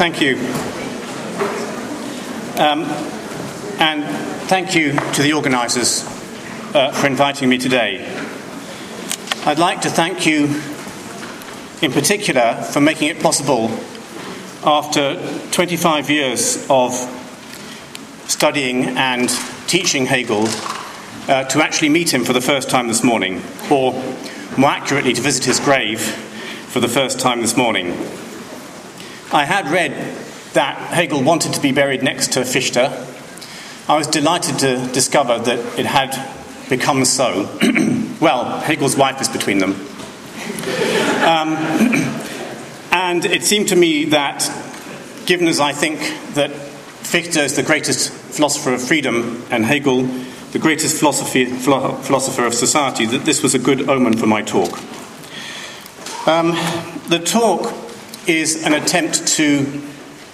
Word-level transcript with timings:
Thank 0.00 0.22
you. 0.22 0.36
Um, 2.58 2.84
and 3.78 4.02
thank 4.48 4.74
you 4.74 4.94
to 4.94 5.22
the 5.22 5.34
organisers 5.34 6.04
uh, 6.74 6.90
for 6.92 7.06
inviting 7.06 7.50
me 7.50 7.58
today. 7.58 8.08
I'd 9.44 9.58
like 9.58 9.82
to 9.82 9.90
thank 9.90 10.24
you 10.24 10.44
in 11.82 11.92
particular 11.92 12.54
for 12.72 12.80
making 12.80 13.08
it 13.08 13.20
possible 13.20 13.68
after 14.64 15.20
25 15.50 16.08
years 16.08 16.66
of 16.70 16.94
studying 18.26 18.96
and 18.96 19.28
teaching 19.66 20.06
Hegel 20.06 20.46
uh, 21.28 21.44
to 21.44 21.62
actually 21.62 21.90
meet 21.90 22.14
him 22.14 22.24
for 22.24 22.32
the 22.32 22.40
first 22.40 22.70
time 22.70 22.88
this 22.88 23.04
morning, 23.04 23.42
or 23.70 23.92
more 24.56 24.70
accurately, 24.70 25.12
to 25.12 25.20
visit 25.20 25.44
his 25.44 25.60
grave 25.60 26.00
for 26.00 26.80
the 26.80 26.88
first 26.88 27.20
time 27.20 27.42
this 27.42 27.54
morning. 27.54 27.94
I 29.32 29.44
had 29.44 29.70
read 29.70 29.92
that 30.54 30.76
Hegel 30.76 31.22
wanted 31.22 31.52
to 31.54 31.60
be 31.60 31.72
buried 31.72 32.02
next 32.02 32.32
to 32.32 32.44
Fichte. 32.44 32.78
I 33.88 33.96
was 33.96 34.06
delighted 34.06 34.58
to 34.60 34.92
discover 34.92 35.38
that 35.38 35.78
it 35.78 35.86
had 35.86 36.16
become 36.68 37.04
so. 37.04 37.48
well, 38.20 38.58
Hegel's 38.60 38.96
wife 38.96 39.20
is 39.20 39.28
between 39.28 39.58
them. 39.58 39.72
Um, 41.22 41.56
and 42.92 43.24
it 43.24 43.44
seemed 43.44 43.68
to 43.68 43.76
me 43.76 44.06
that, 44.06 44.48
given 45.26 45.46
as 45.46 45.60
I 45.60 45.72
think 45.72 46.00
that 46.34 46.50
Fichte 46.50 47.36
is 47.36 47.56
the 47.56 47.62
greatest 47.62 48.10
philosopher 48.10 48.74
of 48.74 48.82
freedom 48.82 49.44
and 49.50 49.64
Hegel 49.64 50.08
the 50.52 50.58
greatest 50.58 50.98
philosopher 50.98 52.44
of 52.44 52.54
society, 52.54 53.06
that 53.06 53.24
this 53.24 53.42
was 53.42 53.54
a 53.54 53.58
good 53.58 53.88
omen 53.88 54.16
for 54.16 54.26
my 54.26 54.42
talk. 54.42 54.80
Um, 56.26 56.50
the 57.08 57.22
talk 57.24 57.72
is 58.26 58.64
an 58.64 58.74
attempt 58.74 59.26
to 59.26 59.82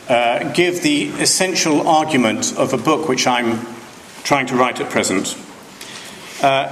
uh, 0.08 0.52
give 0.52 0.82
the 0.82 1.08
essential 1.20 1.86
argument 1.88 2.56
of 2.56 2.72
a 2.72 2.78
book 2.78 3.09
which 3.09 3.26
I'm 3.26 3.66
trying 4.24 4.46
to 4.46 4.56
write 4.56 4.80
at 4.80 4.90
present, 4.90 5.37
uh, 6.42 6.68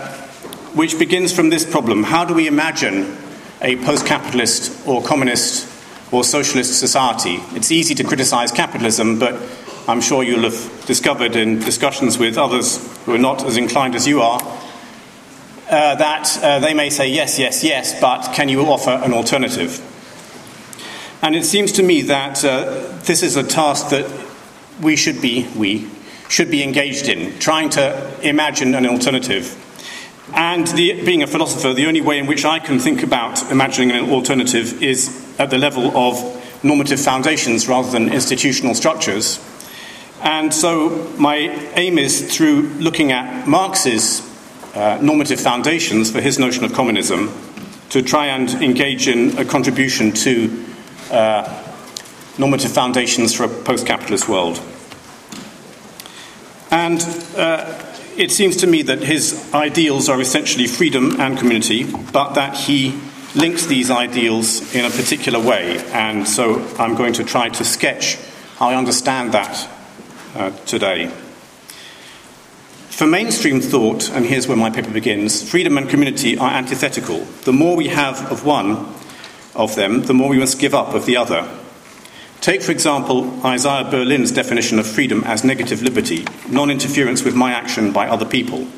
which 0.74 0.98
begins 0.98 1.32
from 1.32 1.50
this 1.50 1.64
problem 1.64 2.02
How 2.02 2.24
do 2.24 2.34
we 2.34 2.46
imagine 2.46 3.16
a 3.62 3.76
post 3.84 4.06
capitalist 4.06 4.86
or 4.86 5.02
communist 5.02 5.68
or 6.12 6.24
socialist 6.24 6.78
society? 6.78 7.38
It's 7.54 7.70
easy 7.70 7.94
to 7.96 8.04
criticize 8.04 8.52
capitalism, 8.52 9.18
but 9.18 9.40
I'm 9.86 10.00
sure 10.00 10.22
you'll 10.22 10.50
have 10.50 10.86
discovered 10.86 11.36
in 11.36 11.58
discussions 11.60 12.18
with 12.18 12.38
others 12.38 12.78
who 13.04 13.14
are 13.14 13.18
not 13.18 13.44
as 13.44 13.56
inclined 13.56 13.94
as 13.94 14.06
you 14.06 14.22
are 14.22 14.40
uh, 15.68 15.94
that 15.94 16.38
uh, 16.42 16.58
they 16.58 16.74
may 16.74 16.90
say 16.90 17.08
yes, 17.08 17.38
yes, 17.38 17.64
yes, 17.64 17.98
but 18.00 18.32
can 18.34 18.48
you 18.48 18.60
offer 18.66 18.90
an 18.90 19.12
alternative? 19.12 19.80
And 21.24 21.34
it 21.34 21.46
seems 21.46 21.72
to 21.72 21.82
me 21.82 22.02
that 22.02 22.44
uh, 22.44 22.64
this 23.04 23.22
is 23.22 23.36
a 23.36 23.42
task 23.42 23.88
that 23.88 24.04
we 24.82 24.94
should 24.94 25.22
be, 25.22 25.48
we 25.56 25.88
should 26.28 26.50
be 26.50 26.62
engaged 26.62 27.08
in, 27.08 27.38
trying 27.38 27.70
to 27.70 28.20
imagine 28.20 28.74
an 28.74 28.84
alternative. 28.84 29.56
And 30.34 30.66
the, 30.66 31.02
being 31.02 31.22
a 31.22 31.26
philosopher, 31.26 31.72
the 31.72 31.86
only 31.86 32.02
way 32.02 32.18
in 32.18 32.26
which 32.26 32.44
I 32.44 32.58
can 32.58 32.78
think 32.78 33.02
about 33.02 33.50
imagining 33.50 33.92
an 33.92 34.10
alternative 34.10 34.82
is 34.82 35.34
at 35.38 35.48
the 35.48 35.56
level 35.56 35.96
of 35.96 36.62
normative 36.62 37.00
foundations 37.00 37.68
rather 37.68 37.90
than 37.90 38.12
institutional 38.12 38.74
structures. 38.74 39.40
And 40.20 40.52
so 40.52 41.10
my 41.16 41.36
aim 41.74 41.96
is 41.96 42.36
through 42.36 42.64
looking 42.80 43.12
at 43.12 43.48
Marx's 43.48 44.20
uh, 44.74 44.98
normative 45.00 45.40
foundations 45.40 46.10
for 46.10 46.20
his 46.20 46.38
notion 46.38 46.64
of 46.64 46.74
communism 46.74 47.32
to 47.88 48.02
try 48.02 48.26
and 48.26 48.50
engage 48.62 49.08
in 49.08 49.38
a 49.38 49.44
contribution 49.46 50.12
to 50.12 50.66
normative 52.38 52.72
foundations 52.72 53.34
for 53.34 53.44
a 53.44 53.48
post 53.48 53.86
capitalist 53.86 54.28
world. 54.28 54.60
And 56.70 57.00
uh, 57.36 57.80
it 58.16 58.30
seems 58.30 58.56
to 58.58 58.66
me 58.66 58.82
that 58.82 59.02
his 59.02 59.52
ideals 59.54 60.08
are 60.08 60.20
essentially 60.20 60.66
freedom 60.66 61.20
and 61.20 61.38
community, 61.38 61.84
but 61.84 62.34
that 62.34 62.56
he 62.56 62.98
links 63.34 63.66
these 63.66 63.90
ideals 63.90 64.74
in 64.74 64.84
a 64.84 64.90
particular 64.90 65.40
way. 65.40 65.78
And 65.92 66.26
so 66.26 66.64
I'm 66.78 66.94
going 66.94 67.14
to 67.14 67.24
try 67.24 67.48
to 67.48 67.64
sketch 67.64 68.16
how 68.56 68.68
I 68.68 68.76
understand 68.76 69.32
that 69.32 69.68
uh, 70.34 70.50
today. 70.66 71.08
For 72.90 73.06
mainstream 73.08 73.60
thought, 73.60 74.08
and 74.10 74.24
here's 74.24 74.46
where 74.46 74.56
my 74.56 74.70
paper 74.70 74.90
begins, 74.92 75.48
freedom 75.48 75.76
and 75.78 75.88
community 75.88 76.38
are 76.38 76.50
antithetical. 76.50 77.24
The 77.42 77.52
more 77.52 77.74
we 77.74 77.88
have 77.88 78.30
of 78.30 78.44
one, 78.44 78.94
of 79.54 79.74
them, 79.74 80.02
the 80.02 80.14
more 80.14 80.28
we 80.28 80.38
must 80.38 80.58
give 80.58 80.74
up 80.74 80.94
of 80.94 81.06
the 81.06 81.16
other. 81.16 81.48
Take, 82.40 82.62
for 82.62 82.72
example, 82.72 83.44
Isaiah 83.44 83.90
Berlin's 83.90 84.30
definition 84.30 84.78
of 84.78 84.86
freedom 84.86 85.24
as 85.24 85.44
negative 85.44 85.82
liberty, 85.82 86.26
non 86.48 86.70
interference 86.70 87.24
with 87.24 87.34
my 87.34 87.52
action 87.52 87.92
by 87.92 88.08
other 88.08 88.26
people. 88.26 88.68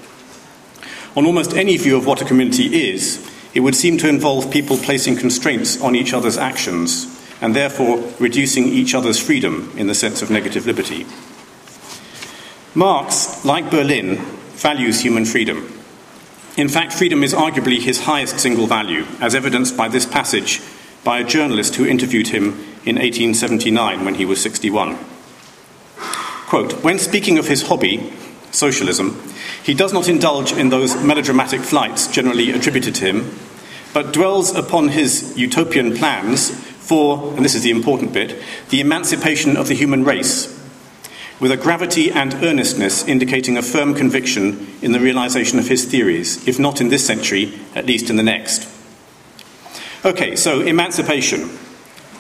On 1.16 1.26
almost 1.26 1.54
any 1.54 1.76
view 1.76 1.97
of 1.97 2.06
what 2.06 2.20
a 2.20 2.25
community 2.25 2.91
is, 2.91 3.28
it 3.54 3.60
would 3.60 3.75
seem 3.75 3.98
to 3.98 4.09
involve 4.09 4.50
people 4.50 4.76
placing 4.76 5.16
constraints 5.16 5.81
on 5.81 5.97
each 5.97 6.12
other's 6.12 6.36
actions 6.36 7.12
and 7.41 7.56
therefore 7.56 8.12
reducing 8.19 8.66
each 8.66 8.94
other's 8.94 9.19
freedom 9.19 9.72
in 9.76 9.86
the 9.86 9.94
sense 9.94 10.22
of 10.22 10.31
negative 10.31 10.66
liberty. 10.66 11.06
Marx, 12.75 13.44
like 13.44 13.70
Berlin, 13.70 14.16
values 14.56 15.00
human 15.00 15.25
freedom. 15.25 15.75
In 16.56 16.70
fact, 16.70 16.94
freedom 16.94 17.22
is 17.22 17.34
arguably 17.34 17.78
his 17.78 18.04
highest 18.04 18.40
single 18.40 18.66
value, 18.66 19.04
as 19.20 19.34
evidenced 19.34 19.76
by 19.76 19.88
this 19.88 20.06
passage 20.06 20.62
by 21.04 21.18
a 21.18 21.24
journalist 21.24 21.74
who 21.74 21.84
interviewed 21.84 22.28
him 22.28 22.44
in 22.86 22.96
1879 22.96 24.06
when 24.06 24.14
he 24.14 24.24
was 24.24 24.40
61. 24.40 24.96
Quote, 26.46 26.82
when 26.82 26.98
speaking 26.98 27.36
of 27.36 27.46
his 27.46 27.68
hobby, 27.68 28.10
socialism, 28.52 29.22
he 29.62 29.74
does 29.74 29.92
not 29.92 30.08
indulge 30.08 30.52
in 30.52 30.70
those 30.70 30.96
melodramatic 31.02 31.60
flights 31.60 32.06
generally 32.06 32.50
attributed 32.50 32.94
to 32.94 33.04
him, 33.04 33.38
but 33.92 34.14
dwells 34.14 34.54
upon 34.54 34.88
his 34.88 35.36
utopian 35.36 35.94
plans 35.94 36.50
for, 36.50 37.34
and 37.36 37.44
this 37.44 37.54
is 37.54 37.64
the 37.64 37.70
important 37.70 38.14
bit, 38.14 38.42
the 38.70 38.80
emancipation 38.80 39.58
of 39.58 39.68
the 39.68 39.74
human 39.74 40.04
race 40.04 40.55
with 41.41 41.52
a 41.52 41.56
gravity 41.56 42.10
and 42.10 42.34
earnestness 42.34 43.06
indicating 43.06 43.56
a 43.56 43.62
firm 43.62 43.94
conviction 43.94 44.66
in 44.80 44.92
the 44.92 45.00
realization 45.00 45.58
of 45.58 45.69
his 45.69 45.84
theories, 45.84 46.47
if 46.48 46.58
not 46.58 46.80
in 46.80 46.88
this 46.88 47.06
century, 47.06 47.52
at 47.74 47.86
least 47.86 48.08
in 48.08 48.16
the 48.16 48.22
next. 48.22 48.69
Okay, 50.04 50.36
so 50.36 50.60
emancipation. 50.60 51.50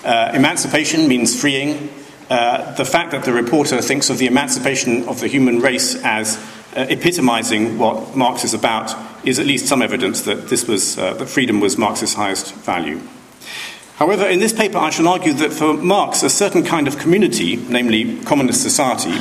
Uh, 0.04 0.32
emancipation 0.34 1.08
means 1.08 1.38
freeing. 1.38 1.88
Uh, 2.28 2.74
the 2.74 2.84
fact 2.84 3.12
that 3.12 3.24
the 3.24 3.32
reporter 3.32 3.80
thinks 3.80 4.10
of 4.10 4.18
the 4.18 4.26
emancipation 4.26 5.08
of 5.08 5.20
the 5.20 5.28
human 5.28 5.60
race 5.60 5.94
as 6.02 6.36
uh, 6.76 6.86
epitomizing 6.88 7.78
what 7.78 8.16
Marx 8.16 8.44
is 8.44 8.52
about 8.52 8.94
is 9.24 9.38
at 9.38 9.46
least 9.46 9.66
some 9.66 9.82
evidence 9.82 10.22
that 10.22 10.48
this 10.48 10.66
was 10.66 10.98
uh, 10.98 11.14
that 11.14 11.26
freedom 11.26 11.60
was 11.60 11.78
Marx's 11.78 12.14
highest 12.14 12.54
value. 12.54 13.00
However, 13.96 14.26
in 14.26 14.40
this 14.40 14.52
paper, 14.52 14.76
I 14.76 14.90
shall 14.90 15.08
argue 15.08 15.32
that 15.34 15.54
for 15.54 15.72
Marx, 15.72 16.22
a 16.22 16.28
certain 16.28 16.62
kind 16.64 16.86
of 16.86 16.98
community, 16.98 17.56
namely 17.56 18.20
communist 18.24 18.62
society, 18.62 19.14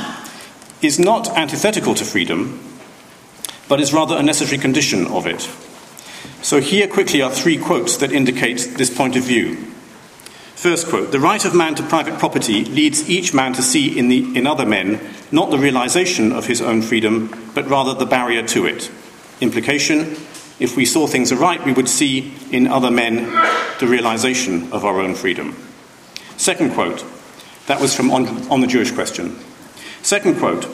is 0.82 0.98
not 0.98 1.28
antithetical 1.30 1.94
to 1.94 2.04
freedom, 2.04 2.60
but 3.68 3.80
is 3.80 3.94
rather 3.94 4.16
a 4.16 4.22
necessary 4.22 4.58
condition 4.58 5.06
of 5.06 5.26
it. 5.26 5.48
So, 6.42 6.60
here 6.60 6.86
quickly 6.86 7.22
are 7.22 7.30
three 7.30 7.56
quotes 7.56 7.96
that 7.96 8.12
indicate 8.12 8.74
this 8.76 8.94
point 8.94 9.16
of 9.16 9.24
view. 9.24 9.56
First 10.54 10.88
quote 10.88 11.10
The 11.10 11.20
right 11.20 11.44
of 11.44 11.54
man 11.54 11.74
to 11.76 11.82
private 11.82 12.18
property 12.18 12.66
leads 12.66 13.08
each 13.08 13.32
man 13.32 13.54
to 13.54 13.62
see 13.62 13.98
in, 13.98 14.08
the, 14.08 14.36
in 14.36 14.46
other 14.46 14.66
men 14.66 15.00
not 15.32 15.50
the 15.50 15.58
realization 15.58 16.32
of 16.32 16.46
his 16.46 16.60
own 16.60 16.82
freedom, 16.82 17.34
but 17.54 17.68
rather 17.68 17.94
the 17.94 18.06
barrier 18.06 18.46
to 18.48 18.66
it. 18.66 18.90
Implication 19.40 20.16
if 20.58 20.76
we 20.76 20.84
saw 20.84 21.06
things 21.06 21.32
aright, 21.32 21.64
we 21.64 21.72
would 21.72 21.88
see 21.88 22.34
in 22.50 22.66
other 22.66 22.90
men 22.90 23.26
the 23.78 23.86
realization 23.86 24.72
of 24.72 24.84
our 24.84 25.00
own 25.00 25.14
freedom. 25.14 25.56
Second 26.36 26.72
quote, 26.72 27.04
that 27.66 27.80
was 27.80 27.94
from 27.94 28.10
On, 28.10 28.26
on 28.50 28.60
the 28.60 28.66
Jewish 28.66 28.92
Question. 28.92 29.36
Second 30.02 30.38
quote, 30.38 30.66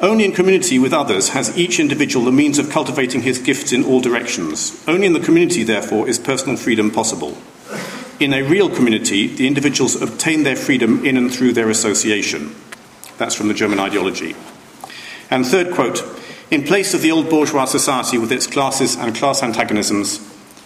only 0.00 0.24
in 0.24 0.32
community 0.32 0.78
with 0.78 0.92
others 0.92 1.30
has 1.30 1.56
each 1.56 1.78
individual 1.78 2.24
the 2.24 2.32
means 2.32 2.58
of 2.58 2.68
cultivating 2.68 3.22
his 3.22 3.38
gifts 3.38 3.72
in 3.72 3.84
all 3.84 4.00
directions. 4.00 4.82
Only 4.88 5.06
in 5.06 5.12
the 5.12 5.20
community, 5.20 5.62
therefore, 5.62 6.08
is 6.08 6.18
personal 6.18 6.56
freedom 6.56 6.90
possible. 6.90 7.38
In 8.20 8.34
a 8.34 8.42
real 8.42 8.68
community, 8.68 9.28
the 9.28 9.46
individuals 9.46 10.00
obtain 10.00 10.42
their 10.42 10.56
freedom 10.56 11.04
in 11.06 11.16
and 11.16 11.32
through 11.32 11.52
their 11.52 11.70
association. 11.70 12.54
That's 13.18 13.34
from 13.34 13.48
the 13.48 13.54
German 13.54 13.78
ideology. 13.80 14.34
And 15.30 15.46
third 15.46 15.72
quote, 15.72 16.02
in 16.50 16.62
place 16.62 16.94
of 16.94 17.02
the 17.02 17.10
old 17.10 17.30
bourgeois 17.30 17.64
society 17.64 18.18
with 18.18 18.32
its 18.32 18.46
classes 18.46 18.96
and 18.96 19.14
class 19.14 19.42
antagonisms, 19.42 20.20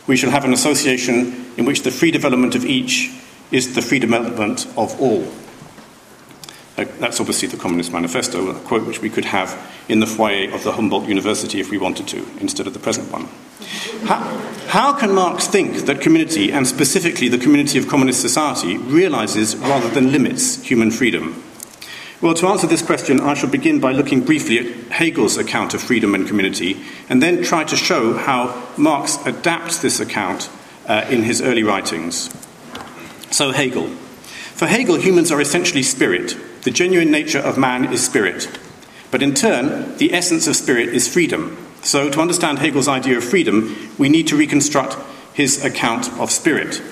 we 0.06 0.16
shall 0.16 0.30
have 0.30 0.44
an 0.44 0.52
association 0.52 1.52
in 1.56 1.64
which 1.64 1.82
the 1.82 1.90
free 1.90 2.10
development 2.10 2.54
of 2.54 2.64
each 2.64 3.10
is 3.50 3.74
the 3.74 3.82
free 3.82 3.98
development 3.98 4.66
of 4.76 5.00
all. 5.00 5.26
Uh, 6.76 6.84
that's 7.00 7.18
obviously 7.18 7.48
the 7.48 7.56
Communist 7.56 7.92
Manifesto, 7.92 8.50
a 8.50 8.54
quote 8.60 8.86
which 8.86 9.02
we 9.02 9.10
could 9.10 9.24
have 9.24 9.58
in 9.88 10.00
the 10.00 10.06
foyer 10.06 10.52
of 10.54 10.62
the 10.62 10.72
Humboldt 10.72 11.08
University 11.08 11.60
if 11.60 11.70
we 11.70 11.78
wanted 11.78 12.06
to, 12.08 12.24
instead 12.40 12.66
of 12.66 12.72
the 12.72 12.78
present 12.78 13.10
one. 13.10 13.28
How, 14.06 14.18
how 14.68 14.92
can 14.92 15.12
Marx 15.12 15.48
think 15.48 15.86
that 15.86 16.00
community, 16.00 16.52
and 16.52 16.66
specifically 16.66 17.28
the 17.28 17.38
community 17.38 17.78
of 17.78 17.88
communist 17.88 18.20
society, 18.20 18.78
realizes 18.78 19.56
rather 19.56 19.88
than 19.88 20.12
limits 20.12 20.62
human 20.62 20.90
freedom? 20.92 21.42
Well, 22.20 22.34
to 22.34 22.48
answer 22.48 22.66
this 22.66 22.82
question, 22.82 23.20
I 23.20 23.34
shall 23.34 23.48
begin 23.48 23.78
by 23.78 23.92
looking 23.92 24.24
briefly 24.24 24.58
at 24.58 24.90
Hegel's 24.90 25.36
account 25.36 25.72
of 25.72 25.80
freedom 25.80 26.16
and 26.16 26.26
community, 26.26 26.82
and 27.08 27.22
then 27.22 27.44
try 27.44 27.62
to 27.62 27.76
show 27.76 28.14
how 28.14 28.66
Marx 28.76 29.24
adapts 29.24 29.78
this 29.78 30.00
account 30.00 30.50
uh, 30.88 31.06
in 31.08 31.22
his 31.22 31.40
early 31.40 31.62
writings. 31.62 32.28
So, 33.30 33.52
Hegel. 33.52 33.86
For 33.86 34.66
Hegel, 34.66 34.96
humans 34.96 35.30
are 35.30 35.40
essentially 35.40 35.84
spirit. 35.84 36.36
The 36.62 36.72
genuine 36.72 37.12
nature 37.12 37.38
of 37.38 37.56
man 37.56 37.92
is 37.92 38.04
spirit. 38.04 38.48
But 39.12 39.22
in 39.22 39.32
turn, 39.34 39.96
the 39.98 40.12
essence 40.12 40.48
of 40.48 40.56
spirit 40.56 40.88
is 40.88 41.06
freedom. 41.06 41.56
So, 41.82 42.10
to 42.10 42.20
understand 42.20 42.58
Hegel's 42.58 42.88
idea 42.88 43.18
of 43.18 43.24
freedom, 43.24 43.92
we 43.96 44.08
need 44.08 44.26
to 44.26 44.36
reconstruct 44.36 44.96
his 45.34 45.64
account 45.64 46.12
of 46.18 46.32
spirit. 46.32 46.82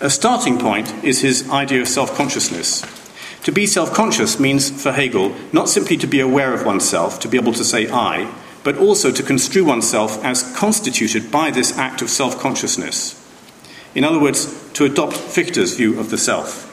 A 0.00 0.08
starting 0.08 0.56
point 0.56 0.94
is 1.02 1.20
his 1.20 1.50
idea 1.50 1.80
of 1.80 1.88
self 1.88 2.14
consciousness. 2.14 2.99
To 3.44 3.52
be 3.52 3.66
self 3.66 3.94
conscious 3.94 4.38
means, 4.38 4.70
for 4.82 4.92
Hegel, 4.92 5.34
not 5.52 5.68
simply 5.68 5.96
to 5.98 6.06
be 6.06 6.20
aware 6.20 6.52
of 6.52 6.66
oneself, 6.66 7.20
to 7.20 7.28
be 7.28 7.38
able 7.38 7.54
to 7.54 7.64
say 7.64 7.90
I, 7.90 8.32
but 8.62 8.76
also 8.76 9.10
to 9.10 9.22
construe 9.22 9.64
oneself 9.64 10.22
as 10.24 10.54
constituted 10.54 11.30
by 11.30 11.50
this 11.50 11.76
act 11.78 12.02
of 12.02 12.10
self 12.10 12.38
consciousness. 12.38 13.16
In 13.94 14.04
other 14.04 14.20
words, 14.20 14.70
to 14.74 14.84
adopt 14.84 15.16
Fichte's 15.16 15.74
view 15.74 15.98
of 15.98 16.10
the 16.10 16.18
self. 16.18 16.66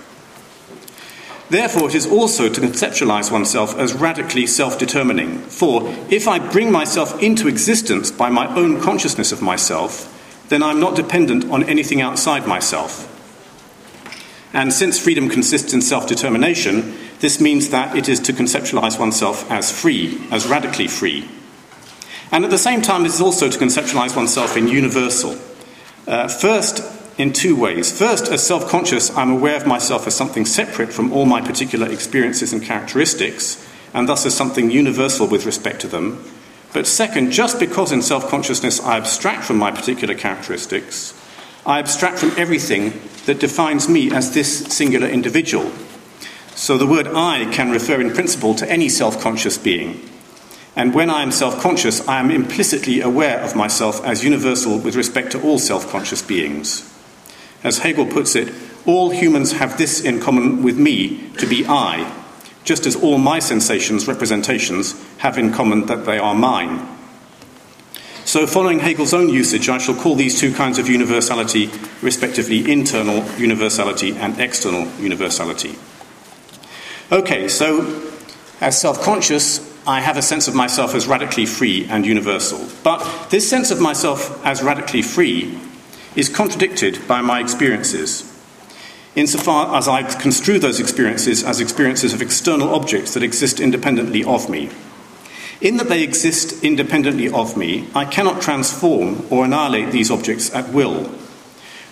Therefore, 1.50 1.88
it 1.88 1.96
is 1.96 2.06
also 2.06 2.50
to 2.50 2.62
conceptualize 2.62 3.32
oneself 3.32 3.78
as 3.80 3.94
radically 3.94 4.46
self 4.46 4.78
determining. 4.78 5.40
For 5.40 5.84
if 6.10 6.28
I 6.28 6.40
bring 6.40 6.72
myself 6.72 7.22
into 7.24 7.48
existence 7.48 8.12
by 8.12 8.30
my 8.30 8.54
own 8.56 8.82
consciousness 8.82 9.32
of 9.32 9.42
myself, 9.42 10.14
then 10.50 10.62
I'm 10.62 10.82
not 10.82 10.96
dependent 10.96 11.50
on 11.50 11.64
anything 11.64 12.02
outside 12.02 12.46
myself. 12.46 13.14
And 14.54 14.72
since 14.72 15.00
freedom 15.00 15.30
consists 15.30 15.74
in 15.74 15.82
self 15.82 16.08
determination, 16.08 16.96
this 17.20 17.42
means 17.42 17.70
that 17.70 17.96
it 17.96 18.08
is 18.08 18.20
to 18.22 18.34
conceptualize 18.34 19.00
oneself 19.00 19.50
as 19.52 19.72
free, 19.72 20.22
as 20.32 20.48
radically 20.48 20.88
free. 20.88 21.28
And 22.32 22.44
at 22.44 22.52
the 22.52 22.58
same 22.58 22.82
time, 22.82 23.04
it 23.06 23.10
is 23.10 23.22
also 23.22 23.50
to 23.50 23.60
conceptualize 23.60 24.16
oneself 24.16 24.58
in 24.58 24.68
universal. 24.68 25.38
Uh, 26.08 26.28
first, 26.28 26.82
in 27.18 27.34
two 27.34 27.56
ways. 27.56 27.98
First, 27.98 28.28
as 28.28 28.46
self 28.46 28.70
conscious, 28.70 29.16
I'm 29.18 29.32
aware 29.32 29.58
of 29.58 29.68
myself 29.68 30.08
as 30.08 30.16
something 30.16 30.46
separate 30.46 30.94
from 30.94 31.12
all 31.12 31.26
my 31.26 31.42
particular 31.42 31.90
experiences 31.92 32.54
and 32.54 32.62
characteristics, 32.62 33.68
and 33.94 34.08
thus 34.08 34.26
as 34.26 34.36
something 34.36 34.70
universal 34.70 35.28
with 35.28 35.46
respect 35.46 35.82
to 35.82 35.88
them. 35.88 36.24
But 36.74 36.86
second, 36.86 37.32
just 37.32 37.60
because 37.60 37.92
in 37.92 38.02
self 38.02 38.30
consciousness 38.30 38.80
I 38.80 38.98
abstract 38.98 39.44
from 39.46 39.58
my 39.58 39.72
particular 39.72 40.14
characteristics, 40.14 41.14
I 41.66 41.80
abstract 41.80 42.20
from 42.20 42.32
everything 42.38 42.92
that 43.28 43.40
defines 43.40 43.88
me 43.90 44.10
as 44.12 44.34
this 44.34 44.66
singular 44.68 45.08
individual. 45.08 45.72
So 46.56 46.78
the 46.78 46.88
word 46.88 47.08
I 47.08 47.46
can 47.54 47.70
refer 47.70 48.02
in 48.02 48.14
principle 48.14 48.56
to 48.56 48.72
any 48.72 48.90
self 48.90 49.22
conscious 49.22 49.58
being. 49.58 50.02
And 50.76 50.94
when 50.94 51.10
I 51.10 51.22
am 51.24 51.32
self 51.32 51.62
conscious, 51.62 52.08
I 52.08 52.20
am 52.20 52.32
implicitly 52.32 53.02
aware 53.02 53.40
of 53.42 53.56
myself 53.56 54.04
as 54.06 54.24
universal 54.24 54.80
with 54.80 54.96
respect 54.96 55.34
to 55.34 55.42
all 55.42 55.60
self 55.60 55.90
conscious 55.92 56.22
beings. 56.22 56.92
As 57.64 57.80
Hegel 57.80 58.06
puts 58.06 58.36
it, 58.36 58.54
all 58.86 59.10
humans 59.10 59.52
have 59.52 59.78
this 59.78 60.02
in 60.02 60.22
common 60.22 60.64
with 60.64 60.78
me 60.78 61.30
to 61.40 61.46
be 61.46 61.66
I, 61.68 62.10
just 62.64 62.86
as 62.86 62.96
all 62.96 63.18
my 63.18 63.40
sensations, 63.40 64.08
representations, 64.08 64.96
have 65.18 65.38
in 65.38 65.52
common 65.52 65.88
that 65.88 66.06
they 66.06 66.18
are 66.18 66.34
mine. 66.34 66.97
So, 68.28 68.46
following 68.46 68.80
Hegel's 68.80 69.14
own 69.14 69.30
usage, 69.30 69.70
I 69.70 69.78
shall 69.78 69.96
call 69.96 70.16
these 70.16 70.38
two 70.38 70.54
kinds 70.54 70.80
of 70.80 70.90
universality 70.90 71.70
respectively 72.02 72.70
internal 72.70 73.24
universality 73.40 74.18
and 74.18 74.38
external 74.38 74.86
universality. 75.00 75.78
Okay, 77.10 77.48
so 77.48 78.12
as 78.60 78.82
self 78.82 79.02
conscious, 79.02 79.62
I 79.88 80.02
have 80.02 80.18
a 80.18 80.22
sense 80.22 80.50
of 80.50 80.56
myself 80.56 80.94
as 80.94 81.08
radically 81.08 81.46
free 81.46 81.86
and 81.86 82.06
universal. 82.06 82.68
But 82.84 83.30
this 83.30 83.50
sense 83.50 83.72
of 83.72 83.80
myself 83.80 84.46
as 84.46 84.62
radically 84.62 85.04
free 85.04 85.58
is 86.18 86.28
contradicted 86.28 87.08
by 87.08 87.22
my 87.22 87.40
experiences, 87.40 88.30
insofar 89.16 89.74
as 89.74 89.88
I 89.88 90.04
construe 90.04 90.60
those 90.60 90.82
experiences 90.82 91.46
as 91.46 91.62
experiences 91.62 92.14
of 92.14 92.22
external 92.22 92.76
objects 92.76 93.14
that 93.14 93.24
exist 93.24 93.62
independently 93.62 94.26
of 94.26 94.50
me. 94.50 94.70
In 95.60 95.78
that 95.78 95.90
they 95.90 96.04
exist 96.04 96.64
independently 96.64 97.30
of 97.30 97.58
me, 97.58 97.90
I 97.96 98.06
cannot 98.06 98.42
transform 98.42 99.26
or 99.32 99.46
annihilate 99.46 99.92
these 99.92 100.12
objects 100.12 100.54
at 100.54 100.70
will. 100.70 101.12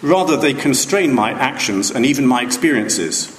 Rather, 0.01 0.37
they 0.37 0.53
constrain 0.53 1.13
my 1.13 1.31
actions 1.31 1.89
and 1.89 2.05
even 2.05 2.27
my 2.27 2.43
experiences. 2.43 3.35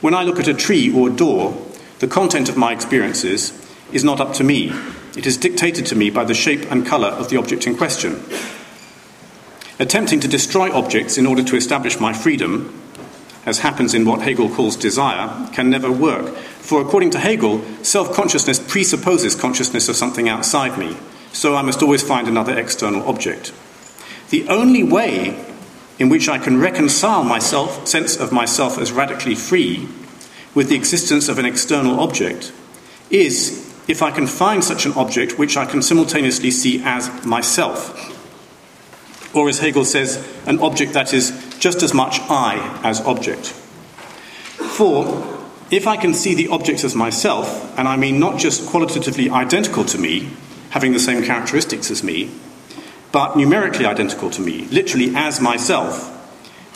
When 0.00 0.14
I 0.14 0.22
look 0.22 0.38
at 0.38 0.48
a 0.48 0.54
tree 0.54 0.92
or 0.94 1.08
a 1.08 1.12
door, 1.12 1.66
the 1.98 2.06
content 2.06 2.48
of 2.48 2.56
my 2.56 2.72
experiences 2.72 3.52
is 3.92 4.04
not 4.04 4.20
up 4.20 4.32
to 4.34 4.44
me. 4.44 4.72
It 5.16 5.26
is 5.26 5.36
dictated 5.36 5.84
to 5.86 5.96
me 5.96 6.08
by 6.08 6.24
the 6.24 6.34
shape 6.34 6.70
and 6.70 6.86
colour 6.86 7.08
of 7.08 7.28
the 7.28 7.36
object 7.36 7.66
in 7.66 7.76
question. 7.76 8.22
Attempting 9.78 10.20
to 10.20 10.28
destroy 10.28 10.72
objects 10.72 11.18
in 11.18 11.26
order 11.26 11.42
to 11.42 11.56
establish 11.56 12.00
my 12.00 12.12
freedom, 12.12 12.80
as 13.44 13.58
happens 13.60 13.94
in 13.94 14.04
what 14.04 14.22
Hegel 14.22 14.48
calls 14.48 14.76
desire, 14.76 15.48
can 15.52 15.68
never 15.68 15.90
work. 15.90 16.36
For 16.68 16.82
according 16.82 17.08
to 17.12 17.18
Hegel, 17.18 17.62
self 17.82 18.12
consciousness 18.12 18.58
presupposes 18.58 19.34
consciousness 19.34 19.88
of 19.88 19.96
something 19.96 20.28
outside 20.28 20.76
me, 20.76 20.98
so 21.32 21.56
I 21.56 21.62
must 21.62 21.80
always 21.80 22.02
find 22.02 22.28
another 22.28 22.58
external 22.58 23.08
object. 23.08 23.54
The 24.28 24.46
only 24.48 24.82
way 24.82 25.46
in 25.98 26.10
which 26.10 26.28
I 26.28 26.36
can 26.36 26.60
reconcile 26.60 27.24
my 27.24 27.38
self, 27.38 27.88
sense 27.88 28.18
of 28.18 28.32
myself 28.32 28.76
as 28.76 28.92
radically 28.92 29.34
free 29.34 29.88
with 30.54 30.68
the 30.68 30.76
existence 30.76 31.30
of 31.30 31.38
an 31.38 31.46
external 31.46 32.00
object 32.00 32.52
is 33.08 33.74
if 33.88 34.02
I 34.02 34.10
can 34.10 34.26
find 34.26 34.62
such 34.62 34.84
an 34.84 34.92
object 34.92 35.38
which 35.38 35.56
I 35.56 35.64
can 35.64 35.80
simultaneously 35.80 36.50
see 36.50 36.82
as 36.84 37.24
myself 37.24 38.14
or 39.34 39.48
as 39.48 39.60
Hegel 39.60 39.86
says, 39.86 40.22
an 40.46 40.58
object 40.58 40.92
that 40.92 41.14
is 41.14 41.32
just 41.58 41.82
as 41.82 41.94
much 41.94 42.20
I 42.28 42.80
as 42.82 43.00
object. 43.02 43.46
For, 43.46 45.37
if 45.70 45.86
I 45.86 45.96
can 45.96 46.14
see 46.14 46.34
the 46.34 46.48
object 46.48 46.84
as 46.84 46.94
myself, 46.94 47.78
and 47.78 47.86
I 47.86 47.96
mean 47.96 48.18
not 48.18 48.38
just 48.38 48.68
qualitatively 48.68 49.28
identical 49.30 49.84
to 49.86 49.98
me, 49.98 50.30
having 50.70 50.92
the 50.92 50.98
same 50.98 51.22
characteristics 51.22 51.90
as 51.90 52.02
me, 52.02 52.30
but 53.12 53.36
numerically 53.36 53.86
identical 53.86 54.30
to 54.30 54.40
me, 54.40 54.66
literally 54.66 55.12
as 55.14 55.40
myself, 55.40 56.14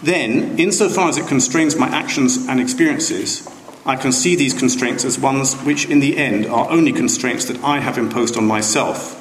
then, 0.02 0.58
insofar 0.58 1.08
as 1.08 1.16
it 1.16 1.28
constrains 1.28 1.76
my 1.76 1.86
actions 1.86 2.48
and 2.48 2.60
experiences, 2.60 3.48
I 3.86 3.96
can 3.96 4.10
see 4.10 4.34
these 4.34 4.52
constraints 4.52 5.04
as 5.04 5.18
ones 5.18 5.54
which, 5.62 5.88
in 5.88 6.00
the 6.00 6.16
end, 6.16 6.46
are 6.46 6.70
only 6.70 6.92
constraints 6.92 7.44
that 7.46 7.62
I 7.62 7.78
have 7.78 7.98
imposed 7.98 8.36
on 8.36 8.46
myself 8.46 9.18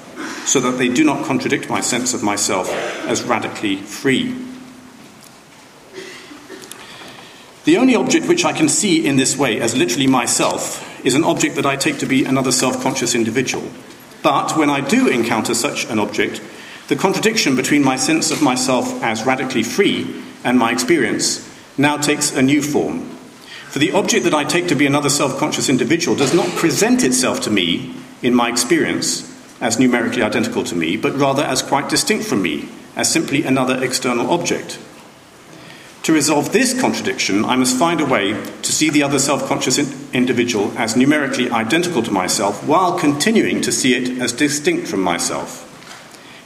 so 0.48 0.60
that 0.60 0.78
they 0.80 0.90
do 0.90 1.04
not 1.04 1.26
contradict 1.26 1.70
my 1.70 1.82
sense 1.82 2.14
of 2.14 2.24
myself 2.24 2.70
as 3.08 3.24
radically 3.24 3.78
free. 3.78 4.36
The 7.64 7.78
only 7.78 7.96
object 7.96 8.28
which 8.28 8.44
I 8.44 8.54
can 8.54 8.68
see 8.68 9.06
in 9.06 9.18
this 9.18 9.38
way 9.38 9.62
as 9.62 9.78
literally 9.78 10.08
myself 10.08 11.06
is 11.06 11.14
an 11.14 11.24
object 11.24 11.56
that 11.56 11.66
I 11.66 11.76
take 11.76 12.00
to 12.00 12.08
be 12.08 12.26
another 12.26 12.52
self 12.52 12.82
conscious 12.82 13.14
individual. 13.14 13.70
But 14.24 14.58
when 14.58 14.70
I 14.70 14.82
do 14.82 15.08
encounter 15.08 15.54
such 15.54 15.86
an 15.86 16.00
object, 16.00 16.42
the 16.88 16.96
contradiction 16.96 17.56
between 17.56 17.84
my 17.84 17.98
sense 17.98 18.32
of 18.32 18.42
myself 18.42 19.02
as 19.04 19.26
radically 19.26 19.64
free 19.64 20.24
and 20.44 20.58
my 20.58 20.72
experience 20.72 21.48
now 21.78 21.98
takes 21.98 22.36
a 22.36 22.42
new 22.42 22.64
form. 22.64 23.10
For 23.70 23.80
the 23.80 23.92
object 23.92 24.26
that 24.26 24.34
I 24.34 24.44
take 24.44 24.68
to 24.68 24.76
be 24.76 24.88
another 24.88 25.10
self 25.10 25.38
conscious 25.38 25.70
individual 25.70 26.18
does 26.18 26.34
not 26.34 26.50
present 26.56 27.04
itself 27.04 27.42
to 27.42 27.52
me 27.52 27.96
in 28.24 28.34
my 28.34 28.50
experience 28.50 29.28
as 29.62 29.80
numerically 29.80 30.24
identical 30.24 30.64
to 30.64 30.76
me, 30.76 30.98
but 30.98 31.16
rather 31.16 31.44
as 31.44 31.62
quite 31.62 31.90
distinct 31.90 32.26
from 32.26 32.42
me, 32.42 32.68
as 32.96 33.12
simply 33.12 33.44
another 33.44 33.84
external 33.84 34.32
object. 34.32 34.80
To 36.12 36.16
resolve 36.16 36.52
this 36.52 36.78
contradiction, 36.78 37.46
I 37.46 37.56
must 37.56 37.80
find 37.80 38.02
a 38.02 38.06
way 38.06 38.34
to 38.34 38.72
see 38.74 38.90
the 38.90 39.02
other 39.02 39.18
self 39.18 39.48
conscious 39.48 39.78
individual 40.12 40.78
as 40.78 40.98
numerically 40.98 41.50
identical 41.50 42.04
to 42.04 42.12
myself 42.12 42.68
while 42.68 43.00
continuing 43.00 43.62
to 43.62 43.72
see 43.72 43.96
it 43.96 44.22
as 44.22 44.34
distinct 44.34 44.90
from 44.90 45.02
myself. 45.02 45.66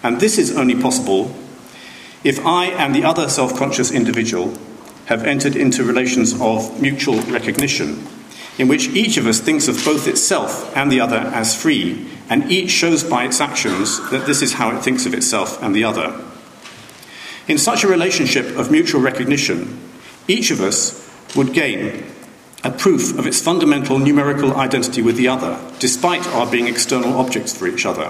And 0.03 0.19
this 0.21 0.37
is 0.37 0.55
only 0.55 0.79
possible 0.79 1.35
if 2.23 2.45
I 2.45 2.65
and 2.67 2.93
the 2.93 3.03
other 3.05 3.27
self 3.27 3.57
conscious 3.57 3.89
individual 3.89 4.53
have 5.07 5.25
entered 5.25 5.55
into 5.55 5.83
relations 5.83 6.39
of 6.39 6.79
mutual 6.79 7.19
recognition, 7.21 8.05
in 8.59 8.67
which 8.67 8.89
each 8.89 9.17
of 9.17 9.25
us 9.25 9.39
thinks 9.39 9.67
of 9.67 9.83
both 9.83 10.07
itself 10.07 10.77
and 10.77 10.91
the 10.91 11.01
other 11.01 11.31
as 11.33 11.59
free 11.59 12.07
and 12.29 12.51
each 12.51 12.69
shows 12.69 13.03
by 13.03 13.25
its 13.25 13.41
actions 13.41 14.11
that 14.11 14.27
this 14.27 14.43
is 14.43 14.53
how 14.53 14.77
it 14.77 14.83
thinks 14.83 15.07
of 15.07 15.15
itself 15.15 15.59
and 15.63 15.73
the 15.73 15.83
other. 15.83 16.23
In 17.47 17.57
such 17.57 17.83
a 17.83 17.87
relationship 17.87 18.57
of 18.57 18.71
mutual 18.71 19.01
recognition, 19.01 19.79
each 20.27 20.49
of 20.49 20.61
us 20.61 21.07
would 21.35 21.53
gain 21.53 22.03
a 22.63 22.71
proof 22.71 23.17
of 23.19 23.27
its 23.27 23.39
fundamental 23.39 23.99
numerical 23.99 24.55
identity 24.55 25.01
with 25.01 25.17
the 25.17 25.27
other, 25.27 25.59
despite 25.77 26.25
our 26.29 26.49
being 26.49 26.67
external 26.67 27.17
objects 27.19 27.55
for 27.55 27.67
each 27.67 27.85
other. 27.85 28.09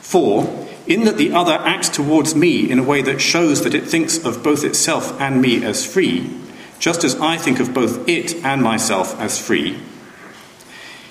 Four, 0.00 0.66
in 0.86 1.04
that 1.04 1.18
the 1.18 1.32
other 1.32 1.52
acts 1.52 1.90
towards 1.90 2.34
me 2.34 2.70
in 2.70 2.78
a 2.78 2.82
way 2.82 3.02
that 3.02 3.20
shows 3.20 3.62
that 3.64 3.74
it 3.74 3.84
thinks 3.84 4.24
of 4.24 4.42
both 4.42 4.64
itself 4.64 5.20
and 5.20 5.42
me 5.42 5.62
as 5.62 5.84
free, 5.84 6.30
just 6.78 7.04
as 7.04 7.16
I 7.16 7.36
think 7.36 7.60
of 7.60 7.74
both 7.74 8.08
it 8.08 8.34
and 8.44 8.62
myself 8.62 9.18
as 9.20 9.38
free. 9.38 9.78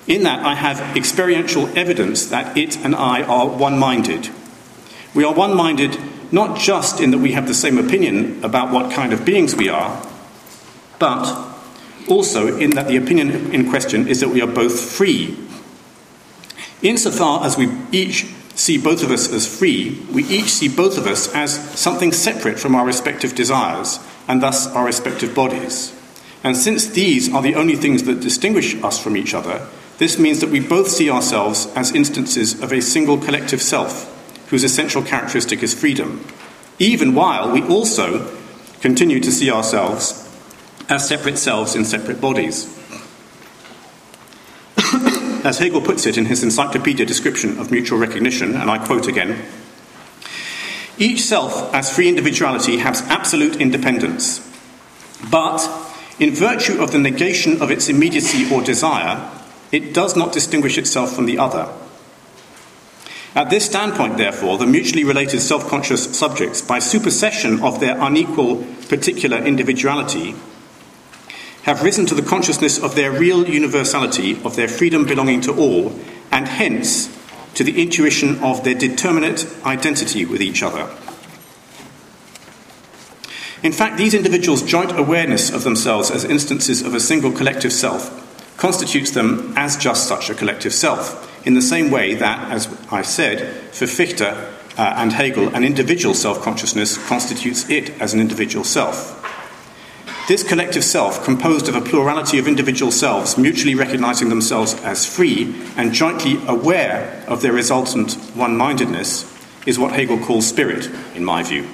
In 0.07 0.23
that 0.23 0.43
I 0.43 0.55
have 0.55 0.97
experiential 0.97 1.67
evidence 1.77 2.25
that 2.27 2.57
it 2.57 2.77
and 2.77 2.95
I 2.95 3.21
are 3.21 3.47
one 3.47 3.77
minded. 3.77 4.29
We 5.13 5.23
are 5.23 5.33
one 5.33 5.55
minded 5.55 5.97
not 6.33 6.57
just 6.57 6.99
in 6.99 7.11
that 7.11 7.19
we 7.19 7.33
have 7.33 7.47
the 7.47 7.53
same 7.53 7.77
opinion 7.77 8.43
about 8.43 8.73
what 8.73 8.91
kind 8.91 9.13
of 9.13 9.23
beings 9.23 9.55
we 9.55 9.69
are, 9.69 10.03
but 10.97 11.53
also 12.07 12.57
in 12.57 12.71
that 12.71 12.87
the 12.87 12.97
opinion 12.97 13.53
in 13.53 13.69
question 13.69 14.07
is 14.07 14.19
that 14.19 14.29
we 14.29 14.41
are 14.41 14.47
both 14.47 14.79
free. 14.79 15.37
Insofar 16.81 17.45
as 17.45 17.55
we 17.55 17.71
each 17.91 18.25
see 18.55 18.79
both 18.79 19.03
of 19.03 19.11
us 19.11 19.31
as 19.31 19.47
free, 19.47 20.03
we 20.11 20.23
each 20.25 20.49
see 20.49 20.67
both 20.67 20.97
of 20.97 21.05
us 21.05 21.31
as 21.35 21.53
something 21.79 22.11
separate 22.11 22.59
from 22.59 22.73
our 22.73 22.85
respective 22.85 23.35
desires 23.35 23.99
and 24.27 24.41
thus 24.41 24.67
our 24.73 24.85
respective 24.85 25.35
bodies. 25.35 25.93
And 26.43 26.57
since 26.57 26.87
these 26.87 27.31
are 27.31 27.43
the 27.43 27.55
only 27.55 27.75
things 27.75 28.03
that 28.03 28.21
distinguish 28.21 28.75
us 28.83 28.99
from 28.99 29.15
each 29.15 29.35
other, 29.35 29.67
this 29.99 30.17
means 30.17 30.39
that 30.39 30.49
we 30.49 30.59
both 30.59 30.89
see 30.89 31.11
ourselves 31.11 31.67
as 31.75 31.91
instances 31.91 32.59
of 32.59 32.73
a 32.73 32.81
single 32.81 33.19
collective 33.19 33.61
self, 33.61 34.09
whose 34.53 34.63
essential 34.63 35.01
characteristic 35.01 35.63
is 35.63 35.73
freedom, 35.73 36.23
even 36.77 37.15
while 37.15 37.51
we 37.51 37.63
also 37.63 38.37
continue 38.81 39.19
to 39.19 39.31
see 39.31 39.49
ourselves 39.49 40.29
as 40.89 41.07
separate 41.07 41.39
selves 41.39 41.75
in 41.75 41.83
separate 41.83 42.21
bodies. 42.21 42.67
as 45.43 45.57
Hegel 45.57 45.81
puts 45.81 46.05
it 46.05 46.19
in 46.19 46.27
his 46.27 46.43
encyclopedia 46.43 47.03
description 47.03 47.57
of 47.57 47.71
mutual 47.71 47.97
recognition, 47.97 48.53
and 48.53 48.69
I 48.69 48.77
quote 48.77 49.07
again 49.07 49.43
each 50.99 51.21
self, 51.21 51.73
as 51.73 51.91
free 51.91 52.07
individuality, 52.07 52.77
has 52.77 53.01
absolute 53.09 53.55
independence, 53.55 54.47
but 55.31 55.67
in 56.19 56.29
virtue 56.29 56.79
of 56.79 56.91
the 56.91 56.99
negation 56.99 57.59
of 57.59 57.71
its 57.71 57.89
immediacy 57.89 58.53
or 58.53 58.61
desire, 58.61 59.31
it 59.71 59.95
does 59.95 60.15
not 60.15 60.31
distinguish 60.31 60.77
itself 60.77 61.11
from 61.15 61.25
the 61.25 61.39
other. 61.39 61.73
At 63.35 63.49
this 63.49 63.65
standpoint, 63.65 64.17
therefore, 64.17 64.59
the 64.59 64.67
mutually 64.67 65.03
related 65.03 65.39
self 65.39 65.67
conscious 65.67 66.15
subjects, 66.17 66.61
by 66.61 66.79
supersession 66.79 67.63
of 67.63 67.79
their 67.79 67.99
unequal 67.99 68.63
particular 68.87 69.37
individuality, 69.37 70.35
have 71.63 71.81
risen 71.81 72.05
to 72.05 72.15
the 72.15 72.21
consciousness 72.21 72.77
of 72.77 72.95
their 72.95 73.11
real 73.11 73.49
universality, 73.49 74.39
of 74.43 74.55
their 74.55 74.67
freedom 74.67 75.05
belonging 75.05 75.41
to 75.41 75.55
all, 75.55 75.99
and 76.31 76.47
hence 76.47 77.09
to 77.55 77.63
the 77.63 77.81
intuition 77.81 78.37
of 78.43 78.63
their 78.63 78.75
determinate 78.75 79.47
identity 79.65 80.25
with 80.25 80.41
each 80.41 80.61
other. 80.61 80.89
In 83.63 83.71
fact, 83.71 83.97
these 83.97 84.13
individuals' 84.13 84.61
joint 84.61 84.97
awareness 84.99 85.49
of 85.49 85.63
themselves 85.63 86.11
as 86.11 86.23
instances 86.23 86.81
of 86.81 86.93
a 86.93 86.99
single 86.99 87.31
collective 87.31 87.73
self 87.73 88.22
constitutes 88.57 89.11
them 89.11 89.53
as 89.55 89.77
just 89.77 90.07
such 90.07 90.29
a 90.29 90.35
collective 90.35 90.73
self, 90.73 91.29
in 91.45 91.53
the 91.53 91.61
same 91.61 91.91
way 91.91 92.15
that, 92.15 92.51
as 92.51 92.67
I 92.91 93.01
said, 93.01 93.65
for 93.73 93.87
Fichte 93.87 94.21
uh, 94.21 94.47
and 94.77 95.11
Hegel, 95.11 95.53
an 95.55 95.63
individual 95.63 96.15
self 96.15 96.41
consciousness 96.41 96.97
constitutes 97.07 97.69
it 97.69 97.89
as 98.01 98.13
an 98.13 98.19
individual 98.19 98.63
self. 98.63 99.19
This 100.25 100.47
collective 100.47 100.85
self, 100.85 101.25
composed 101.25 101.67
of 101.67 101.75
a 101.75 101.81
plurality 101.81 102.39
of 102.39 102.47
individual 102.47 102.93
selves 102.93 103.37
mutually 103.37 103.75
recognizing 103.75 104.29
themselves 104.29 104.73
as 104.75 105.05
free 105.05 105.53
and 105.75 105.93
jointly 105.93 106.39
aware 106.47 107.25
of 107.27 107.41
their 107.41 107.51
resultant 107.51 108.13
one 108.33 108.55
mindedness, 108.55 109.29
is 109.65 109.77
what 109.77 109.91
Hegel 109.91 110.17
calls 110.19 110.47
spirit, 110.47 110.89
in 111.13 111.25
my 111.25 111.43
view. 111.43 111.67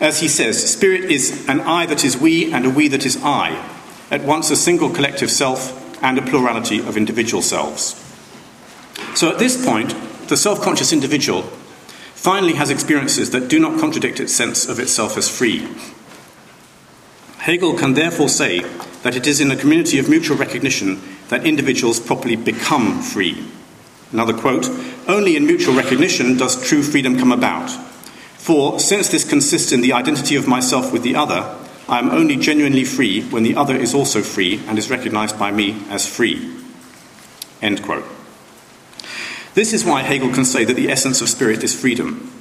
As 0.00 0.20
he 0.20 0.28
says, 0.28 0.72
spirit 0.72 1.10
is 1.10 1.46
an 1.46 1.60
I 1.60 1.84
that 1.86 2.04
is 2.04 2.16
we 2.16 2.52
and 2.52 2.64
a 2.64 2.70
we 2.70 2.88
that 2.88 3.04
is 3.04 3.18
I, 3.22 3.75
at 4.10 4.24
once 4.24 4.50
a 4.50 4.56
single 4.56 4.90
collective 4.90 5.30
self 5.30 5.82
and 6.02 6.18
a 6.18 6.22
plurality 6.22 6.78
of 6.78 6.96
individual 6.96 7.42
selves. 7.42 8.02
So 9.14 9.30
at 9.30 9.38
this 9.38 9.64
point, 9.64 9.94
the 10.28 10.36
self 10.36 10.60
conscious 10.62 10.92
individual 10.92 11.42
finally 12.14 12.54
has 12.54 12.70
experiences 12.70 13.30
that 13.30 13.48
do 13.48 13.58
not 13.58 13.78
contradict 13.78 14.20
its 14.20 14.34
sense 14.34 14.68
of 14.68 14.78
itself 14.78 15.16
as 15.16 15.28
free 15.28 15.68
Hegel 17.46 17.74
can 17.74 17.94
therefore 17.94 18.28
say 18.28 18.62
that 19.04 19.14
it 19.14 19.24
is 19.24 19.40
in 19.40 19.52
a 19.52 19.56
community 19.56 20.00
of 20.00 20.08
mutual 20.08 20.36
recognition 20.36 21.00
that 21.28 21.46
individuals 21.46 22.00
properly 22.00 22.34
become 22.34 23.00
free. 23.00 23.46
Another 24.10 24.34
quote 24.34 24.68
Only 25.06 25.36
in 25.36 25.46
mutual 25.46 25.76
recognition 25.76 26.36
does 26.36 26.60
true 26.68 26.82
freedom 26.82 27.16
come 27.16 27.30
about. 27.30 27.70
For 28.34 28.80
since 28.80 29.10
this 29.10 29.22
consists 29.22 29.70
in 29.70 29.80
the 29.80 29.92
identity 29.92 30.34
of 30.34 30.48
myself 30.48 30.92
with 30.92 31.04
the 31.04 31.14
other, 31.14 31.56
I 31.88 31.98
am 31.98 32.10
only 32.10 32.36
genuinely 32.36 32.84
free 32.84 33.22
when 33.22 33.44
the 33.44 33.56
other 33.56 33.76
is 33.76 33.94
also 33.94 34.22
free 34.22 34.60
and 34.66 34.78
is 34.78 34.90
recognized 34.90 35.38
by 35.38 35.52
me 35.52 35.82
as 35.88 36.06
free. 36.06 36.52
End 37.62 37.82
quote. 37.82 38.04
This 39.54 39.72
is 39.72 39.84
why 39.84 40.02
Hegel 40.02 40.32
can 40.32 40.44
say 40.44 40.64
that 40.64 40.74
the 40.74 40.90
essence 40.90 41.22
of 41.22 41.28
spirit 41.28 41.62
is 41.62 41.78
freedom. 41.78 42.32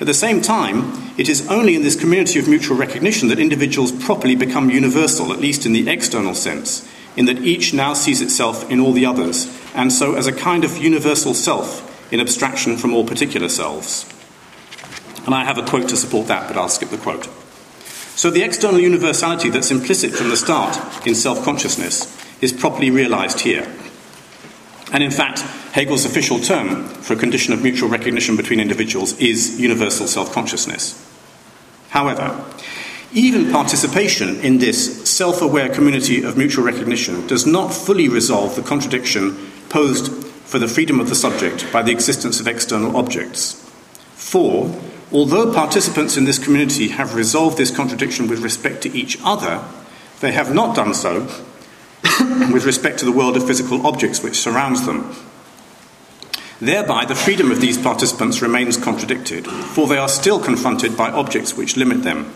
At 0.00 0.06
the 0.06 0.14
same 0.14 0.40
time, 0.40 1.12
it 1.18 1.28
is 1.28 1.46
only 1.48 1.74
in 1.74 1.82
this 1.82 2.00
community 2.00 2.38
of 2.38 2.48
mutual 2.48 2.76
recognition 2.76 3.28
that 3.28 3.38
individuals 3.38 3.92
properly 3.92 4.36
become 4.36 4.70
universal, 4.70 5.32
at 5.32 5.40
least 5.40 5.66
in 5.66 5.72
the 5.72 5.88
external 5.88 6.34
sense, 6.34 6.88
in 7.16 7.26
that 7.26 7.38
each 7.38 7.74
now 7.74 7.94
sees 7.94 8.22
itself 8.22 8.70
in 8.70 8.80
all 8.80 8.92
the 8.92 9.06
others, 9.06 9.46
and 9.74 9.92
so 9.92 10.14
as 10.14 10.26
a 10.26 10.32
kind 10.32 10.64
of 10.64 10.78
universal 10.78 11.34
self 11.34 11.84
in 12.12 12.20
abstraction 12.20 12.76
from 12.76 12.94
all 12.94 13.04
particular 13.04 13.48
selves. 13.48 14.06
And 15.26 15.34
I 15.34 15.44
have 15.44 15.58
a 15.58 15.66
quote 15.66 15.88
to 15.90 15.96
support 15.96 16.28
that, 16.28 16.48
but 16.48 16.56
I'll 16.56 16.68
skip 16.68 16.90
the 16.90 16.96
quote. 16.96 17.28
So 18.18 18.30
the 18.30 18.42
external 18.42 18.80
universality 18.80 19.48
that's 19.48 19.70
implicit 19.70 20.10
from 20.10 20.28
the 20.28 20.36
start 20.36 21.06
in 21.06 21.14
self 21.14 21.44
consciousness 21.44 22.12
is 22.40 22.52
properly 22.52 22.90
realized 22.90 23.38
here. 23.38 23.72
And 24.92 25.04
in 25.04 25.12
fact, 25.12 25.38
Hegel's 25.70 26.04
official 26.04 26.40
term 26.40 26.88
for 26.88 27.12
a 27.12 27.16
condition 27.16 27.54
of 27.54 27.62
mutual 27.62 27.88
recognition 27.88 28.36
between 28.36 28.58
individuals 28.58 29.16
is 29.20 29.60
universal 29.60 30.08
self 30.08 30.32
consciousness. 30.32 31.00
However, 31.90 32.44
even 33.12 33.52
participation 33.52 34.40
in 34.40 34.58
this 34.58 35.08
self 35.08 35.40
aware 35.40 35.72
community 35.72 36.24
of 36.24 36.36
mutual 36.36 36.64
recognition 36.64 37.24
does 37.28 37.46
not 37.46 37.72
fully 37.72 38.08
resolve 38.08 38.56
the 38.56 38.62
contradiction 38.62 39.36
posed 39.68 40.10
for 40.44 40.58
the 40.58 40.66
freedom 40.66 40.98
of 40.98 41.08
the 41.08 41.14
subject 41.14 41.72
by 41.72 41.82
the 41.82 41.92
existence 41.92 42.40
of 42.40 42.48
external 42.48 42.96
objects. 42.96 43.64
For, 44.16 44.76
although 45.12 45.52
participants 45.52 46.16
in 46.16 46.24
this 46.24 46.38
community 46.38 46.88
have 46.88 47.14
resolved 47.14 47.56
this 47.56 47.74
contradiction 47.74 48.28
with 48.28 48.42
respect 48.42 48.82
to 48.82 48.96
each 48.96 49.18
other, 49.24 49.62
they 50.20 50.32
have 50.32 50.54
not 50.54 50.74
done 50.74 50.94
so 50.94 51.20
with 52.52 52.64
respect 52.64 52.98
to 52.98 53.04
the 53.04 53.12
world 53.12 53.36
of 53.36 53.46
physical 53.46 53.86
objects 53.86 54.22
which 54.22 54.38
surrounds 54.38 54.86
them. 54.86 55.14
Thereby, 56.60 57.04
the 57.04 57.14
freedom 57.14 57.52
of 57.52 57.60
these 57.60 57.78
participants 57.78 58.42
remains 58.42 58.76
contradicted, 58.76 59.46
for 59.46 59.86
they 59.86 59.96
are 59.96 60.08
still 60.08 60.40
confronted 60.40 60.96
by 60.96 61.10
objects 61.10 61.56
which 61.56 61.76
limit 61.76 62.02
them. 62.02 62.34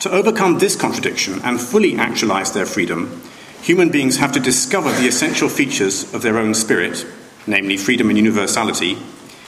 To 0.00 0.10
overcome 0.10 0.58
this 0.58 0.76
contradiction 0.76 1.40
and 1.42 1.58
fully 1.58 1.96
actualize 1.96 2.52
their 2.52 2.66
freedom, 2.66 3.22
human 3.62 3.88
beings 3.88 4.18
have 4.18 4.32
to 4.32 4.40
discover 4.40 4.92
the 4.92 5.08
essential 5.08 5.48
features 5.48 6.12
of 6.12 6.20
their 6.20 6.36
own 6.36 6.52
spirit, 6.52 7.06
namely 7.46 7.78
freedom 7.78 8.10
and 8.10 8.18
universality, 8.18 8.98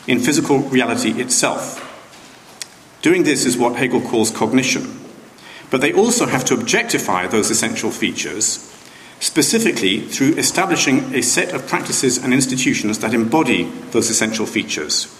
in 0.07 0.19
physical 0.19 0.61
reality 0.61 1.21
itself. 1.21 1.85
Doing 3.03 3.25
this 3.25 3.45
is 3.45 3.57
what 3.57 3.77
Hegel 3.77 4.01
calls 4.01 4.31
cognition. 4.31 4.99
But 5.71 5.81
they 5.81 5.93
also 5.93 6.27
have 6.27 6.45
to 6.47 6.55
objectify 6.55 7.27
those 7.27 7.51
essential 7.51 7.91
features 7.91 8.75
specifically 9.21 10.01
through 10.01 10.35
establishing 10.35 11.15
a 11.15 11.23
set 11.23 11.53
of 11.53 11.67
practices 11.67 12.19
and 12.19 12.33
institutions 12.33 13.01
that 13.01 13.15
embody 13.15 13.65
those 13.91 14.11
essential 14.11 14.47
features. 14.47 15.15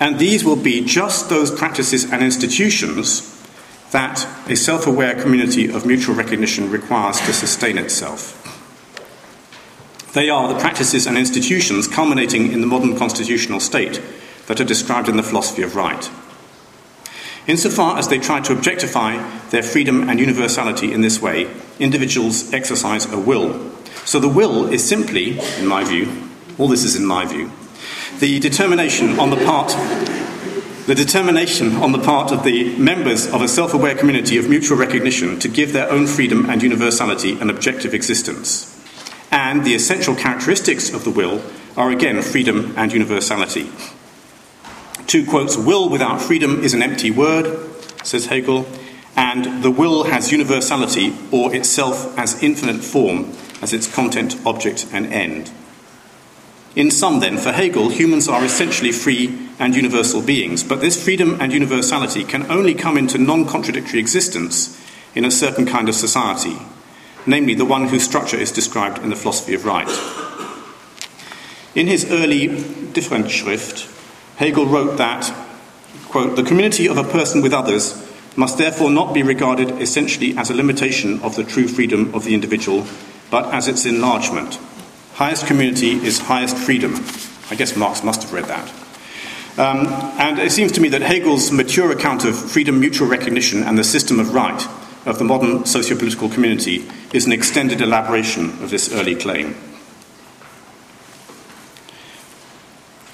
And 0.00 0.18
these 0.18 0.44
will 0.44 0.56
be 0.56 0.84
just 0.84 1.28
those 1.28 1.50
practices 1.50 2.10
and 2.10 2.22
institutions 2.22 3.28
that 3.92 4.26
a 4.48 4.56
self 4.56 4.86
aware 4.86 5.14
community 5.20 5.70
of 5.70 5.86
mutual 5.86 6.14
recognition 6.14 6.70
requires 6.70 7.20
to 7.20 7.32
sustain 7.32 7.78
itself. 7.78 8.38
They 10.14 10.28
are 10.28 10.52
the 10.52 10.58
practices 10.58 11.06
and 11.06 11.16
institutions 11.16 11.86
culminating 11.86 12.52
in 12.52 12.60
the 12.60 12.66
modern 12.66 12.96
constitutional 12.96 13.60
state 13.60 14.00
that 14.46 14.60
are 14.60 14.64
described 14.64 15.08
in 15.08 15.16
the 15.16 15.22
philosophy 15.22 15.62
of 15.62 15.76
right. 15.76 16.10
Insofar 17.46 17.98
as 17.98 18.08
they 18.08 18.18
try 18.18 18.40
to 18.40 18.52
objectify 18.52 19.16
their 19.50 19.62
freedom 19.62 20.08
and 20.08 20.20
universality 20.20 20.92
in 20.92 21.00
this 21.00 21.20
way, 21.20 21.52
individuals 21.78 22.52
exercise 22.52 23.10
a 23.12 23.18
will. 23.18 23.70
So 24.04 24.20
the 24.20 24.28
will 24.28 24.72
is 24.72 24.86
simply, 24.86 25.38
in 25.58 25.66
my 25.66 25.84
view, 25.84 26.28
all 26.58 26.68
this 26.68 26.84
is 26.84 26.96
in 26.96 27.04
my 27.04 27.24
view, 27.24 27.50
the 28.20 28.38
determination 28.38 29.18
on 29.18 29.30
the 29.30 29.44
part 29.44 29.74
the 30.86 30.96
determination 30.96 31.76
on 31.76 31.92
the 31.92 32.00
part 32.00 32.32
of 32.32 32.42
the 32.42 32.76
members 32.76 33.28
of 33.28 33.40
a 33.40 33.46
self 33.46 33.72
aware 33.72 33.94
community 33.94 34.36
of 34.36 34.48
mutual 34.48 34.76
recognition 34.76 35.38
to 35.38 35.48
give 35.48 35.72
their 35.72 35.88
own 35.88 36.08
freedom 36.08 36.50
and 36.50 36.60
universality 36.60 37.38
an 37.38 37.50
objective 37.50 37.94
existence. 37.94 38.68
And 39.30 39.64
the 39.64 39.76
essential 39.76 40.16
characteristics 40.16 40.92
of 40.92 41.04
the 41.04 41.10
will 41.10 41.40
are 41.76 41.92
again 41.92 42.20
freedom 42.20 42.74
and 42.76 42.92
universality. 42.92 43.70
Two 45.06 45.26
quotes 45.26 45.56
Will 45.56 45.88
without 45.88 46.20
freedom 46.20 46.62
is 46.62 46.74
an 46.74 46.82
empty 46.82 47.10
word, 47.10 47.58
says 48.02 48.26
Hegel, 48.26 48.66
and 49.16 49.62
the 49.62 49.70
will 49.70 50.04
has 50.04 50.32
universality 50.32 51.14
or 51.30 51.54
itself 51.54 52.18
as 52.18 52.42
infinite 52.42 52.82
form 52.82 53.32
as 53.60 53.72
its 53.72 53.92
content, 53.92 54.36
object, 54.44 54.86
and 54.92 55.06
end. 55.06 55.50
In 56.74 56.90
sum, 56.90 57.20
then, 57.20 57.36
for 57.36 57.52
Hegel, 57.52 57.90
humans 57.90 58.28
are 58.28 58.44
essentially 58.44 58.92
free 58.92 59.50
and 59.58 59.76
universal 59.76 60.22
beings, 60.22 60.64
but 60.64 60.80
this 60.80 61.02
freedom 61.02 61.38
and 61.40 61.52
universality 61.52 62.24
can 62.24 62.50
only 62.50 62.74
come 62.74 62.96
into 62.96 63.18
non 63.18 63.46
contradictory 63.46 64.00
existence 64.00 64.80
in 65.14 65.24
a 65.24 65.30
certain 65.30 65.66
kind 65.66 65.90
of 65.90 65.94
society, 65.94 66.56
namely 67.26 67.54
the 67.54 67.66
one 67.66 67.88
whose 67.88 68.04
structure 68.04 68.38
is 68.38 68.50
described 68.50 68.98
in 69.02 69.10
the 69.10 69.16
philosophy 69.16 69.52
of 69.52 69.66
right. 69.66 69.88
In 71.74 71.86
his 71.86 72.10
early 72.10 72.48
Differenzschrift, 72.48 73.91
Hegel 74.42 74.66
wrote 74.66 74.98
that, 74.98 75.32
quote, 76.08 76.34
the 76.34 76.42
community 76.42 76.88
of 76.88 76.98
a 76.98 77.04
person 77.04 77.42
with 77.42 77.52
others 77.52 77.94
must 78.34 78.58
therefore 78.58 78.90
not 78.90 79.14
be 79.14 79.22
regarded 79.22 79.70
essentially 79.80 80.36
as 80.36 80.50
a 80.50 80.54
limitation 80.54 81.22
of 81.22 81.36
the 81.36 81.44
true 81.44 81.68
freedom 81.68 82.12
of 82.12 82.24
the 82.24 82.34
individual, 82.34 82.84
but 83.30 83.54
as 83.54 83.68
its 83.68 83.86
enlargement. 83.86 84.58
Highest 85.14 85.46
community 85.46 85.92
is 85.92 86.18
highest 86.18 86.56
freedom. 86.56 86.96
I 87.50 87.54
guess 87.54 87.76
Marx 87.76 88.02
must 88.02 88.24
have 88.24 88.32
read 88.32 88.46
that. 88.46 88.68
Um, 89.58 89.86
and 90.18 90.40
it 90.40 90.50
seems 90.50 90.72
to 90.72 90.80
me 90.80 90.88
that 90.88 91.02
Hegel's 91.02 91.52
mature 91.52 91.92
account 91.92 92.24
of 92.24 92.36
freedom, 92.36 92.80
mutual 92.80 93.06
recognition, 93.06 93.62
and 93.62 93.78
the 93.78 93.84
system 93.84 94.18
of 94.18 94.34
right 94.34 94.66
of 95.06 95.20
the 95.20 95.24
modern 95.24 95.66
socio 95.66 95.96
political 95.96 96.28
community 96.28 96.90
is 97.12 97.26
an 97.26 97.32
extended 97.32 97.80
elaboration 97.80 98.46
of 98.60 98.70
this 98.70 98.92
early 98.92 99.14
claim. 99.14 99.54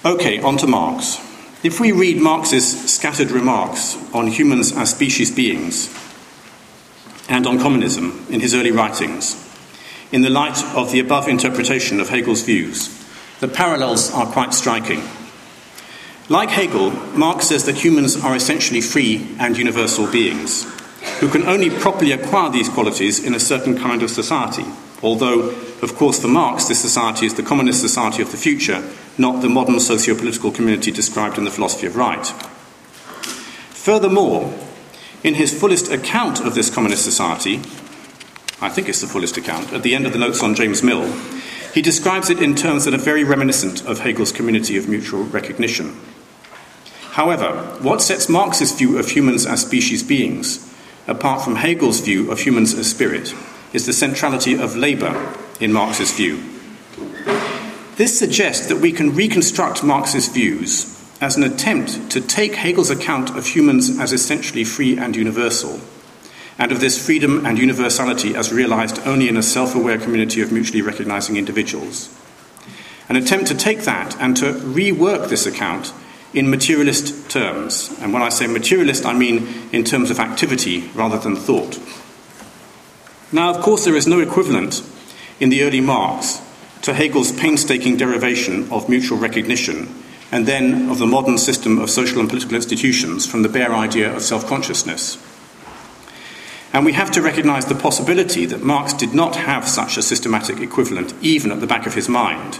Okay, 0.09 0.41
on 0.41 0.57
to 0.57 0.67
Marx. 0.67 1.19
If 1.62 1.81
we 1.81 1.93
read 1.93 2.17
Marx's 2.17 2.91
scattered 2.91 3.31
remarks 3.31 3.95
on 4.15 4.29
humans 4.29 4.75
as 4.75 4.88
species 4.88 5.31
beings 5.31 5.95
and 7.29 7.47
on 7.47 7.59
communism 7.59 8.25
in 8.31 8.41
his 8.41 8.55
early 8.55 8.71
writings, 8.71 9.37
in 10.11 10.23
the 10.23 10.31
light 10.31 10.65
of 10.75 10.93
the 10.93 11.00
above 11.00 11.29
interpretation 11.29 12.00
of 12.00 12.09
Hegel's 12.09 12.41
views, 12.41 12.88
the 13.41 13.49
parallels 13.49 14.11
are 14.15 14.25
quite 14.25 14.55
striking. 14.55 15.03
Like 16.31 16.49
Hegel, 16.49 16.91
Marx 17.15 17.49
says 17.49 17.67
that 17.67 17.77
humans 17.77 18.17
are 18.17 18.35
essentially 18.35 18.81
free 18.81 19.37
and 19.38 19.59
universal 19.59 20.11
beings 20.11 20.65
who 21.21 21.29
can 21.29 21.43
only 21.43 21.69
properly 21.69 22.12
acquire 22.12 22.49
these 22.49 22.71
qualities 22.71 23.23
in 23.23 23.35
a 23.35 23.41
certain 23.41 23.77
kind 23.77 24.03
of 24.03 24.09
society, 24.09 24.65
although, 25.03 25.50
of 25.83 25.95
course, 25.97 26.19
for 26.19 26.29
Marx, 26.29 26.65
this 26.65 26.81
society 26.81 27.27
is 27.27 27.35
the 27.35 27.43
communist 27.43 27.83
society 27.83 28.23
of 28.23 28.31
the 28.31 28.38
future 28.38 28.83
not 29.19 29.43
the 29.43 29.49
modern 29.49 29.81
socio 29.81 30.15
political 30.15 30.51
community 30.51 30.91
described 30.91 31.39
in 31.39 31.45
the 31.45 31.51
philosophy 31.51 31.87
of 31.87 31.97
right. 31.97 32.27
Furthermore, 33.71 34.55
in 35.25 35.35
his 35.35 35.59
fullest 35.59 35.91
account 35.91 36.41
of 36.41 36.55
this 36.55 36.71
communist 36.71 37.05
society, 37.05 37.57
I 38.61 38.69
think 38.69 38.89
it's 38.89 39.01
the 39.01 39.07
fullest 39.07 39.37
account, 39.37 39.73
at 39.73 39.83
the 39.83 39.95
end 39.95 40.07
of 40.07 40.13
the 40.13 40.19
notes 40.19 40.43
on 40.43 40.55
James 40.55 40.83
Mill, 40.83 41.13
he 41.75 41.83
describes 41.83 42.31
it 42.31 42.43
in 42.43 42.55
terms 42.55 42.85
that 42.85 42.95
are 42.95 42.99
very 42.99 43.25
reminiscent 43.25 43.85
of 43.87 44.01
Hegel's 44.01 44.33
community 44.33 44.77
of 44.77 44.89
mutual 44.89 45.25
recognition. 45.25 45.97
However, 47.11 47.77
what 47.81 48.01
sets 48.01 48.29
Marx's 48.29 48.73
view 48.73 48.99
of 48.99 49.11
humans 49.11 49.45
as 49.45 49.63
species 49.63 50.03
beings 50.03 50.65
apart 51.09 51.43
from 51.43 51.57
Hegel's 51.57 52.01
view 52.01 52.31
of 52.31 52.41
humans 52.41 52.75
as 52.75 52.89
spirit 52.89 53.35
is 53.73 53.87
the 53.87 53.93
centrality 53.93 54.57
of 54.59 54.77
labour 54.77 55.35
in 55.59 55.73
Marx's 55.73 56.13
view. 56.13 56.43
This 57.99 58.17
suggests 58.17 58.69
that 58.69 58.76
we 58.76 58.93
can 58.93 59.17
reconstruct 59.17 59.83
Marx's 59.83 60.28
views 60.28 60.97
as 61.21 61.37
an 61.37 61.43
attempt 61.43 62.11
to 62.12 62.21
take 62.21 62.55
Hegel's 62.55 62.90
account 62.90 63.37
of 63.37 63.45
humans 63.45 63.99
as 63.99 64.12
essentially 64.12 64.62
free 64.62 64.97
and 64.97 65.17
universal, 65.17 65.81
and 66.59 66.71
of 66.71 66.78
this 66.78 67.05
freedom 67.05 67.45
and 67.45 67.59
universality 67.59 68.37
as 68.37 68.52
realized 68.52 69.00
only 69.05 69.28
in 69.28 69.37
a 69.37 69.43
self 69.43 69.75
aware 69.75 69.99
community 69.99 70.40
of 70.40 70.52
mutually 70.52 70.81
recognizing 70.81 71.37
individuals. 71.37 72.17
An 73.08 73.17
attempt 73.17 73.49
to 73.49 73.56
take 73.56 73.80
that 73.80 74.17
and 74.21 74.37
to 74.37 74.52
rework 74.52 75.28
this 75.28 75.45
account 75.45 75.93
in 76.32 76.49
materialist 76.49 77.28
terms. 77.28 77.93
And 78.00 78.13
when 78.13 78.23
I 78.23 78.28
say 78.28 78.47
materialist, 78.47 79.06
I 79.06 79.13
mean 79.13 79.49
in 79.73 79.82
terms 79.82 80.13
of 80.13 80.21
activity 80.21 80.89
rather 80.95 81.19
than 81.19 81.34
thought. 81.34 81.80
Now, 83.32 83.50
of 83.50 83.61
course, 83.61 83.84
there 83.84 83.97
is 83.97 84.06
no 84.06 84.21
equivalent 84.21 84.89
in 85.41 85.49
the 85.49 85.65
early 85.65 85.80
Marx 85.80 86.43
to 86.89 86.95
Hegel's 86.95 87.33
painstaking 87.33 87.99
derivation 87.99 88.73
of 88.73 88.89
mutual 88.89 89.19
recognition 89.19 89.95
and 90.33 90.47
then 90.47 90.89
of 90.89 90.99
the 90.99 91.07
modern 91.07 91.37
system 91.37 91.79
of 91.79 91.91
social 91.91 92.19
and 92.19 92.31
political 92.31 92.57
institutions 92.57 93.27
from 93.27 93.43
the 93.43 93.49
bare 93.51 93.75
idea 93.75 94.11
of 94.11 94.23
self 94.23 94.47
consciousness. 94.47 95.23
And 96.73 96.87
we 96.87 96.95
have 96.95 97.11
to 97.11 97.21
recognize 97.21 97.67
the 97.67 97.75
possibility 97.75 98.47
that 98.47 98.63
Marx 98.63 98.95
did 98.95 99.13
not 99.13 99.37
have 99.37 99.69
such 99.69 99.99
a 99.99 100.03
systematic 100.03 100.61
equivalent 100.61 101.13
even 101.21 101.53
at 101.53 101.61
the 101.61 101.67
back 101.67 101.87
of 101.87 101.93
his 101.93 102.09
mind, 102.09 102.59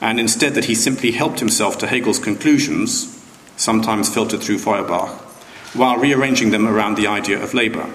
and 0.00 0.18
instead 0.18 0.54
that 0.54 0.64
he 0.64 0.74
simply 0.74 1.12
helped 1.12 1.38
himself 1.38 1.78
to 1.78 1.86
Hegel's 1.86 2.18
conclusions, 2.18 3.24
sometimes 3.56 4.12
filtered 4.12 4.40
through 4.40 4.58
Feuerbach, 4.58 5.10
while 5.76 5.96
rearranging 5.96 6.50
them 6.50 6.66
around 6.66 6.96
the 6.96 7.06
idea 7.06 7.40
of 7.40 7.54
labour. 7.54 7.88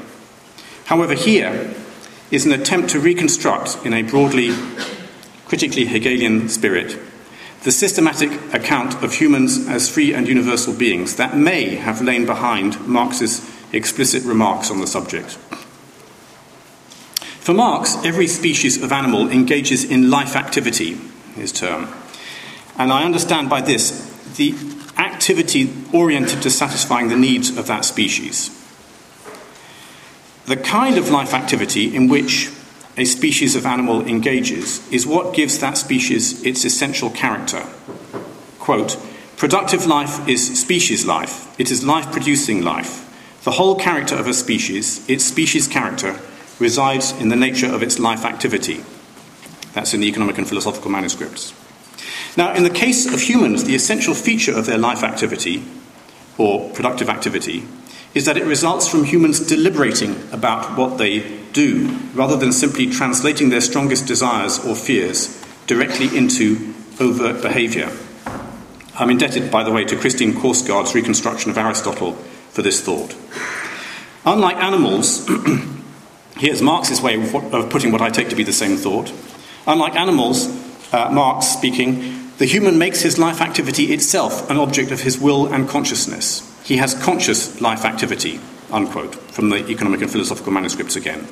However, 0.86 1.16
here 1.16 1.76
is 2.32 2.46
an 2.46 2.54
attempt 2.54 2.92
to 2.92 3.00
reconstruct 3.02 3.86
in 3.86 3.94
a 3.94 4.04
broadly 4.04 4.56
critically 5.45 5.86
Hegelian 5.86 6.49
spirit, 6.49 6.97
the 7.63 7.71
systematic 7.71 8.31
account 8.53 9.01
of 9.03 9.13
humans 9.13 9.67
as 9.67 9.89
free 9.89 10.13
and 10.13 10.27
universal 10.27 10.73
beings 10.73 11.15
that 11.15 11.36
may 11.36 11.75
have 11.75 12.01
lain 12.01 12.25
behind 12.25 12.79
Marx's 12.88 13.49
explicit 13.71 14.23
remarks 14.23 14.69
on 14.69 14.79
the 14.79 14.88
subject. 14.88 15.38
For 17.45 17.53
Marx, 17.53 17.95
every 18.03 18.27
species 18.27 18.81
of 18.81 18.91
animal 18.91 19.29
engages 19.29 19.84
in 19.84 20.10
life 20.10 20.36
activity, 20.36 20.97
his 21.36 21.51
term. 21.51 21.88
And 22.77 22.91
I 22.91 23.03
understand 23.03 23.49
by 23.49 23.62
this 23.62 24.12
the 24.38 24.55
activity 24.97 25.71
oriented 25.93 26.41
to 26.41 26.49
satisfying 26.49 27.10
the 27.10 27.15
needs 27.15 27.55
of 27.58 27.67
that 27.67 27.86
species. 27.86 28.49
The 30.45 30.58
kind 30.58 30.97
of 30.97 31.10
life 31.10 31.34
activity 31.34 31.95
in 31.95 32.08
which 32.08 32.51
a 32.97 33.05
species 33.05 33.55
of 33.55 33.65
animal 33.65 34.05
engages 34.08 34.88
is 34.91 35.05
what 35.05 35.36
gives 35.36 35.60
that 35.60 35.77
species 35.77 36.43
its 36.45 36.63
essential 36.63 37.10
character. 37.10 37.65
Quote, 38.60 38.97
Productive 39.38 39.86
life 39.86 40.25
is 40.29 40.60
species 40.60 41.05
life, 41.05 41.60
it 41.60 41.69
is 41.69 41.84
life 41.84 42.10
producing 42.12 42.63
life. 42.63 43.01
The 43.43 43.51
whole 43.51 43.75
character 43.75 44.15
of 44.15 44.27
a 44.27 44.34
species, 44.34 45.08
its 45.10 45.25
species 45.25 45.67
character, 45.67 46.19
resides 46.58 47.12
in 47.12 47.29
the 47.29 47.36
nature 47.36 47.67
of 47.67 47.84
its 47.84 47.99
life 47.99 48.23
activity. 48.23 48.84
That's 49.73 49.93
in 49.93 49.99
the 49.99 50.08
economic 50.08 50.38
and 50.38 50.47
philosophical 50.47 50.89
manuscripts. 50.89 51.53
Now, 52.38 52.53
in 52.53 52.63
the 52.63 52.69
case 52.69 53.13
of 53.13 53.21
humans, 53.21 53.65
the 53.65 53.75
essential 53.75 54.13
feature 54.13 54.58
of 54.58 54.65
their 54.65 54.77
life 54.77 55.03
activity, 55.03 55.63
or 56.38 56.69
productive 56.71 57.10
activity, 57.10 57.65
is 58.15 58.25
that 58.25 58.38
it 58.38 58.45
results 58.45 58.88
from 58.88 59.04
humans 59.04 59.45
deliberating 59.45 60.15
about 60.32 60.78
what 60.78 60.97
they 60.97 61.19
do, 61.51 61.88
rather 62.13 62.38
than 62.38 62.51
simply 62.51 62.89
translating 62.89 63.49
their 63.49 63.62
strongest 63.62 64.08
desires 64.08 64.58
or 64.65 64.73
fears 64.73 65.45
directly 65.67 66.17
into 66.17 66.73
overt 66.99 67.41
behaviour. 67.41 67.91
I'm 68.97 69.10
indebted, 69.10 69.51
by 69.51 69.63
the 69.63 69.71
way, 69.71 69.84
to 69.84 69.97
Christine 69.97 70.34
Korsgaard's 70.34 70.95
reconstruction 70.95 71.51
of 71.51 71.58
Aristotle 71.58 72.13
for 72.51 72.62
this 72.62 72.82
thought. 72.82 73.13
Unlike 74.25 74.58
animals, 74.58 75.30
here's 76.38 76.62
Marx's 76.62 77.01
way 77.01 77.21
of 77.21 77.69
putting 77.69 77.91
what 77.91 78.01
I 78.01 78.10
take 78.10 78.30
to 78.30 78.36
be 78.36 78.43
the 78.43 78.54
same 78.54 78.78
thought. 78.78 79.12
Unlike 79.67 79.95
animals, 79.95 80.47
uh, 80.93 81.10
Marx 81.12 81.47
speaking, 81.47 82.32
the 82.38 82.45
human 82.45 82.78
makes 82.78 83.01
his 83.01 83.17
life 83.17 83.41
activity 83.41 83.93
itself 83.93 84.49
an 84.49 84.58
object 84.58 84.91
of 84.91 85.01
his 85.01 85.19
will 85.19 85.47
and 85.47 85.67
consciousness. 85.67 86.55
He 86.65 86.78
has 86.78 86.95
conscious 86.95 87.62
life 87.62 87.86
activity, 87.86 88.39
unquote, 88.71 89.13
from 89.32 89.49
the 89.49 89.69
economic 89.69 90.01
and 90.01 90.10
philosophical 90.10 90.51
manuscripts 90.51 90.95
again. 90.95 91.28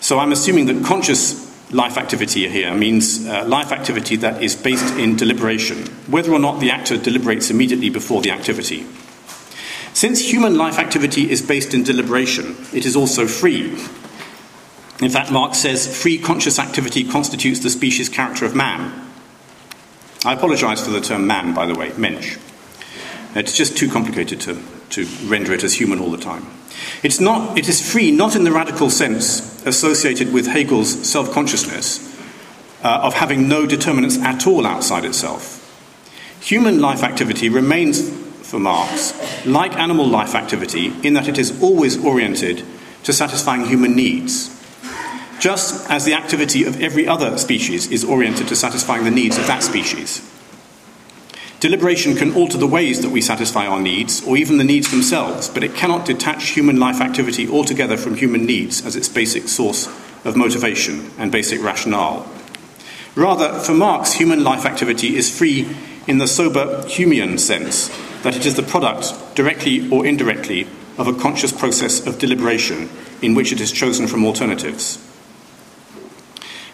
So 0.00 0.18
I'm 0.18 0.32
assuming 0.32 0.66
that 0.66 0.84
conscious 0.84 1.50
life 1.72 1.96
activity 1.96 2.46
here 2.46 2.74
means 2.74 3.26
uh, 3.26 3.46
life 3.46 3.72
activity 3.72 4.16
that 4.16 4.42
is 4.42 4.54
based 4.54 4.94
in 4.98 5.16
deliberation, 5.16 5.86
whether 6.08 6.30
or 6.30 6.38
not 6.38 6.60
the 6.60 6.70
actor 6.70 6.98
deliberates 6.98 7.48
immediately 7.48 7.88
before 7.88 8.20
the 8.20 8.30
activity. 8.32 8.86
Since 9.94 10.20
human 10.20 10.58
life 10.58 10.78
activity 10.78 11.30
is 11.30 11.40
based 11.40 11.72
in 11.72 11.82
deliberation, 11.82 12.54
it 12.74 12.84
is 12.84 12.96
also 12.96 13.26
free. 13.26 13.70
In 15.00 15.08
fact, 15.08 15.32
Marx 15.32 15.56
says 15.56 16.02
free 16.02 16.18
conscious 16.18 16.58
activity 16.58 17.02
constitutes 17.02 17.60
the 17.60 17.70
species 17.70 18.10
character 18.10 18.44
of 18.44 18.54
man. 18.54 19.08
I 20.22 20.34
apologize 20.34 20.84
for 20.84 20.90
the 20.90 21.00
term 21.00 21.26
man, 21.26 21.54
by 21.54 21.64
the 21.64 21.74
way, 21.74 21.92
Mensch. 21.96 22.36
It's 23.34 23.56
just 23.56 23.76
too 23.76 23.90
complicated 23.90 24.40
to, 24.42 24.62
to 24.90 25.04
render 25.26 25.52
it 25.52 25.64
as 25.64 25.74
human 25.74 25.98
all 25.98 26.10
the 26.10 26.18
time. 26.18 26.46
It's 27.02 27.20
not, 27.20 27.58
it 27.58 27.68
is 27.68 27.90
free 27.92 28.10
not 28.10 28.36
in 28.36 28.44
the 28.44 28.52
radical 28.52 28.90
sense 28.90 29.64
associated 29.66 30.32
with 30.32 30.46
Hegel's 30.46 31.08
self 31.08 31.32
consciousness 31.32 32.14
uh, 32.82 33.00
of 33.02 33.14
having 33.14 33.48
no 33.48 33.66
determinants 33.66 34.18
at 34.18 34.46
all 34.46 34.66
outside 34.66 35.04
itself. 35.04 35.60
Human 36.42 36.80
life 36.80 37.02
activity 37.02 37.48
remains, 37.48 38.10
for 38.42 38.58
Marx, 38.58 39.14
like 39.46 39.72
animal 39.74 40.06
life 40.06 40.34
activity 40.34 40.92
in 41.02 41.14
that 41.14 41.26
it 41.26 41.38
is 41.38 41.62
always 41.62 42.04
oriented 42.04 42.62
to 43.04 43.12
satisfying 43.12 43.64
human 43.64 43.96
needs, 43.96 44.50
just 45.40 45.90
as 45.90 46.04
the 46.04 46.14
activity 46.14 46.64
of 46.64 46.80
every 46.80 47.06
other 47.08 47.36
species 47.38 47.90
is 47.90 48.04
oriented 48.04 48.48
to 48.48 48.56
satisfying 48.56 49.04
the 49.04 49.10
needs 49.10 49.38
of 49.38 49.46
that 49.46 49.62
species. 49.62 50.30
Deliberation 51.64 52.14
can 52.14 52.34
alter 52.34 52.58
the 52.58 52.66
ways 52.66 53.00
that 53.00 53.08
we 53.08 53.22
satisfy 53.22 53.66
our 53.66 53.80
needs, 53.80 54.22
or 54.26 54.36
even 54.36 54.58
the 54.58 54.64
needs 54.64 54.90
themselves, 54.90 55.48
but 55.48 55.64
it 55.64 55.74
cannot 55.74 56.04
detach 56.04 56.50
human 56.50 56.78
life 56.78 57.00
activity 57.00 57.48
altogether 57.48 57.96
from 57.96 58.16
human 58.16 58.44
needs 58.44 58.84
as 58.84 58.96
its 58.96 59.08
basic 59.08 59.48
source 59.48 59.86
of 60.26 60.36
motivation 60.36 61.10
and 61.16 61.32
basic 61.32 61.62
rationale. 61.62 62.30
Rather, 63.14 63.58
for 63.60 63.72
Marx, 63.72 64.12
human 64.12 64.44
life 64.44 64.66
activity 64.66 65.16
is 65.16 65.34
free 65.34 65.66
in 66.06 66.18
the 66.18 66.28
sober 66.28 66.82
Humean 66.82 67.40
sense, 67.40 67.88
that 68.24 68.36
it 68.36 68.44
is 68.44 68.56
the 68.56 68.62
product, 68.62 69.14
directly 69.34 69.88
or 69.90 70.04
indirectly, 70.04 70.66
of 70.98 71.08
a 71.08 71.14
conscious 71.14 71.50
process 71.50 72.06
of 72.06 72.18
deliberation 72.18 72.90
in 73.22 73.34
which 73.34 73.52
it 73.52 73.60
is 73.62 73.72
chosen 73.72 74.06
from 74.06 74.26
alternatives. 74.26 74.98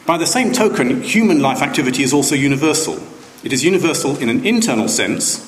By 0.04 0.18
the 0.18 0.26
same 0.26 0.50
token, 0.50 1.02
human 1.04 1.40
life 1.40 1.62
activity 1.62 2.02
is 2.02 2.12
also 2.12 2.34
universal, 2.34 3.00
it 3.42 3.52
is 3.52 3.64
universal 3.64 4.16
in 4.18 4.28
an 4.28 4.46
internal 4.46 4.88
sense, 4.88 5.46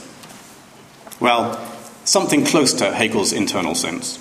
well, 1.20 1.58
something 2.04 2.44
close 2.44 2.72
to 2.74 2.92
Hegel's 2.92 3.32
internal 3.32 3.74
sense, 3.74 4.18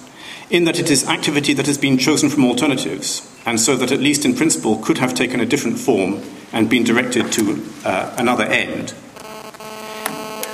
in 0.49 0.65
that 0.65 0.79
it 0.79 0.91
is 0.91 1.07
activity 1.07 1.53
that 1.53 1.67
has 1.67 1.77
been 1.77 1.97
chosen 1.97 2.29
from 2.29 2.45
alternatives, 2.45 3.27
and 3.45 3.59
so 3.59 3.75
that 3.77 3.91
at 3.91 3.99
least 3.99 4.25
in 4.25 4.35
principle 4.35 4.77
could 4.77 4.97
have 4.97 5.13
taken 5.13 5.39
a 5.39 5.45
different 5.45 5.79
form 5.79 6.21
and 6.53 6.69
been 6.69 6.83
directed 6.83 7.31
to 7.31 7.63
uh, 7.85 8.13
another 8.17 8.43
end. 8.43 8.93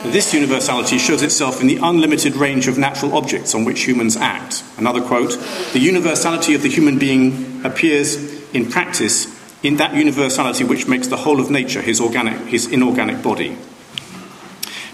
This 0.04 0.34
universality 0.34 1.00
shows 1.00 1.24
itself 1.24 1.60
in 1.60 1.68
the 1.68 1.80
unlimited 1.82 2.36
range 2.36 2.68
of 2.68 2.78
natural 2.78 3.18
objects 3.18 3.56
on 3.56 3.66
which 3.66 3.84
humans 3.84 4.16
act. 4.16 4.64
Another 4.78 5.02
quote 5.02 5.32
The 5.74 5.80
universality 5.80 6.54
of 6.54 6.62
the 6.62 6.70
human 6.70 7.00
being 7.00 7.66
appears 7.66 8.16
in 8.54 8.70
practice 8.70 9.37
in 9.64 9.78
that 9.78 9.96
universality 9.96 10.64
which 10.64 10.88
makes 10.88 11.08
the 11.08 11.18
whole 11.18 11.40
of 11.40 11.50
nature 11.50 11.82
his, 11.82 12.00
organic, 12.00 12.38
his 12.48 12.68
inorganic 12.72 13.22
body. 13.24 13.58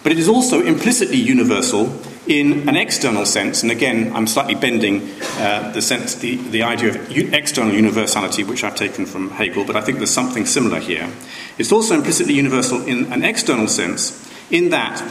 But 0.03 0.11
it 0.11 0.19
is 0.19 0.27
also 0.27 0.61
implicitly 0.61 1.17
universal 1.17 1.97
in 2.27 2.67
an 2.69 2.75
external 2.75 3.25
sense, 3.25 3.63
and 3.63 3.71
again, 3.71 4.13
I'm 4.15 4.27
slightly 4.27 4.55
bending 4.55 5.01
uh, 5.37 5.71
the 5.73 5.81
sense, 5.81 6.15
the, 6.15 6.35
the 6.35 6.63
idea 6.63 6.89
of 6.89 7.11
external 7.33 7.73
universality, 7.73 8.43
which 8.43 8.63
I've 8.63 8.75
taken 8.75 9.05
from 9.05 9.29
Hegel, 9.31 9.65
but 9.65 9.75
I 9.75 9.81
think 9.81 9.97
there's 9.97 10.13
something 10.13 10.45
similar 10.45 10.79
here. 10.79 11.09
It's 11.57 11.71
also 11.71 11.95
implicitly 11.95 12.33
universal 12.33 12.85
in 12.85 13.11
an 13.11 13.23
external 13.23 13.67
sense, 13.67 14.29
in 14.51 14.69
that 14.69 15.01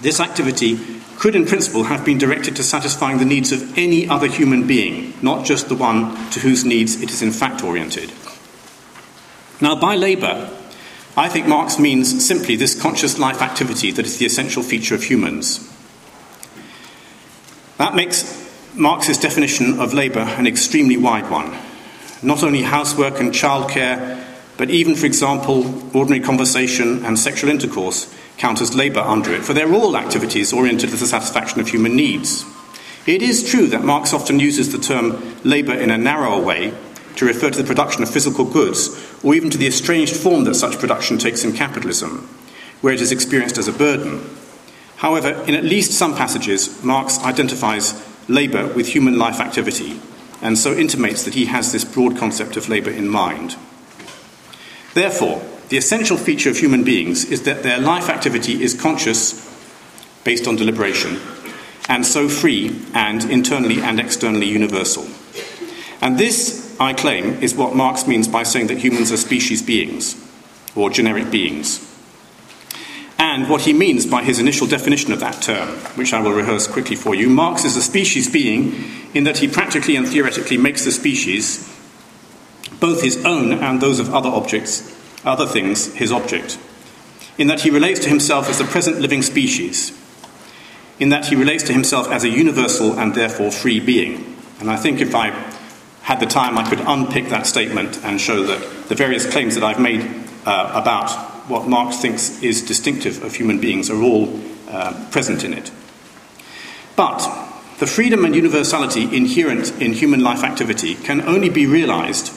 this 0.00 0.18
activity 0.18 0.78
could, 1.18 1.36
in 1.36 1.44
principle, 1.44 1.84
have 1.84 2.06
been 2.06 2.16
directed 2.16 2.56
to 2.56 2.62
satisfying 2.62 3.18
the 3.18 3.26
needs 3.26 3.52
of 3.52 3.76
any 3.76 4.08
other 4.08 4.26
human 4.26 4.66
being, 4.66 5.12
not 5.20 5.44
just 5.44 5.68
the 5.68 5.74
one 5.74 6.14
to 6.30 6.40
whose 6.40 6.64
needs 6.64 7.02
it 7.02 7.10
is 7.10 7.20
in 7.20 7.32
fact 7.32 7.62
oriented. 7.62 8.10
Now, 9.60 9.78
by 9.78 9.96
labour, 9.96 10.50
I 11.16 11.28
think 11.28 11.46
Marx 11.46 11.78
means 11.78 12.24
simply 12.24 12.56
this 12.56 12.80
conscious 12.80 13.18
life 13.18 13.42
activity 13.42 13.90
that 13.90 14.06
is 14.06 14.18
the 14.18 14.26
essential 14.26 14.62
feature 14.62 14.94
of 14.94 15.02
humans. 15.02 15.68
That 17.76 17.94
makes 17.94 18.48
Marx's 18.74 19.18
definition 19.18 19.80
of 19.80 19.92
labour 19.92 20.20
an 20.20 20.46
extremely 20.46 20.96
wide 20.96 21.30
one. 21.30 21.56
Not 22.22 22.42
only 22.42 22.62
housework 22.62 23.20
and 23.20 23.32
childcare, 23.32 24.24
but 24.56 24.70
even, 24.70 24.94
for 24.94 25.06
example, 25.06 25.64
ordinary 25.96 26.20
conversation 26.20 27.04
and 27.04 27.18
sexual 27.18 27.50
intercourse 27.50 28.14
count 28.36 28.60
as 28.60 28.74
labour 28.74 29.00
under 29.00 29.34
it, 29.34 29.42
for 29.42 29.52
they're 29.52 29.72
all 29.72 29.96
activities 29.96 30.52
oriented 30.52 30.90
to 30.90 30.96
the 30.96 31.06
satisfaction 31.06 31.60
of 31.60 31.68
human 31.68 31.96
needs. 31.96 32.44
It 33.06 33.22
is 33.22 33.50
true 33.50 33.66
that 33.68 33.84
Marx 33.84 34.12
often 34.12 34.38
uses 34.38 34.72
the 34.72 34.78
term 34.78 35.38
labour 35.44 35.74
in 35.74 35.90
a 35.90 35.98
narrower 35.98 36.42
way 36.42 36.72
to 37.16 37.26
refer 37.26 37.50
to 37.50 37.58
the 37.62 37.66
production 37.66 38.02
of 38.02 38.10
physical 38.10 38.44
goods, 38.44 38.88
or 39.22 39.34
even 39.34 39.50
to 39.50 39.58
the 39.58 39.66
estranged 39.66 40.16
form 40.16 40.44
that 40.44 40.54
such 40.54 40.78
production 40.78 41.18
takes 41.18 41.44
in 41.44 41.52
capitalism, 41.52 42.28
where 42.80 42.94
it 42.94 43.00
is 43.00 43.12
experienced 43.12 43.58
as 43.58 43.68
a 43.68 43.72
burden. 43.72 44.24
However, 44.96 45.30
in 45.46 45.54
at 45.54 45.64
least 45.64 45.92
some 45.92 46.14
passages, 46.14 46.82
Marx 46.82 47.18
identifies 47.20 47.94
labour 48.28 48.66
with 48.74 48.88
human 48.88 49.18
life 49.18 49.40
activity, 49.40 50.00
and 50.42 50.58
so 50.58 50.72
intimates 50.72 51.24
that 51.24 51.34
he 51.34 51.46
has 51.46 51.72
this 51.72 51.84
broad 51.84 52.16
concept 52.16 52.56
of 52.56 52.68
labour 52.68 52.90
in 52.90 53.08
mind. 53.08 53.56
Therefore, 54.94 55.42
the 55.68 55.76
essential 55.76 56.16
feature 56.16 56.50
of 56.50 56.58
human 56.58 56.82
beings 56.82 57.24
is 57.24 57.42
that 57.42 57.62
their 57.62 57.78
life 57.78 58.08
activity 58.08 58.62
is 58.62 58.74
conscious, 58.74 59.46
based 60.24 60.46
on 60.46 60.56
deliberation, 60.56 61.18
and 61.88 62.04
so 62.04 62.28
free 62.28 62.80
and 62.92 63.24
internally 63.30 63.80
and 63.80 64.00
externally 64.00 64.46
universal. 64.48 65.06
And 66.00 66.18
this 66.18 66.59
I 66.80 66.94
claim, 66.94 67.42
is 67.42 67.54
what 67.54 67.76
Marx 67.76 68.06
means 68.06 68.26
by 68.26 68.42
saying 68.42 68.68
that 68.68 68.78
humans 68.78 69.12
are 69.12 69.18
species 69.18 69.62
beings, 69.62 70.16
or 70.74 70.88
generic 70.88 71.30
beings. 71.30 71.86
And 73.18 73.50
what 73.50 73.60
he 73.60 73.74
means 73.74 74.06
by 74.06 74.22
his 74.22 74.38
initial 74.38 74.66
definition 74.66 75.12
of 75.12 75.20
that 75.20 75.42
term, 75.42 75.68
which 75.94 76.14
I 76.14 76.22
will 76.22 76.32
rehearse 76.32 76.66
quickly 76.66 76.96
for 76.96 77.14
you. 77.14 77.28
Marx 77.28 77.66
is 77.66 77.76
a 77.76 77.82
species 77.82 78.32
being 78.32 78.74
in 79.12 79.24
that 79.24 79.38
he 79.38 79.46
practically 79.46 79.94
and 79.94 80.08
theoretically 80.08 80.56
makes 80.56 80.86
the 80.86 80.90
species, 80.90 81.68
both 82.80 83.02
his 83.02 83.22
own 83.26 83.52
and 83.52 83.82
those 83.82 84.00
of 84.00 84.14
other 84.14 84.30
objects, 84.30 84.96
other 85.22 85.46
things, 85.46 85.92
his 85.94 86.10
object. 86.10 86.58
In 87.36 87.48
that 87.48 87.60
he 87.60 87.68
relates 87.68 88.00
to 88.00 88.08
himself 88.08 88.48
as 88.48 88.56
the 88.56 88.64
present 88.64 89.00
living 89.00 89.20
species. 89.20 89.92
In 90.98 91.10
that 91.10 91.26
he 91.26 91.36
relates 91.36 91.64
to 91.64 91.74
himself 91.74 92.10
as 92.10 92.24
a 92.24 92.30
universal 92.30 92.98
and 92.98 93.14
therefore 93.14 93.50
free 93.50 93.80
being. 93.80 94.36
And 94.60 94.70
I 94.70 94.76
think 94.76 95.02
if 95.02 95.14
I 95.14 95.49
had 96.10 96.18
the 96.18 96.26
time, 96.26 96.58
I 96.58 96.68
could 96.68 96.80
unpick 96.80 97.28
that 97.28 97.46
statement 97.46 98.00
and 98.02 98.20
show 98.20 98.42
that 98.42 98.88
the 98.88 98.96
various 98.96 99.30
claims 99.30 99.54
that 99.54 99.62
I've 99.62 99.78
made 99.78 100.00
uh, 100.44 100.72
about 100.74 101.08
what 101.48 101.68
Marx 101.68 101.98
thinks 101.98 102.42
is 102.42 102.66
distinctive 102.66 103.22
of 103.22 103.36
human 103.36 103.60
beings 103.60 103.88
are 103.90 104.02
all 104.02 104.28
uh, 104.68 105.06
present 105.12 105.44
in 105.44 105.54
it. 105.54 105.70
But 106.96 107.20
the 107.78 107.86
freedom 107.86 108.24
and 108.24 108.34
universality 108.34 109.04
inherent 109.16 109.80
in 109.80 109.92
human 109.92 110.18
life 110.20 110.42
activity 110.42 110.96
can 110.96 111.20
only 111.20 111.48
be 111.48 111.66
realized 111.66 112.32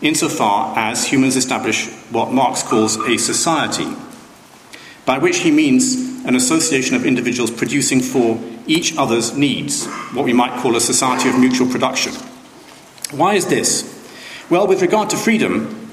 insofar 0.00 0.78
as 0.78 1.08
humans 1.08 1.34
establish 1.34 1.88
what 2.12 2.32
Marx 2.32 2.62
calls 2.62 2.96
a 2.96 3.16
society, 3.16 3.92
by 5.04 5.18
which 5.18 5.38
he 5.38 5.50
means 5.50 5.96
an 6.24 6.36
association 6.36 6.94
of 6.94 7.04
individuals 7.04 7.50
producing 7.50 8.02
for 8.02 8.38
each 8.68 8.96
other's 8.96 9.36
needs, 9.36 9.88
what 10.14 10.24
we 10.24 10.32
might 10.32 10.56
call 10.60 10.76
a 10.76 10.80
society 10.80 11.28
of 11.28 11.36
mutual 11.40 11.68
production. 11.68 12.12
Why 13.12 13.34
is 13.34 13.46
this? 13.46 13.84
Well, 14.50 14.68
with 14.68 14.82
regard 14.82 15.10
to 15.10 15.16
freedom, 15.16 15.90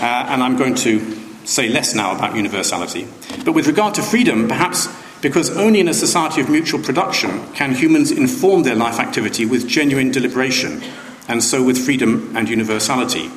uh, 0.00 0.26
and 0.28 0.42
I'm 0.42 0.56
going 0.56 0.74
to 0.76 1.00
say 1.44 1.68
less 1.68 1.94
now 1.94 2.14
about 2.14 2.34
universality, 2.34 3.06
but 3.44 3.52
with 3.52 3.68
regard 3.68 3.94
to 3.94 4.02
freedom, 4.02 4.48
perhaps 4.48 4.88
because 5.20 5.56
only 5.56 5.78
in 5.78 5.88
a 5.88 5.94
society 5.94 6.40
of 6.40 6.50
mutual 6.50 6.82
production 6.82 7.52
can 7.52 7.72
humans 7.72 8.10
inform 8.10 8.64
their 8.64 8.74
life 8.74 8.98
activity 8.98 9.46
with 9.46 9.68
genuine 9.68 10.10
deliberation, 10.10 10.82
and 11.28 11.42
so 11.42 11.62
with 11.62 11.78
freedom 11.78 12.36
and 12.36 12.48
universality. 12.48 13.30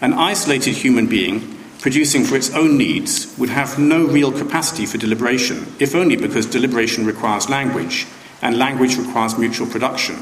An 0.00 0.12
isolated 0.12 0.74
human 0.74 1.06
being 1.06 1.56
producing 1.78 2.24
for 2.24 2.36
its 2.36 2.52
own 2.54 2.76
needs 2.76 3.34
would 3.38 3.48
have 3.48 3.78
no 3.78 4.06
real 4.06 4.32
capacity 4.32 4.86
for 4.86 4.98
deliberation, 4.98 5.72
if 5.78 5.94
only 5.94 6.16
because 6.16 6.46
deliberation 6.46 7.06
requires 7.06 7.48
language, 7.48 8.06
and 8.42 8.58
language 8.58 8.96
requires 8.96 9.38
mutual 9.38 9.68
production. 9.68 10.16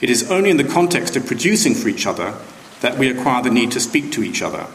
It 0.00 0.10
is 0.10 0.30
only 0.30 0.50
in 0.50 0.56
the 0.56 0.64
context 0.64 1.16
of 1.16 1.26
producing 1.26 1.74
for 1.74 1.88
each 1.88 2.06
other 2.06 2.34
that 2.80 2.98
we 2.98 3.10
acquire 3.10 3.42
the 3.42 3.50
need 3.50 3.72
to 3.72 3.80
speak 3.80 4.12
to 4.12 4.22
each 4.22 4.42
other. 4.42 4.66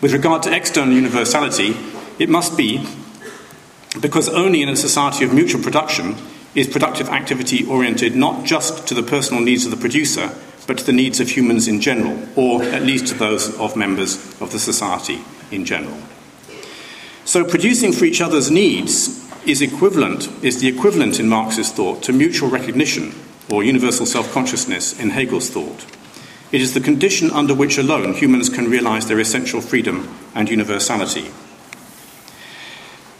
With 0.00 0.12
regard 0.12 0.42
to 0.44 0.54
external 0.54 0.94
universality, 0.94 1.76
it 2.18 2.28
must 2.28 2.56
be 2.56 2.86
because 4.00 4.28
only 4.28 4.62
in 4.62 4.68
a 4.68 4.76
society 4.76 5.24
of 5.24 5.34
mutual 5.34 5.62
production 5.62 6.16
is 6.54 6.68
productive 6.68 7.08
activity 7.08 7.64
oriented 7.66 8.14
not 8.14 8.44
just 8.44 8.86
to 8.88 8.94
the 8.94 9.02
personal 9.02 9.42
needs 9.42 9.64
of 9.64 9.70
the 9.70 9.76
producer, 9.76 10.30
but 10.66 10.78
to 10.78 10.84
the 10.84 10.92
needs 10.92 11.18
of 11.18 11.30
humans 11.30 11.66
in 11.66 11.80
general, 11.80 12.16
or 12.36 12.62
at 12.62 12.82
least 12.82 13.08
to 13.08 13.14
those 13.14 13.58
of 13.58 13.76
members 13.76 14.16
of 14.40 14.52
the 14.52 14.58
society 14.58 15.20
in 15.50 15.64
general. 15.64 15.98
So, 17.24 17.44
producing 17.44 17.92
for 17.92 18.04
each 18.04 18.20
other's 18.20 18.50
needs 18.50 19.28
is 19.46 19.60
equivalent, 19.60 20.28
is 20.42 20.60
the 20.60 20.68
equivalent 20.68 21.18
in 21.18 21.28
Marx's 21.28 21.72
thought 21.72 22.02
to 22.04 22.12
mutual 22.12 22.48
recognition 22.48 23.14
or 23.50 23.64
universal 23.64 24.06
self 24.06 24.32
consciousness 24.32 24.98
in 24.98 25.10
Hegel's 25.10 25.50
thought. 25.50 25.86
It 26.52 26.60
is 26.60 26.74
the 26.74 26.80
condition 26.80 27.30
under 27.30 27.54
which 27.54 27.78
alone 27.78 28.12
humans 28.12 28.50
can 28.50 28.68
realize 28.68 29.08
their 29.08 29.20
essential 29.20 29.60
freedom 29.60 30.14
and 30.34 30.50
universality. 30.50 31.30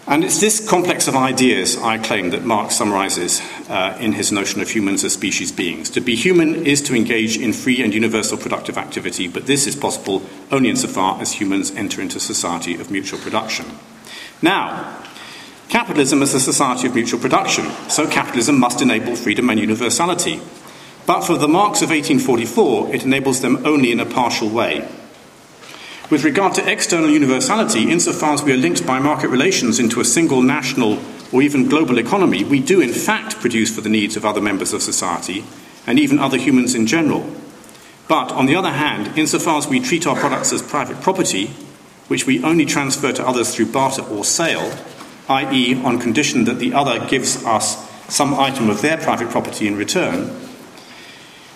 And 0.07 0.25
it's 0.25 0.41
this 0.41 0.69
complex 0.69 1.07
of 1.07 1.15
ideas, 1.15 1.79
I 1.79 1.97
claim, 1.97 2.31
that 2.31 2.45
Marx 2.45 2.75
summarizes 2.75 3.41
uh, 3.71 3.97
in 4.01 4.13
his 4.13 4.33
notion 4.33 4.61
of 4.61 4.69
humans 4.69 5.05
as 5.05 5.15
species 5.15 5.53
beings. 5.53 5.89
To 5.91 6.01
be 6.01 6.17
human 6.17 6.67
is 6.67 6.83
to 6.83 6.95
engage 6.95 7.39
in 7.39 7.53
free 7.53 7.83
and 7.83 7.95
universal 7.95 8.37
productive 8.37 8.77
activity, 8.77 9.29
but 9.29 9.47
this 9.47 9.67
is 9.67 9.77
possible 9.77 10.23
only 10.51 10.69
insofar 10.69 11.21
as 11.21 11.33
humans 11.33 11.71
enter 11.71 12.03
into 12.03 12.19
society 12.19 12.75
of 12.75 12.91
mutual 12.91 13.21
production. 13.21 13.65
Now, 14.43 15.03
capitalism 15.73 16.21
is 16.21 16.35
a 16.35 16.39
society 16.39 16.87
of 16.87 16.95
mutual 16.95 17.19
production, 17.19 17.65
so 17.89 18.07
capitalism 18.07 18.61
must 18.61 18.83
enable 18.83 19.17
freedom 19.17 19.49
and 19.49 19.59
universality. 19.59 20.39
But 21.07 21.23
for 21.23 21.39
the 21.39 21.49
Marx 21.49 21.81
of 21.81 21.89
1844, 21.89 22.95
it 22.95 23.05
enables 23.05 23.41
them 23.41 23.65
only 23.65 23.91
in 23.91 23.99
a 23.99 24.05
partial 24.05 24.51
way. 24.51 24.87
With 26.11 26.25
regard 26.25 26.53
to 26.57 26.71
external 26.71 27.09
universality, 27.09 27.91
insofar 27.91 28.35
as 28.35 28.43
we 28.43 28.53
are 28.53 28.59
linked 28.59 28.87
by 28.87 28.99
market 28.99 29.29
relations 29.29 29.79
into 29.81 29.99
a 29.99 30.05
single 30.05 30.43
national 30.43 30.99
or 31.33 31.41
even 31.41 31.71
global 31.71 31.97
economy, 31.97 32.45
we 32.45 32.61
do 32.61 32.83
in 32.83 32.93
fact 32.93 33.41
produce 33.41 33.75
for 33.75 33.81
the 33.81 33.89
needs 33.89 34.15
of 34.15 34.27
other 34.27 34.43
members 34.43 34.75
of 34.75 34.83
society 34.83 35.43
and 35.87 35.99
even 35.99 36.19
other 36.19 36.37
humans 36.37 36.75
in 36.75 36.87
general. 36.87 37.25
But 38.09 38.31
on 38.33 38.45
the 38.45 38.57
other 38.57 38.73
hand, 38.73 39.17
insofar 39.19 39.57
as 39.57 39.69
we 39.69 39.81
treat 39.81 40.07
our 40.07 40.17
products 40.17 40.53
as 40.53 40.61
private 40.61 41.01
property, 41.01 41.47
which 42.09 42.27
we 42.27 42.45
only 42.45 42.67
transfer 42.67 43.11
to 43.11 43.27
others 43.27 43.55
through 43.55 43.73
barter 43.73 44.03
or 44.03 44.23
sale, 44.23 44.71
i.e., 45.33 45.83
on 45.83 45.99
condition 45.99 46.45
that 46.45 46.59
the 46.59 46.73
other 46.75 47.05
gives 47.07 47.45
us 47.45 47.91
some 48.09 48.35
item 48.35 48.71
of 48.71 48.83
their 48.83 48.97
private 48.97 49.31
property 49.31 49.67
in 49.67 49.77
return, 49.77 50.31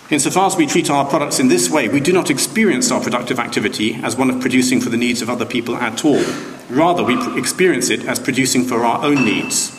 Insofar 0.09 0.47
as 0.47 0.55
we 0.55 0.65
treat 0.65 0.89
our 0.89 1.03
products 1.03 1.37
in 1.37 1.49
this 1.49 1.69
way, 1.69 1.89
we 1.89 1.99
do 1.99 2.13
not 2.13 2.29
experience 2.29 2.91
our 2.91 3.01
productive 3.01 3.39
activity 3.39 3.95
as 3.95 4.15
one 4.15 4.29
of 4.29 4.39
producing 4.39 4.79
for 4.79 4.89
the 4.89 4.95
needs 4.95 5.21
of 5.21 5.29
other 5.29 5.45
people 5.45 5.75
at 5.75 6.05
all. 6.05 6.23
Rather, 6.69 7.03
we 7.03 7.37
experience 7.37 7.89
it 7.89 8.05
as 8.05 8.17
producing 8.17 8.63
for 8.63 8.85
our 8.85 9.03
own 9.03 9.25
needs. 9.25 9.77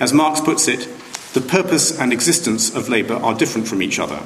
As 0.00 0.14
Marx 0.14 0.40
puts 0.40 0.68
it, 0.68 0.88
the 1.34 1.42
purpose 1.42 1.98
and 2.00 2.14
existence 2.14 2.74
of 2.74 2.88
labour 2.88 3.16
are 3.16 3.34
different 3.34 3.68
from 3.68 3.82
each 3.82 3.98
other. 3.98 4.22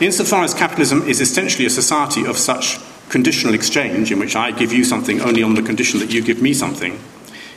Insofar 0.00 0.44
as 0.44 0.54
capitalism 0.54 1.02
is 1.08 1.20
essentially 1.20 1.66
a 1.66 1.70
society 1.70 2.24
of 2.24 2.38
such 2.38 2.78
conditional 3.12 3.52
exchange, 3.52 4.10
in 4.10 4.18
which 4.18 4.34
I 4.34 4.50
give 4.50 4.72
you 4.72 4.84
something 4.84 5.20
only 5.20 5.42
on 5.42 5.54
the 5.54 5.62
condition 5.62 6.00
that 6.00 6.12
you 6.12 6.22
give 6.22 6.40
me 6.40 6.54
something, 6.54 6.98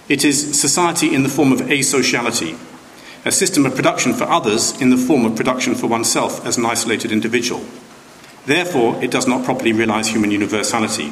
it 0.10 0.26
is 0.26 0.60
society 0.60 1.16
in 1.16 1.24
the 1.24 1.30
form 1.30 1.54
of 1.54 1.62
asociality, 1.62 2.60
a 3.24 3.32
system 3.32 3.66
of 3.66 3.74
production 3.74 4.14
for 4.14 4.26
others 4.26 4.80
in 4.82 4.90
the 4.90 4.98
form 4.98 5.26
of 5.26 5.36
production 5.36 5.74
for 5.74 5.88
oneself 5.88 6.46
as 6.46 6.58
an 6.58 6.66
isolated 6.66 7.12
individual. 7.12 7.64
Therefore, 8.46 9.02
it 9.02 9.10
does 9.10 9.28
not 9.28 9.46
properly 9.46 9.72
realize 9.72 10.10
human 10.10 10.30
universality. 10.30 11.12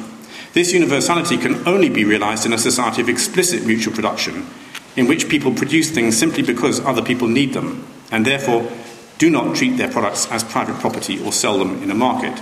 This 0.52 0.72
universality 0.72 1.38
can 1.38 1.66
only 1.66 1.88
be 1.88 2.04
realized 2.04 2.46
in 2.46 2.52
a 2.52 2.58
society 2.58 3.00
of 3.00 3.08
explicit 3.08 3.66
mutual 3.66 3.94
production, 3.94 4.46
in 4.94 5.08
which 5.08 5.28
people 5.28 5.54
produce 5.54 5.90
things 5.90 6.16
simply 6.16 6.42
because 6.42 6.78
other 6.84 7.02
people 7.02 7.26
need 7.26 7.54
them, 7.54 7.84
and 8.12 8.24
therefore 8.24 8.70
do 9.16 9.30
not 9.30 9.56
treat 9.56 9.78
their 9.78 9.90
products 9.90 10.30
as 10.30 10.44
private 10.44 10.78
property 10.80 11.20
or 11.24 11.32
sell 11.32 11.58
them 11.58 11.82
in 11.82 11.90
a 11.90 11.94
market. 11.94 12.40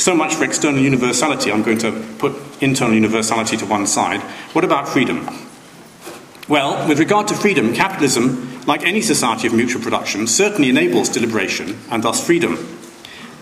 So 0.00 0.14
much 0.14 0.34
for 0.34 0.44
external 0.44 0.80
universality. 0.80 1.52
I'm 1.52 1.62
going 1.62 1.76
to 1.80 1.92
put 2.16 2.32
internal 2.62 2.94
universality 2.94 3.58
to 3.58 3.66
one 3.66 3.86
side. 3.86 4.22
What 4.54 4.64
about 4.64 4.88
freedom? 4.88 5.28
Well, 6.48 6.88
with 6.88 6.98
regard 6.98 7.28
to 7.28 7.34
freedom, 7.34 7.74
capitalism 7.74 8.64
like 8.64 8.82
any 8.82 9.02
society 9.02 9.46
of 9.46 9.52
mutual 9.52 9.82
production, 9.82 10.26
certainly 10.26 10.70
enables 10.70 11.10
deliberation 11.10 11.78
and 11.90 12.02
thus 12.02 12.24
freedom. 12.24 12.78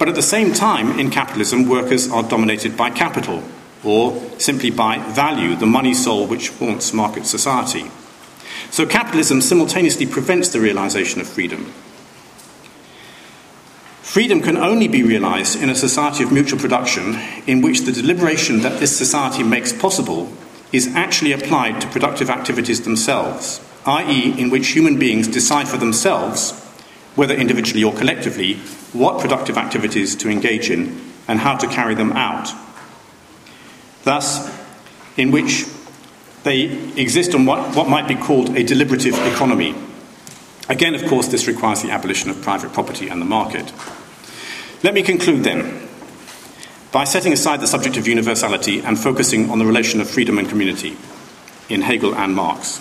But 0.00 0.08
at 0.08 0.16
the 0.16 0.22
same 0.22 0.52
time, 0.52 0.98
in 0.98 1.10
capitalism, 1.10 1.68
workers 1.68 2.10
are 2.10 2.24
dominated 2.24 2.76
by 2.76 2.90
capital, 2.90 3.44
or 3.84 4.20
simply 4.40 4.70
by 4.70 4.98
value, 4.98 5.54
the 5.54 5.64
money 5.64 5.94
soul 5.94 6.26
which 6.26 6.48
haunts 6.48 6.92
market 6.92 7.24
society. 7.24 7.88
So 8.72 8.84
capitalism 8.84 9.42
simultaneously 9.42 10.06
prevents 10.06 10.48
the 10.48 10.58
realization 10.58 11.20
of 11.20 11.28
freedom. 11.28 11.72
Freedom 14.08 14.40
can 14.40 14.56
only 14.56 14.88
be 14.88 15.02
realized 15.02 15.62
in 15.62 15.68
a 15.68 15.74
society 15.74 16.24
of 16.24 16.32
mutual 16.32 16.58
production 16.58 17.14
in 17.46 17.60
which 17.60 17.82
the 17.82 17.92
deliberation 17.92 18.62
that 18.62 18.80
this 18.80 18.96
society 18.96 19.42
makes 19.42 19.70
possible 19.70 20.32
is 20.72 20.88
actually 20.94 21.32
applied 21.32 21.78
to 21.82 21.86
productive 21.88 22.30
activities 22.30 22.82
themselves 22.82 23.60
i.e., 23.88 24.38
in 24.38 24.50
which 24.50 24.68
human 24.68 24.98
beings 24.98 25.26
decide 25.28 25.68
for 25.68 25.76
themselves, 25.76 26.52
whether 27.16 27.34
individually 27.34 27.82
or 27.82 27.92
collectively, 27.92 28.54
what 28.92 29.20
productive 29.20 29.56
activities 29.56 30.14
to 30.14 30.28
engage 30.28 30.70
in 30.70 31.00
and 31.26 31.40
how 31.40 31.56
to 31.56 31.66
carry 31.66 31.94
them 31.94 32.12
out. 32.12 32.48
Thus, 34.04 34.48
in 35.16 35.30
which 35.30 35.64
they 36.44 36.64
exist 36.96 37.34
on 37.34 37.44
what, 37.46 37.74
what 37.74 37.88
might 37.88 38.06
be 38.06 38.14
called 38.14 38.56
a 38.56 38.62
deliberative 38.62 39.14
economy. 39.26 39.74
Again, 40.68 40.94
of 40.94 41.04
course, 41.06 41.28
this 41.28 41.46
requires 41.46 41.82
the 41.82 41.90
abolition 41.90 42.30
of 42.30 42.40
private 42.42 42.72
property 42.72 43.08
and 43.08 43.20
the 43.20 43.26
market. 43.26 43.72
Let 44.80 44.94
me 44.94 45.02
conclude 45.02 45.42
then 45.42 45.88
by 46.92 47.02
setting 47.02 47.32
aside 47.32 47.60
the 47.60 47.66
subject 47.66 47.96
of 47.96 48.06
universality 48.06 48.78
and 48.80 48.96
focusing 48.96 49.50
on 49.50 49.58
the 49.58 49.66
relation 49.66 50.00
of 50.00 50.08
freedom 50.08 50.38
and 50.38 50.48
community 50.48 50.96
in 51.68 51.82
Hegel 51.82 52.14
and 52.14 52.32
Marx. 52.32 52.80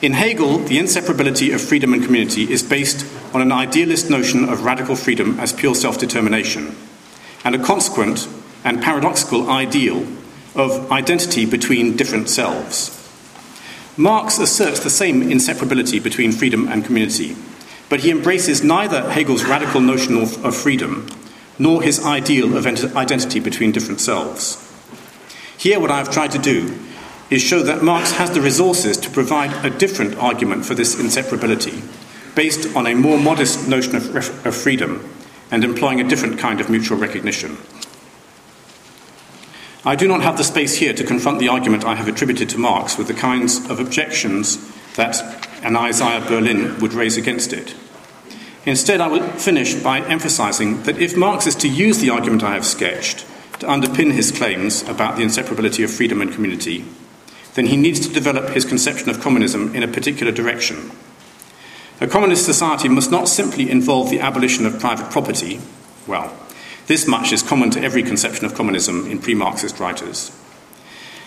In 0.00 0.12
Hegel, 0.12 0.58
the 0.58 0.78
inseparability 0.78 1.52
of 1.52 1.60
freedom 1.60 1.92
and 1.92 2.04
community 2.04 2.52
is 2.52 2.62
based 2.62 3.04
on 3.34 3.42
an 3.42 3.50
idealist 3.50 4.08
notion 4.08 4.48
of 4.48 4.64
radical 4.64 4.94
freedom 4.94 5.40
as 5.40 5.52
pure 5.52 5.74
self 5.74 5.98
determination, 5.98 6.76
and 7.44 7.56
a 7.56 7.62
consequent 7.62 8.28
and 8.62 8.80
paradoxical 8.80 9.50
ideal 9.50 10.06
of 10.54 10.92
identity 10.92 11.46
between 11.46 11.96
different 11.96 12.28
selves. 12.28 13.00
Marx 13.96 14.38
asserts 14.38 14.80
the 14.80 14.90
same 14.90 15.20
inseparability 15.20 16.00
between 16.00 16.30
freedom 16.30 16.68
and 16.68 16.84
community, 16.84 17.36
but 17.88 18.00
he 18.00 18.10
embraces 18.10 18.62
neither 18.62 19.10
Hegel's 19.10 19.44
radical 19.44 19.80
notion 19.80 20.16
of, 20.16 20.44
of 20.44 20.54
freedom 20.54 21.08
nor 21.58 21.82
his 21.82 22.04
ideal 22.04 22.56
of 22.56 22.66
identity 22.96 23.40
between 23.40 23.72
different 23.72 24.00
selves. 24.00 24.60
Here, 25.56 25.78
what 25.80 25.90
I 25.90 25.98
have 25.98 26.10
tried 26.10 26.32
to 26.32 26.38
do 26.38 26.78
is 27.30 27.42
show 27.42 27.62
that 27.62 27.82
Marx 27.82 28.12
has 28.12 28.30
the 28.32 28.40
resources 28.40 28.96
to 28.98 29.10
provide 29.10 29.64
a 29.64 29.70
different 29.70 30.16
argument 30.16 30.64
for 30.64 30.74
this 30.74 30.96
inseparability, 30.96 31.82
based 32.34 32.76
on 32.76 32.86
a 32.86 32.94
more 32.94 33.18
modest 33.18 33.68
notion 33.68 33.96
of, 33.96 34.46
of 34.46 34.54
freedom 34.54 35.08
and 35.50 35.64
employing 35.64 36.00
a 36.00 36.08
different 36.08 36.38
kind 36.38 36.60
of 36.60 36.68
mutual 36.68 36.98
recognition. 36.98 37.56
I 39.86 39.96
do 39.96 40.08
not 40.08 40.22
have 40.22 40.38
the 40.38 40.44
space 40.44 40.76
here 40.76 40.94
to 40.94 41.04
confront 41.04 41.38
the 41.38 41.48
argument 41.48 41.84
I 41.84 41.94
have 41.94 42.08
attributed 42.08 42.48
to 42.50 42.58
Marx 42.58 42.96
with 42.96 43.06
the 43.06 43.14
kinds 43.14 43.68
of 43.68 43.80
objections 43.80 44.72
that 44.96 45.20
an 45.62 45.76
Isaiah 45.76 46.26
Berlin 46.26 46.78
would 46.80 46.94
raise 46.94 47.16
against 47.16 47.52
it. 47.52 47.74
Instead, 48.66 49.00
I 49.00 49.08
will 49.08 49.26
finish 49.32 49.74
by 49.74 50.00
emphasizing 50.00 50.82
that 50.84 50.98
if 50.98 51.16
Marx 51.16 51.46
is 51.46 51.54
to 51.56 51.68
use 51.68 51.98
the 51.98 52.10
argument 52.10 52.42
I 52.42 52.54
have 52.54 52.64
sketched 52.64 53.26
to 53.60 53.66
underpin 53.66 54.12
his 54.12 54.32
claims 54.32 54.82
about 54.88 55.16
the 55.16 55.22
inseparability 55.22 55.84
of 55.84 55.90
freedom 55.90 56.22
and 56.22 56.32
community, 56.32 56.84
then 57.54 57.66
he 57.66 57.76
needs 57.76 58.00
to 58.00 58.12
develop 58.12 58.50
his 58.50 58.64
conception 58.64 59.10
of 59.10 59.20
communism 59.20 59.74
in 59.74 59.82
a 59.82 59.88
particular 59.88 60.32
direction. 60.32 60.90
A 62.00 62.06
communist 62.06 62.44
society 62.44 62.88
must 62.88 63.10
not 63.10 63.28
simply 63.28 63.70
involve 63.70 64.10
the 64.10 64.20
abolition 64.20 64.66
of 64.66 64.80
private 64.80 65.10
property. 65.10 65.60
Well, 66.06 66.34
this 66.86 67.06
much 67.06 67.32
is 67.32 67.42
common 67.42 67.70
to 67.70 67.82
every 67.82 68.02
conception 68.02 68.44
of 68.44 68.54
communism 68.54 69.10
in 69.10 69.20
pre 69.20 69.34
Marxist 69.34 69.78
writers. 69.78 70.32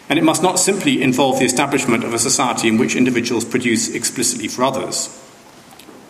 And 0.09 0.17
it 0.17 0.23
must 0.25 0.43
not 0.43 0.59
simply 0.59 1.01
involve 1.01 1.39
the 1.39 1.45
establishment 1.45 2.03
of 2.03 2.13
a 2.13 2.19
society 2.19 2.67
in 2.67 2.77
which 2.77 2.95
individuals 2.95 3.45
produce 3.45 3.93
explicitly 3.93 4.47
for 4.47 4.63
others, 4.63 5.07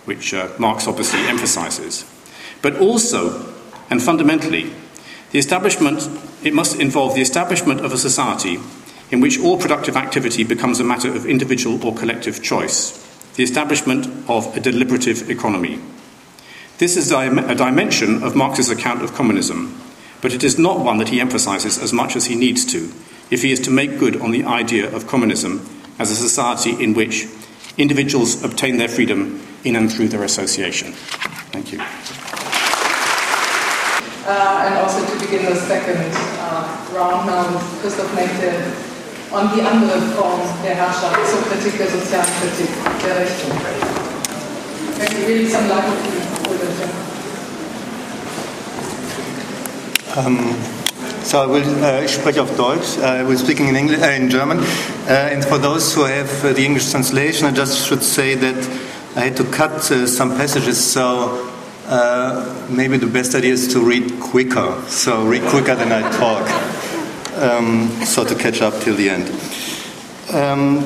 which 0.08 0.34
uh, 0.34 0.50
Marx 0.58 0.88
obviously 0.88 1.20
emphasizes, 1.22 2.06
but 2.62 2.78
also 2.78 3.54
and 3.90 4.02
fundamentally, 4.02 4.72
the 5.32 5.40
establishment, 5.40 6.10
it 6.44 6.54
must 6.54 6.80
involve 6.80 7.16
the 7.16 7.22
establishment 7.22 7.82
of 7.82 7.94
a 7.94 7.98
society 7.98 8.60
in 9.12 9.22
which 9.22 9.40
all 9.40 9.60
productive 9.60 9.96
activity 9.96 10.44
becomes 10.44 10.80
a 10.80 10.84
matter 10.84 11.14
of 11.14 11.26
individual 11.26 11.84
or 11.86 11.96
collective 11.96 12.44
choice, 12.44 12.92
the 13.36 13.44
establishment 13.44 14.08
of 14.30 14.56
a 14.56 14.60
deliberative 14.60 15.30
economy. 15.30 15.80
This 16.78 16.98
is 16.98 17.12
a 17.12 17.56
dimension 17.56 18.24
of 18.24 18.36
Marx's 18.36 18.70
account 18.70 19.02
of 19.02 19.14
communism, 19.14 19.82
but 20.22 20.34
it 20.34 20.44
is 20.44 20.60
not 20.60 20.80
one 20.80 20.98
that 20.98 21.10
he 21.10 21.22
emphasizes 21.22 21.78
as 21.78 21.94
much 21.94 22.16
as 22.16 22.26
he 22.26 22.36
needs 22.36 22.66
to 22.66 22.92
if 23.30 23.42
he 23.42 23.52
is 23.52 23.60
to 23.62 23.72
make 23.72 24.00
good 24.00 24.20
on 24.22 24.32
the 24.32 24.44
idea 24.44 24.94
of 24.94 25.08
communism 25.08 25.68
as 26.00 26.12
a 26.12 26.16
society 26.16 26.82
in 26.82 26.94
which 26.94 27.26
individuals 27.78 28.44
obtain 28.44 28.78
their 28.78 28.88
freedom 28.88 29.42
in 29.68 29.76
and 29.76 29.92
through 29.92 30.08
their 30.08 30.24
association. 30.24 30.94
Thank 31.52 31.72
you. 31.72 31.80
Uh, 34.28 34.66
and 34.66 34.76
also 34.80 35.00
to 35.06 35.20
begin 35.20 35.46
the 35.46 35.56
second 35.56 36.00
uh, 36.40 36.68
round 36.94 37.28
now, 37.28 37.60
Christoph 37.82 38.14
Menke 38.16 38.52
und 39.32 39.56
die 39.56 39.62
andere 39.62 40.02
Form 40.16 40.42
der 40.64 40.76
Herrschaft 40.76 41.16
zur 41.30 41.42
Kritik 41.50 41.78
der 41.78 41.88
sozialen 41.88 42.28
Kritik 42.40 42.70
der 43.06 43.16
Rechten. 43.18 43.52
Can 44.98 45.22
you 45.22 45.28
read 45.28 45.48
some 45.48 45.68
um, 50.18 50.56
So 51.28 51.42
I 51.42 51.46
will, 51.46 51.84
uh, 51.84 52.04
ich 52.06 52.14
spreche 52.14 52.42
auf 52.42 52.56
Deutsch. 52.56 52.98
Uh, 53.00 53.22
I 53.22 53.24
will 53.24 53.38
speaking 53.38 53.68
in, 53.68 53.76
English, 53.76 54.00
uh, 54.00 54.16
in 54.16 54.30
German. 54.30 54.60
Uh, 54.60 55.12
and 55.12 55.44
for 55.44 55.58
those 55.58 55.94
who 55.94 56.06
have 56.06 56.30
uh, 56.46 56.54
the 56.54 56.64
English 56.64 56.90
translation, 56.90 57.46
I 57.46 57.52
just 57.52 57.86
should 57.86 58.02
say 58.02 58.34
that 58.36 58.56
I 59.18 59.22
had 59.22 59.38
to 59.38 59.46
cut 59.46 59.90
uh, 59.90 60.06
some 60.06 60.38
passages, 60.38 60.78
so 60.78 61.50
uh, 61.88 62.68
maybe 62.70 62.98
the 62.98 63.08
best 63.08 63.34
idea 63.34 63.54
is 63.54 63.68
to 63.70 63.80
read 63.80 64.20
quicker. 64.20 64.80
So 64.90 65.26
read 65.26 65.42
quicker 65.50 65.74
than 65.74 65.92
I 65.92 66.08
talk, 66.12 66.48
um, 67.42 67.90
so 68.06 68.24
to 68.24 68.36
catch 68.36 68.62
up 68.62 68.80
till 68.82 68.96
the 68.96 69.10
end. 69.10 69.28
Um, 70.32 70.86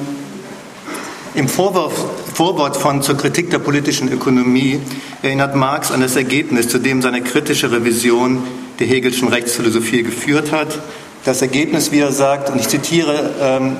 Im 1.35 1.49
Vorwort 1.49 2.77
von 2.77 3.03
zur 3.03 3.17
Kritik 3.17 3.51
der 3.51 3.59
politischen 3.59 4.09
Ökonomie 4.09 4.79
erinnert 5.21 5.57
Marx 5.57 5.91
an 5.91 5.99
das 5.99 6.15
Ergebnis, 6.15 6.69
zu 6.69 6.79
dem 6.79 7.01
seine 7.01 7.21
kritische 7.21 7.69
Revision 7.69 8.47
der 8.79 8.87
Hegelschen 8.87 9.27
Rechtsphilosophie 9.27 10.03
geführt 10.03 10.53
hat. 10.53 10.79
Das 11.25 11.41
Ergebnis, 11.41 11.91
wie 11.91 11.99
er 11.99 12.13
sagt, 12.13 12.49
und 12.49 12.61
ich 12.61 12.69
zitiere, 12.69 13.29
ähm, 13.41 13.75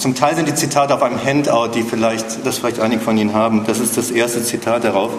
zum 0.00 0.14
Teil 0.14 0.34
sind 0.34 0.48
die 0.48 0.54
Zitate 0.54 0.94
auf 0.94 1.02
einem 1.02 1.22
Handout, 1.22 1.72
die 1.74 1.82
vielleicht, 1.82 2.46
das 2.46 2.58
vielleicht 2.58 2.80
einige 2.80 3.02
von 3.02 3.18
Ihnen 3.18 3.34
haben. 3.34 3.64
Das 3.66 3.78
ist 3.80 3.98
das 3.98 4.10
erste 4.10 4.42
Zitat 4.42 4.84
darauf. 4.84 5.10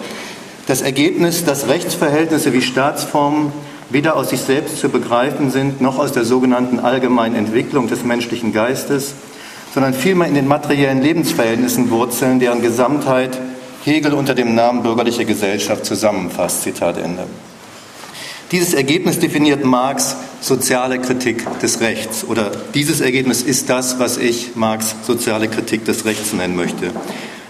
Das 0.66 0.82
Ergebnis, 0.82 1.44
dass 1.44 1.68
Rechtsverhältnisse 1.68 2.52
wie 2.52 2.62
Staatsformen 2.62 3.52
weder 3.90 4.16
aus 4.16 4.30
sich 4.30 4.40
selbst 4.40 4.78
zu 4.78 4.88
begreifen 4.88 5.50
sind, 5.50 5.80
noch 5.80 5.98
aus 5.98 6.12
der 6.12 6.24
sogenannten 6.24 6.80
allgemeinen 6.80 7.36
Entwicklung 7.36 7.88
des 7.88 8.04
menschlichen 8.04 8.52
Geistes, 8.52 9.14
sondern 9.72 9.94
vielmehr 9.94 10.26
in 10.26 10.34
den 10.34 10.48
materiellen 10.48 11.00
Lebensverhältnissen 11.00 11.90
wurzeln, 11.90 12.40
deren 12.40 12.60
Gesamtheit 12.60 13.38
Hegel 13.84 14.14
unter 14.14 14.34
dem 14.34 14.54
Namen 14.54 14.82
bürgerliche 14.82 15.24
Gesellschaft 15.24 15.84
zusammenfasst. 15.84 16.62
Zitat 16.62 16.98
Ende. 16.98 17.24
Dieses 18.52 18.74
Ergebnis 18.74 19.18
definiert 19.18 19.64
Marx 19.64 20.14
soziale 20.42 20.98
Kritik 20.98 21.42
des 21.60 21.80
Rechts 21.80 22.22
oder 22.22 22.50
dieses 22.74 23.00
Ergebnis 23.00 23.40
ist 23.40 23.70
das, 23.70 23.98
was 23.98 24.18
ich 24.18 24.56
Marx 24.56 24.94
soziale 25.06 25.48
Kritik 25.48 25.86
des 25.86 26.04
Rechts 26.04 26.34
nennen 26.34 26.54
möchte. 26.54 26.90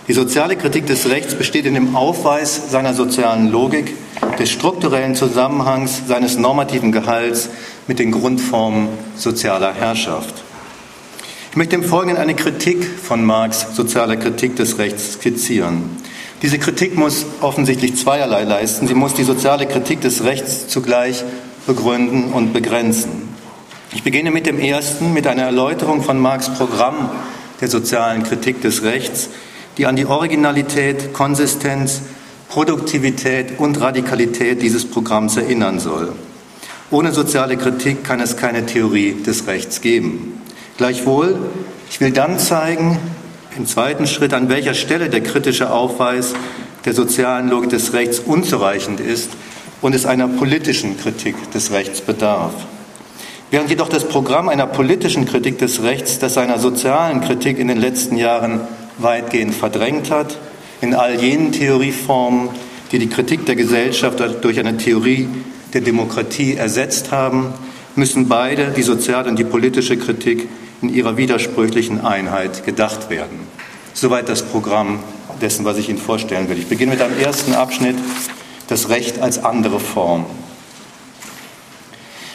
Die 0.06 0.12
soziale 0.12 0.54
Kritik 0.54 0.86
des 0.86 1.08
Rechts 1.08 1.34
besteht 1.34 1.66
in 1.66 1.74
dem 1.74 1.96
Aufweis 1.96 2.70
seiner 2.70 2.94
sozialen 2.94 3.50
Logik, 3.50 3.96
des 4.38 4.52
strukturellen 4.52 5.16
Zusammenhangs 5.16 6.02
seines 6.06 6.38
normativen 6.38 6.92
Gehalts 6.92 7.48
mit 7.88 7.98
den 7.98 8.12
Grundformen 8.12 8.88
sozialer 9.16 9.74
Herrschaft. 9.74 10.34
Ich 11.50 11.56
möchte 11.56 11.74
im 11.74 11.82
Folgenden 11.82 12.18
eine 12.18 12.36
Kritik 12.36 12.86
von 12.86 13.24
Marx 13.24 13.66
sozialer 13.74 14.16
Kritik 14.16 14.54
des 14.54 14.78
Rechts 14.78 15.14
skizzieren. 15.14 16.01
Diese 16.42 16.58
Kritik 16.58 16.96
muss 16.96 17.24
offensichtlich 17.40 17.96
zweierlei 17.96 18.42
leisten. 18.42 18.88
Sie 18.88 18.94
muss 18.94 19.14
die 19.14 19.22
soziale 19.22 19.66
Kritik 19.66 20.00
des 20.00 20.24
Rechts 20.24 20.66
zugleich 20.66 21.22
begründen 21.68 22.32
und 22.32 22.52
begrenzen. 22.52 23.32
Ich 23.94 24.02
beginne 24.02 24.32
mit 24.32 24.46
dem 24.46 24.58
ersten, 24.58 25.12
mit 25.12 25.28
einer 25.28 25.44
Erläuterung 25.44 26.02
von 26.02 26.18
Marx 26.18 26.48
Programm 26.48 27.10
der 27.60 27.68
sozialen 27.68 28.24
Kritik 28.24 28.60
des 28.60 28.82
Rechts, 28.82 29.28
die 29.78 29.86
an 29.86 29.94
die 29.94 30.06
Originalität, 30.06 31.12
Konsistenz, 31.12 32.02
Produktivität 32.48 33.60
und 33.60 33.80
Radikalität 33.80 34.62
dieses 34.62 34.84
Programms 34.84 35.36
erinnern 35.36 35.78
soll. 35.78 36.12
Ohne 36.90 37.12
soziale 37.12 37.56
Kritik 37.56 38.02
kann 38.02 38.18
es 38.18 38.36
keine 38.36 38.66
Theorie 38.66 39.14
des 39.22 39.46
Rechts 39.46 39.80
geben. 39.80 40.42
Gleichwohl, 40.76 41.38
ich 41.88 42.00
will 42.00 42.10
dann 42.10 42.40
zeigen, 42.40 42.98
im 43.56 43.66
zweiten 43.66 44.06
Schritt, 44.06 44.32
an 44.32 44.48
welcher 44.48 44.74
Stelle 44.74 45.10
der 45.10 45.22
kritische 45.22 45.70
Aufweis 45.70 46.34
der 46.84 46.94
sozialen 46.94 47.48
Logik 47.48 47.70
des 47.70 47.92
Rechts 47.92 48.18
unzureichend 48.18 49.00
ist 49.00 49.30
und 49.80 49.94
es 49.94 50.06
einer 50.06 50.28
politischen 50.28 50.98
Kritik 50.98 51.50
des 51.52 51.72
Rechts 51.72 52.00
bedarf. 52.00 52.54
Während 53.50 53.68
jedoch 53.68 53.88
das 53.88 54.08
Programm 54.08 54.48
einer 54.48 54.66
politischen 54.66 55.26
Kritik 55.26 55.58
des 55.58 55.82
Rechts 55.82 56.18
das 56.18 56.34
seiner 56.34 56.58
sozialen 56.58 57.20
Kritik 57.20 57.58
in 57.58 57.68
den 57.68 57.78
letzten 57.78 58.16
Jahren 58.16 58.60
weitgehend 58.98 59.54
verdrängt 59.54 60.10
hat, 60.10 60.38
in 60.80 60.94
all 60.94 61.20
jenen 61.20 61.52
Theorieformen, 61.52 62.48
die 62.90 62.98
die 62.98 63.08
Kritik 63.08 63.44
der 63.46 63.56
Gesellschaft 63.56 64.22
durch 64.42 64.58
eine 64.58 64.78
Theorie 64.78 65.28
der 65.74 65.82
Demokratie 65.82 66.54
ersetzt 66.54 67.12
haben, 67.12 67.52
müssen 67.94 68.28
beide, 68.28 68.72
die 68.74 68.82
soziale 68.82 69.28
und 69.28 69.38
die 69.38 69.44
politische 69.44 69.96
Kritik, 69.96 70.48
in 70.82 70.92
ihrer 70.92 71.16
widersprüchlichen 71.16 72.04
Einheit 72.04 72.66
gedacht 72.66 73.08
werden. 73.08 73.40
Soweit 73.94 74.28
das 74.28 74.42
Programm 74.42 74.98
dessen, 75.40 75.64
was 75.64 75.78
ich 75.78 75.88
Ihnen 75.88 75.98
vorstellen 75.98 76.48
will. 76.48 76.58
Ich 76.58 76.66
beginne 76.66 76.92
mit 76.92 77.00
einem 77.00 77.18
ersten 77.18 77.54
Abschnitt, 77.54 77.96
das 78.68 78.88
Recht 78.88 79.20
als 79.20 79.44
andere 79.44 79.80
Form. 79.80 80.26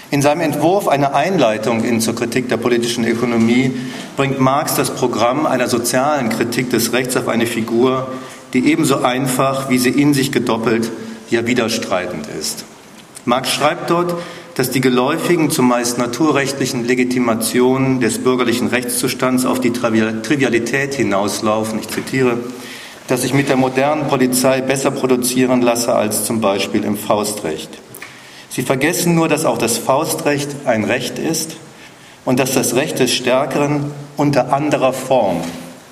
In 0.10 0.22
seinem 0.22 0.42
Entwurf 0.42 0.88
einer 0.88 1.16
Einleitung 1.16 1.84
in 1.84 2.00
zur 2.00 2.16
Kritik 2.16 2.48
der 2.48 2.56
politischen 2.56 3.06
Ökonomie 3.06 3.74
bringt 4.16 4.40
Marx 4.40 4.76
das 4.76 4.96
Programm 4.96 5.46
einer 5.46 5.68
sozialen 5.68 6.30
Kritik 6.30 6.70
des 6.70 6.94
Rechts 6.94 7.18
auf 7.18 7.28
eine 7.28 7.46
Figur, 7.46 8.08
die 8.54 8.72
ebenso 8.72 9.02
einfach 9.02 9.70
wie 9.70 9.78
sie 9.78 9.90
in 9.90 10.14
sich 10.14 10.32
gedoppelt, 10.32 10.90
ja 11.30 11.46
widerstreitend 11.46 12.26
ist. 12.40 12.64
Marx 13.26 13.52
schreibt 13.52 13.90
dort, 13.90 14.16
dass 14.58 14.72
die 14.72 14.82
geläufigen, 14.82 15.52
zumeist 15.52 16.00
naturrechtlichen 16.00 16.84
Legitimationen 16.84 18.00
des 18.00 18.18
bürgerlichen 18.24 18.66
Rechtszustands 18.66 19.46
auf 19.46 19.62
die 19.62 19.72
Trivialität 19.72 20.96
hinauslaufen. 20.96 21.78
Ich 21.80 21.90
zitiere, 21.90 22.40
dass 23.06 23.22
sich 23.22 23.36
mit 23.36 23.50
der 23.50 23.56
modernen 23.56 24.08
Polizei 24.08 24.62
besser 24.62 24.90
produzieren 24.90 25.62
lasse 25.62 25.94
als 25.94 26.26
zum 26.26 26.42
Beispiel 26.42 26.84
im 26.86 26.98
Faustrecht. 26.98 27.70
Sie 28.50 28.64
vergessen 28.64 29.14
nur, 29.14 29.28
dass 29.28 29.46
auch 29.46 29.60
das 29.60 29.78
Faustrecht 29.78 30.50
ein 30.66 30.86
Recht 30.86 31.20
ist 31.20 31.58
und 32.26 32.40
dass 32.40 32.56
das 32.56 32.74
Recht 32.74 32.98
des 32.98 33.14
Stärkeren 33.14 33.92
unter 34.18 34.52
anderer 34.52 34.92
Form 34.92 35.44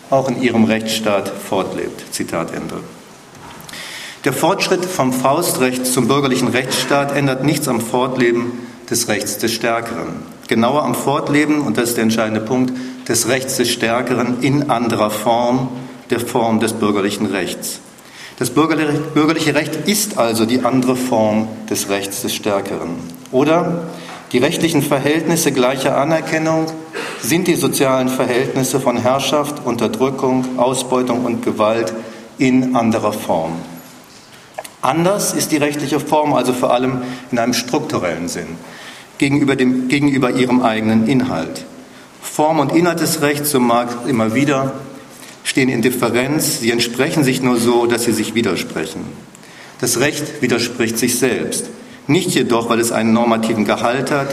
auch 0.10 0.28
in 0.28 0.42
ihrem 0.42 0.64
Rechtsstaat 0.64 1.30
fortlebt. 1.30 2.12
Zitat 2.12 2.52
Ende. 2.52 2.78
Der 4.26 4.34
Fortschritt 4.34 4.84
vom 4.84 5.14
Faustrecht 5.14 5.86
zum 5.86 6.08
bürgerlichen 6.08 6.48
Rechtsstaat 6.48 7.16
ändert 7.16 7.44
nichts 7.44 7.68
am 7.68 7.80
Fortleben 7.80 8.54
des 8.90 9.08
Rechts 9.08 9.38
des 9.38 9.54
Stärkeren. 9.54 10.08
Genauer 10.48 10.82
am 10.82 10.96
Fortleben, 10.96 11.62
und 11.62 11.78
das 11.78 11.90
ist 11.90 11.98
der 11.98 12.06
entscheidende 12.06 12.42
Punkt, 12.42 12.74
des 13.08 13.28
Rechts 13.28 13.58
des 13.58 13.70
Stärkeren 13.70 14.42
in 14.42 14.72
anderer 14.72 15.12
Form, 15.12 15.70
der 16.10 16.20
Form 16.20 16.60
des 16.60 16.74
bürgerlichen 16.74 17.28
Rechts. 17.28 17.82
Das 18.40 18.50
bürgerliche 18.50 19.54
Recht 19.54 19.88
ist 19.88 20.18
also 20.18 20.48
die 20.48 20.62
andere 20.62 20.96
Form 20.96 21.48
des 21.70 21.90
Rechts 21.90 22.24
des 22.24 22.34
Stärkeren. 22.34 22.96
Oder 23.32 23.84
die 24.32 24.40
rechtlichen 24.40 24.82
Verhältnisse 24.82 25.52
gleicher 25.52 25.98
Anerkennung 25.98 26.66
sind 27.22 27.48
die 27.48 27.54
sozialen 27.54 28.10
Verhältnisse 28.10 28.80
von 28.80 28.98
Herrschaft, 28.98 29.64
Unterdrückung, 29.66 30.58
Ausbeutung 30.58 31.26
und 31.26 31.46
Gewalt 31.46 31.94
in 32.40 32.76
anderer 32.76 33.14
Form. 33.14 33.52
Anders 34.86 35.34
ist 35.34 35.52
die 35.52 35.58
rechtliche 35.58 36.00
Form 36.00 36.34
also 36.34 36.54
vor 36.54 36.72
allem 36.72 37.02
in 37.32 37.40
einem 37.40 37.56
strukturellen 37.56 38.28
Sinn 38.28 38.50
gegenüber, 39.18 39.56
dem, 39.56 39.88
gegenüber 39.88 40.30
ihrem 40.30 40.62
eigenen 40.62 41.08
Inhalt. 41.08 41.66
Form 42.22 42.60
und 42.60 42.72
Inhalt 42.72 43.00
des 43.00 43.22
Rechts, 43.22 43.50
so 43.50 43.60
mag 43.60 43.90
immer 44.08 44.36
wieder, 44.36 44.74
stehen 45.44 45.70
in 45.70 45.82
Differenz, 45.82 46.60
sie 46.60 46.70
entsprechen 46.70 47.24
sich 47.24 47.42
nur 47.42 47.58
so, 47.58 47.88
dass 47.88 48.04
sie 48.04 48.12
sich 48.12 48.36
widersprechen. 48.36 49.02
Das 49.82 50.00
Recht 50.00 50.44
widerspricht 50.44 51.00
sich 51.00 51.18
selbst, 51.18 51.66
nicht 52.06 52.36
jedoch, 52.36 52.70
weil 52.70 52.80
es 52.80 52.92
einen 52.92 53.12
normativen 53.12 53.66
Gehalt 53.66 54.12
hat, 54.12 54.28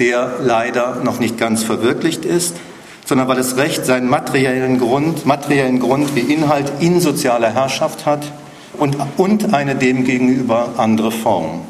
der 0.00 0.38
leider 0.42 1.02
noch 1.04 1.20
nicht 1.20 1.38
ganz 1.38 1.62
verwirklicht 1.62 2.24
ist, 2.24 2.56
sondern 3.04 3.28
weil 3.28 3.36
das 3.36 3.58
Recht 3.58 3.86
seinen 3.86 4.08
materiellen 4.08 4.80
Grund, 4.80 5.24
materiellen 5.24 5.78
Grund 5.78 6.16
wie 6.16 6.32
Inhalt 6.32 6.72
in 6.80 7.00
sozialer 7.00 7.54
Herrschaft 7.54 8.06
hat 8.06 8.32
und, 8.78 8.96
und 9.16 9.54
eine 9.54 9.74
dem 9.74 10.04
gegenüber 10.04 10.74
andere 10.76 11.10
Form. 11.10 11.62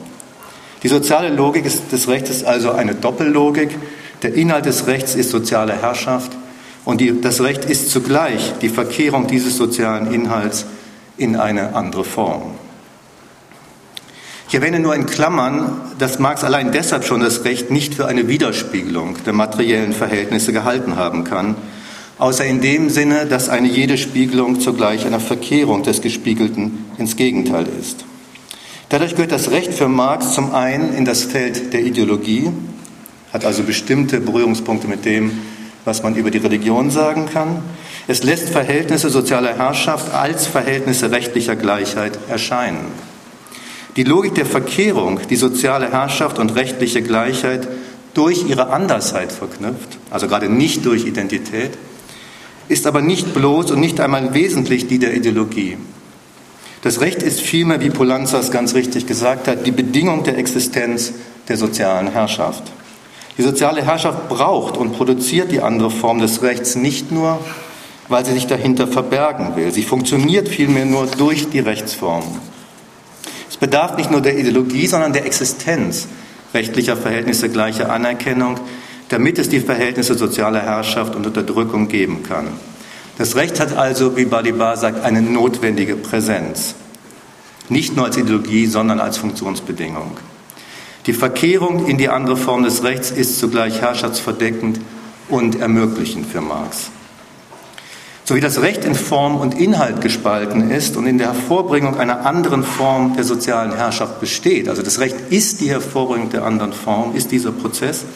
Die 0.82 0.88
soziale 0.88 1.30
Logik 1.30 1.64
des 1.64 2.08
Rechts 2.08 2.30
ist 2.30 2.44
also 2.44 2.72
eine 2.72 2.94
Doppellogik. 2.94 3.70
Der 4.22 4.34
Inhalt 4.34 4.66
des 4.66 4.86
Rechts 4.86 5.14
ist 5.14 5.30
soziale 5.30 5.80
Herrschaft 5.80 6.32
und 6.84 7.00
die, 7.00 7.20
das 7.20 7.40
Recht 7.40 7.64
ist 7.64 7.90
zugleich 7.90 8.52
die 8.60 8.68
Verkehrung 8.68 9.26
dieses 9.26 9.56
sozialen 9.56 10.12
Inhalts 10.12 10.66
in 11.16 11.36
eine 11.36 11.74
andere 11.74 12.04
Form. 12.04 12.42
Ich 14.48 14.54
erwähne 14.54 14.78
nur 14.78 14.94
in 14.94 15.06
Klammern, 15.06 15.80
dass 15.98 16.18
Marx 16.18 16.44
allein 16.44 16.70
deshalb 16.70 17.04
schon 17.04 17.20
das 17.20 17.44
Recht 17.44 17.70
nicht 17.70 17.94
für 17.94 18.06
eine 18.06 18.28
Widerspiegelung 18.28 19.16
der 19.24 19.32
materiellen 19.32 19.92
Verhältnisse 19.92 20.52
gehalten 20.52 20.96
haben 20.96 21.24
kann, 21.24 21.56
außer 22.18 22.44
in 22.44 22.60
dem 22.60 22.90
Sinne, 22.90 23.26
dass 23.26 23.48
eine 23.48 23.68
jede 23.68 23.98
Spiegelung 23.98 24.60
zugleich 24.60 25.06
einer 25.06 25.20
Verkehrung 25.20 25.82
des 25.82 26.00
Gespiegelten 26.00 26.84
ins 26.98 27.16
Gegenteil 27.16 27.66
ist. 27.80 28.04
Dadurch 28.88 29.14
gehört 29.14 29.32
das 29.32 29.50
Recht 29.50 29.72
für 29.74 29.88
Marx 29.88 30.34
zum 30.34 30.54
einen 30.54 30.94
in 30.94 31.04
das 31.04 31.24
Feld 31.24 31.72
der 31.72 31.82
Ideologie, 31.82 32.50
hat 33.32 33.44
also 33.44 33.64
bestimmte 33.64 34.20
Berührungspunkte 34.20 34.86
mit 34.86 35.04
dem, 35.04 35.32
was 35.84 36.02
man 36.02 36.14
über 36.14 36.30
die 36.30 36.38
Religion 36.38 36.90
sagen 36.90 37.26
kann. 37.32 37.62
Es 38.06 38.22
lässt 38.22 38.50
Verhältnisse 38.50 39.10
sozialer 39.10 39.56
Herrschaft 39.56 40.14
als 40.14 40.46
Verhältnisse 40.46 41.10
rechtlicher 41.10 41.56
Gleichheit 41.56 42.18
erscheinen. 42.28 42.86
Die 43.96 44.04
Logik 44.04 44.34
der 44.34 44.46
Verkehrung, 44.46 45.20
die 45.30 45.36
soziale 45.36 45.90
Herrschaft 45.90 46.38
und 46.38 46.54
rechtliche 46.54 47.02
Gleichheit 47.02 47.68
durch 48.12 48.48
ihre 48.48 48.68
Andersheit 48.68 49.32
verknüpft, 49.32 49.98
also 50.10 50.28
gerade 50.28 50.48
nicht 50.48 50.84
durch 50.84 51.06
Identität, 51.06 51.72
ist 52.68 52.86
aber 52.86 53.02
nicht 53.02 53.34
bloß 53.34 53.70
und 53.70 53.80
nicht 53.80 54.00
einmal 54.00 54.34
wesentlich 54.34 54.86
die 54.86 54.98
der 54.98 55.14
Ideologie. 55.14 55.76
Das 56.82 57.00
Recht 57.00 57.22
ist 57.22 57.40
vielmehr, 57.40 57.80
wie 57.80 57.90
Polanzas 57.90 58.50
ganz 58.50 58.74
richtig 58.74 59.06
gesagt 59.06 59.48
hat, 59.48 59.66
die 59.66 59.70
Bedingung 59.70 60.22
der 60.22 60.36
Existenz 60.36 61.14
der 61.48 61.56
sozialen 61.56 62.12
Herrschaft. 62.12 62.62
Die 63.38 63.42
soziale 63.42 63.84
Herrschaft 63.84 64.28
braucht 64.28 64.76
und 64.76 64.92
produziert 64.92 65.50
die 65.50 65.60
andere 65.60 65.90
Form 65.90 66.20
des 66.20 66.42
Rechts 66.42 66.76
nicht 66.76 67.10
nur, 67.10 67.38
weil 68.08 68.24
sie 68.24 68.32
sich 68.32 68.46
dahinter 68.46 68.86
verbergen 68.86 69.56
will. 69.56 69.72
Sie 69.72 69.82
funktioniert 69.82 70.48
vielmehr 70.48 70.84
nur 70.84 71.06
durch 71.06 71.48
die 71.48 71.60
Rechtsform. 71.60 72.24
Es 73.48 73.56
bedarf 73.56 73.96
nicht 73.96 74.10
nur 74.10 74.20
der 74.20 74.38
Ideologie, 74.38 74.86
sondern 74.86 75.12
der 75.12 75.26
Existenz 75.26 76.06
rechtlicher 76.54 76.96
Verhältnisse 76.96 77.48
gleicher 77.48 77.92
Anerkennung, 77.92 78.58
damit 79.08 79.38
es 79.38 79.48
die 79.48 79.60
Verhältnisse 79.60 80.14
sozialer 80.14 80.60
Herrschaft 80.60 81.14
und 81.14 81.26
Unterdrückung 81.26 81.88
geben 81.88 82.22
kann. 82.22 82.48
Das 83.18 83.36
Recht 83.36 83.60
hat 83.60 83.76
also, 83.76 84.16
wie 84.16 84.24
Balibar 84.24 84.76
sagt, 84.76 85.04
eine 85.04 85.22
notwendige 85.22 85.96
Präsenz. 85.96 86.74
Nicht 87.68 87.96
nur 87.96 88.06
als 88.06 88.16
Ideologie, 88.16 88.66
sondern 88.66 89.00
als 89.00 89.18
Funktionsbedingung. 89.18 90.18
Die 91.06 91.12
Verkehrung 91.12 91.86
in 91.86 91.98
die 91.98 92.08
andere 92.08 92.36
Form 92.36 92.64
des 92.64 92.82
Rechts 92.82 93.10
ist 93.10 93.38
zugleich 93.38 93.80
herrschaftsverdeckend 93.80 94.80
und 95.28 95.60
ermöglichend 95.60 96.26
für 96.26 96.40
Marx. 96.40 96.90
So 98.26 98.34
wie 98.34 98.40
das 98.40 98.62
Recht 98.62 98.86
in 98.86 98.94
Form 98.94 99.36
und 99.36 99.52
Inhalt 99.52 100.00
gespalten 100.00 100.70
ist 100.70 100.96
und 100.96 101.06
in 101.06 101.18
der 101.18 101.34
Hervorbringung 101.34 101.98
einer 101.98 102.24
anderen 102.24 102.64
Form 102.64 103.14
der 103.16 103.24
sozialen 103.24 103.76
Herrschaft 103.76 104.18
besteht, 104.18 104.68
also 104.68 104.82
das 104.82 104.98
Recht 104.98 105.16
ist 105.28 105.60
die 105.60 105.68
Hervorbringung 105.68 106.30
der 106.30 106.44
anderen 106.44 106.72
Form, 106.72 107.14
ist 107.14 107.32
dieser 107.32 107.52
Prozess, 107.52 108.06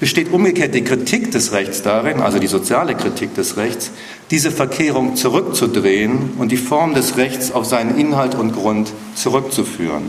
besteht 0.00 0.32
umgekehrt 0.32 0.74
die 0.74 0.84
Kritik 0.84 1.30
des 1.30 1.52
Rechts 1.52 1.82
darin, 1.82 2.20
also 2.20 2.38
die 2.38 2.46
soziale 2.46 2.94
Kritik 2.94 3.34
des 3.34 3.56
Rechts, 3.56 3.90
diese 4.30 4.50
Verkehrung 4.50 5.16
zurückzudrehen 5.16 6.32
und 6.38 6.52
die 6.52 6.56
Form 6.56 6.94
des 6.94 7.16
Rechts 7.16 7.50
auf 7.50 7.64
seinen 7.64 7.98
Inhalt 7.98 8.34
und 8.34 8.52
Grund 8.52 8.92
zurückzuführen. 9.14 10.04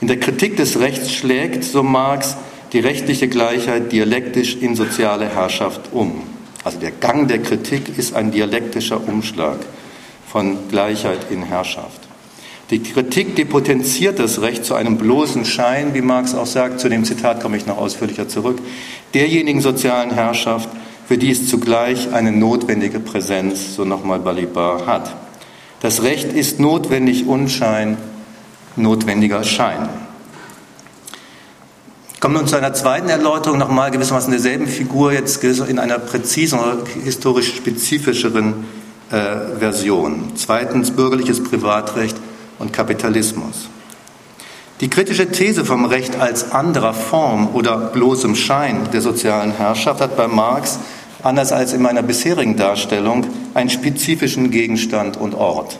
In 0.00 0.08
der 0.08 0.20
Kritik 0.20 0.56
des 0.56 0.78
Rechts 0.80 1.12
schlägt, 1.12 1.64
so 1.64 1.82
Marx, 1.82 2.36
die 2.72 2.80
rechtliche 2.80 3.28
Gleichheit 3.28 3.92
dialektisch 3.92 4.56
in 4.56 4.76
soziale 4.76 5.28
Herrschaft 5.28 5.92
um. 5.92 6.22
Also 6.64 6.78
der 6.78 6.90
Gang 6.90 7.28
der 7.28 7.38
Kritik 7.38 7.98
ist 7.98 8.14
ein 8.14 8.30
dialektischer 8.30 9.06
Umschlag 9.08 9.58
von 10.26 10.68
Gleichheit 10.68 11.30
in 11.30 11.42
Herrschaft. 11.42 12.07
Die 12.70 12.82
Kritik 12.82 13.34
depotenziert 13.36 14.18
das 14.18 14.42
Recht 14.42 14.64
zu 14.64 14.74
einem 14.74 14.98
bloßen 14.98 15.46
Schein, 15.46 15.94
wie 15.94 16.02
Marx 16.02 16.34
auch 16.34 16.46
sagt, 16.46 16.80
zu 16.80 16.90
dem 16.90 17.04
Zitat 17.04 17.42
komme 17.42 17.56
ich 17.56 17.66
noch 17.66 17.78
ausführlicher 17.78 18.28
zurück, 18.28 18.58
derjenigen 19.14 19.62
sozialen 19.62 20.10
Herrschaft, 20.10 20.68
für 21.06 21.16
die 21.16 21.30
es 21.30 21.48
zugleich 21.48 22.12
eine 22.12 22.30
notwendige 22.30 23.00
Präsenz, 23.00 23.74
so 23.74 23.86
nochmal 23.86 24.18
Balibar, 24.18 24.86
hat. 24.86 25.16
Das 25.80 26.02
Recht 26.02 26.32
ist 26.32 26.60
notwendig 26.60 27.26
Unschein 27.26 27.96
notwendiger 28.78 29.44
Schein. 29.44 29.88
Kommen 32.20 32.34
wir 32.34 32.40
nun 32.40 32.48
zu 32.48 32.56
einer 32.56 32.74
zweiten 32.74 33.08
Erläuterung, 33.08 33.58
nochmal 33.58 33.90
gewissermaßen 33.90 34.30
derselben 34.30 34.66
Figur, 34.66 35.12
jetzt 35.12 35.42
in 35.44 35.78
einer 35.78 35.98
präzisen 35.98 36.58
oder 36.58 36.78
historisch 37.04 37.54
spezifischeren 37.54 38.64
äh, 39.10 39.58
Version. 39.58 40.32
Zweitens 40.34 40.90
bürgerliches 40.90 41.42
Privatrecht 41.42 42.16
und 42.58 42.72
Kapitalismus. 42.72 43.68
Die 44.80 44.88
kritische 44.88 45.30
These 45.30 45.64
vom 45.64 45.84
Recht 45.84 46.20
als 46.20 46.52
anderer 46.52 46.94
Form 46.94 47.48
oder 47.54 47.76
bloßem 47.76 48.36
Schein 48.36 48.88
der 48.92 49.00
sozialen 49.00 49.52
Herrschaft 49.52 50.00
hat 50.00 50.16
bei 50.16 50.28
Marx, 50.28 50.78
anders 51.22 51.50
als 51.50 51.72
in 51.72 51.82
meiner 51.82 52.02
bisherigen 52.02 52.56
Darstellung, 52.56 53.26
einen 53.54 53.70
spezifischen 53.70 54.50
Gegenstand 54.50 55.16
und 55.16 55.34
Ort. 55.34 55.78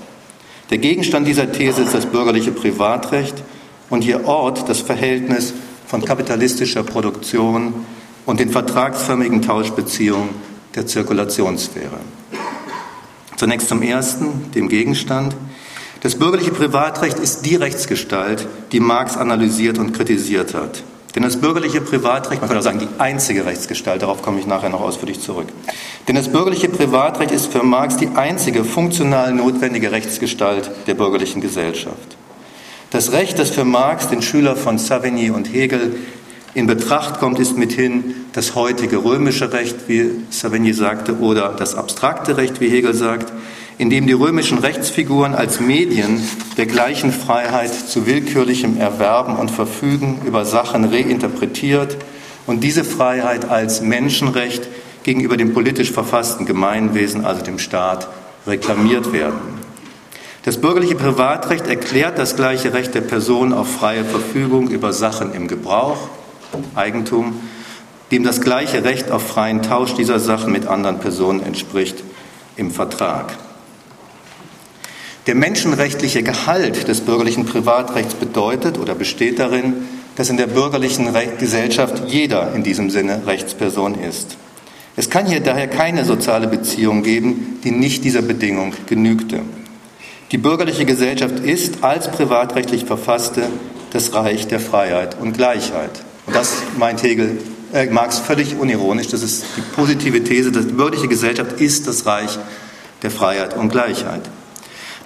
Der 0.70 0.78
Gegenstand 0.78 1.28
dieser 1.28 1.52
These 1.52 1.82
ist 1.82 1.94
das 1.94 2.06
bürgerliche 2.06 2.50
Privatrecht 2.50 3.42
und 3.88 4.04
ihr 4.04 4.26
Ort 4.26 4.68
das 4.68 4.80
Verhältnis 4.80 5.54
von 5.86 6.04
kapitalistischer 6.04 6.82
Produktion 6.82 7.72
und 8.26 8.40
den 8.40 8.50
vertragsförmigen 8.50 9.42
Tauschbeziehungen 9.42 10.30
der 10.74 10.86
Zirkulationssphäre. 10.86 11.98
Zunächst 13.36 13.68
zum 13.68 13.80
ersten, 13.82 14.50
dem 14.54 14.68
Gegenstand. 14.68 15.34
Das 16.00 16.14
bürgerliche 16.14 16.52
Privatrecht 16.52 17.18
ist 17.18 17.44
die 17.44 17.56
Rechtsgestalt, 17.56 18.46
die 18.72 18.80
Marx 18.80 19.16
analysiert 19.16 19.78
und 19.78 19.92
kritisiert 19.92 20.54
hat. 20.54 20.82
Denn 21.14 21.22
das 21.24 21.36
bürgerliche 21.36 21.80
Privatrecht, 21.80 22.40
man 22.40 22.48
könnte 22.48 22.60
auch 22.60 22.64
sagen, 22.64 22.78
die 22.78 23.00
einzige 23.00 23.44
Rechtsgestalt, 23.44 24.02
darauf 24.02 24.22
komme 24.22 24.38
ich 24.38 24.46
nachher 24.46 24.68
noch 24.68 24.80
ausführlich 24.80 25.20
zurück. 25.20 25.48
Denn 26.06 26.14
das 26.14 26.28
bürgerliche 26.28 26.68
Privatrecht 26.68 27.32
ist 27.32 27.50
für 27.50 27.64
Marx 27.64 27.96
die 27.96 28.08
einzige 28.14 28.64
funktional 28.64 29.34
notwendige 29.34 29.90
Rechtsgestalt 29.90 30.70
der 30.86 30.94
bürgerlichen 30.94 31.40
Gesellschaft. 31.40 32.16
Das 32.90 33.12
Recht, 33.12 33.38
das 33.38 33.50
für 33.50 33.64
Marx, 33.64 34.08
den 34.08 34.22
Schüler 34.22 34.54
von 34.54 34.78
Savigny 34.78 35.30
und 35.30 35.52
Hegel, 35.52 35.96
in 36.54 36.66
Betracht 36.66 37.18
kommt, 37.20 37.38
ist 37.38 37.58
mithin 37.58 38.14
das 38.32 38.54
heutige 38.54 39.04
römische 39.04 39.52
Recht, 39.52 39.88
wie 39.88 40.10
Savigny 40.30 40.72
sagte, 40.72 41.18
oder 41.18 41.54
das 41.56 41.74
abstrakte 41.74 42.36
Recht, 42.36 42.60
wie 42.60 42.68
Hegel 42.68 42.94
sagt, 42.94 43.32
in 43.78 43.90
dem 43.90 44.08
die 44.08 44.12
römischen 44.12 44.58
Rechtsfiguren 44.58 45.36
als 45.36 45.60
Medien 45.60 46.20
der 46.56 46.66
gleichen 46.66 47.12
Freiheit 47.12 47.72
zu 47.72 48.06
willkürlichem 48.06 48.76
Erwerben 48.76 49.36
und 49.36 49.52
Verfügen 49.52 50.20
über 50.26 50.44
Sachen 50.44 50.84
reinterpretiert 50.84 51.96
und 52.46 52.64
diese 52.64 52.82
Freiheit 52.82 53.48
als 53.48 53.80
Menschenrecht 53.80 54.68
gegenüber 55.04 55.36
dem 55.36 55.54
politisch 55.54 55.92
verfassten 55.92 56.44
Gemeinwesen, 56.44 57.24
also 57.24 57.42
dem 57.42 57.60
Staat, 57.60 58.08
reklamiert 58.48 59.12
werden. 59.12 59.38
Das 60.44 60.60
bürgerliche 60.60 60.96
Privatrecht 60.96 61.66
erklärt 61.66 62.18
das 62.18 62.34
gleiche 62.34 62.72
Recht 62.72 62.94
der 62.94 63.02
Person 63.02 63.52
auf 63.52 63.70
freie 63.70 64.04
Verfügung 64.04 64.68
über 64.70 64.92
Sachen 64.92 65.32
im 65.34 65.46
Gebrauch, 65.46 66.08
Eigentum, 66.74 67.40
dem 68.10 68.24
das 68.24 68.40
gleiche 68.40 68.82
Recht 68.82 69.10
auf 69.10 69.26
freien 69.26 69.62
Tausch 69.62 69.94
dieser 69.94 70.18
Sachen 70.18 70.50
mit 70.50 70.66
anderen 70.66 70.98
Personen 70.98 71.42
entspricht 71.42 72.02
im 72.56 72.70
Vertrag. 72.70 73.36
Der 75.28 75.34
menschenrechtliche 75.34 76.22
Gehalt 76.22 76.88
des 76.88 77.02
bürgerlichen 77.02 77.44
Privatrechts 77.44 78.14
bedeutet 78.14 78.78
oder 78.78 78.94
besteht 78.94 79.38
darin, 79.38 79.74
dass 80.16 80.30
in 80.30 80.38
der 80.38 80.46
bürgerlichen 80.46 81.14
Gesellschaft 81.38 82.04
jeder 82.06 82.54
in 82.54 82.62
diesem 82.62 82.88
Sinne 82.88 83.26
Rechtsperson 83.26 84.00
ist. 84.00 84.38
Es 84.96 85.10
kann 85.10 85.26
hier 85.26 85.40
daher 85.40 85.68
keine 85.68 86.06
soziale 86.06 86.48
Beziehung 86.48 87.02
geben, 87.02 87.58
die 87.62 87.72
nicht 87.72 88.04
dieser 88.04 88.22
Bedingung 88.22 88.72
genügte. 88.86 89.40
Die 90.32 90.38
bürgerliche 90.38 90.86
Gesellschaft 90.86 91.40
ist 91.40 91.84
als 91.84 92.10
privatrechtlich 92.10 92.86
verfasste 92.86 93.42
das 93.92 94.14
Reich 94.14 94.46
der 94.46 94.60
Freiheit 94.60 95.18
und 95.20 95.34
Gleichheit. 95.34 95.90
Und 96.24 96.36
das 96.36 96.54
meint 96.78 97.02
Hegel, 97.02 97.36
äh, 97.74 97.84
Marx 97.90 98.18
völlig 98.18 98.58
unironisch. 98.58 99.08
Das 99.08 99.22
ist 99.22 99.44
die 99.58 99.62
positive 99.76 100.24
These, 100.24 100.52
dass 100.52 100.66
die 100.66 100.72
bürgerliche 100.72 101.08
Gesellschaft 101.08 101.60
ist 101.60 101.86
das 101.86 102.06
Reich 102.06 102.38
der 103.02 103.10
Freiheit 103.10 103.54
und 103.54 103.68
Gleichheit. 103.68 104.22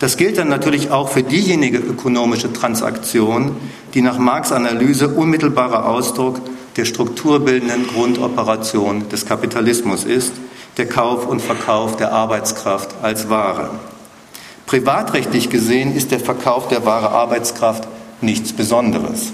Das 0.03 0.16
gilt 0.16 0.36
dann 0.36 0.48
natürlich 0.48 0.90
auch 0.90 1.11
für 1.11 1.22
diejenige 1.22 1.78
ökonomische 1.78 2.53
Transaktion, 2.53 3.55
die 3.94 4.03
nach 4.03 4.18
Marx 4.18 4.50
Analyse 4.50 5.07
unmittelbarer 5.07 5.88
Ausdruck 5.88 6.40
der 6.74 6.86
strukturbildenden 6.86 7.86
Grundoperation 7.86 9.09
des 9.11 9.26
Kapitalismus 9.26 10.03
ist, 10.03 10.32
der 10.76 10.88
Kauf 10.88 11.28
und 11.28 11.40
Verkauf 11.40 11.96
der 11.98 12.12
Arbeitskraft 12.12 12.96
als 13.00 13.30
Ware. 13.30 13.70
Privatrechtlich 14.66 15.50
gesehen 15.50 15.94
ist 15.94 16.11
der 16.11 16.18
Verkauf 16.18 16.66
der 16.66 16.84
Ware 16.84 17.11
Arbeitskraft 17.11 17.86
nichts 18.20 18.53
Besonderes. 18.53 19.32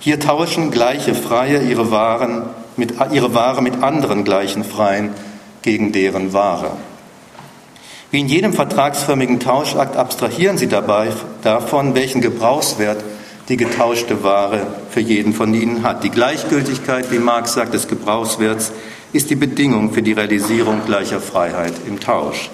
Hier 0.00 0.18
tauschen 0.18 0.72
gleiche 0.72 1.14
Freie 1.14 1.62
ihre, 1.62 1.92
Waren 1.92 2.46
mit, 2.76 2.94
ihre 3.12 3.32
Ware 3.32 3.62
mit 3.62 3.80
anderen 3.84 4.24
gleichen 4.24 4.64
Freien 4.64 5.10
gegen 5.62 5.92
deren 5.92 6.32
Ware. 6.32 6.72
Wie 8.10 8.18
in 8.18 8.26
jedem 8.26 8.52
vertragsförmigen 8.52 9.38
Tauschakt 9.38 9.96
abstrahieren 9.96 10.58
Sie 10.58 10.66
dabei 10.66 11.12
davon, 11.42 11.94
welchen 11.94 12.20
Gebrauchswert 12.20 13.04
die 13.48 13.56
getauschte 13.56 14.24
Ware 14.24 14.66
für 14.90 15.00
jeden 15.00 15.32
von 15.32 15.54
Ihnen 15.54 15.84
hat. 15.84 16.02
Die 16.02 16.10
Gleichgültigkeit, 16.10 17.12
wie 17.12 17.20
Marx 17.20 17.54
sagt, 17.54 17.72
des 17.72 17.86
Gebrauchswerts 17.86 18.72
ist 19.12 19.30
die 19.30 19.36
Bedingung 19.36 19.92
für 19.92 20.02
die 20.02 20.12
Realisierung 20.12 20.80
gleicher 20.86 21.20
Freiheit 21.20 21.72
im 21.86 22.00
Tausch. 22.00 22.50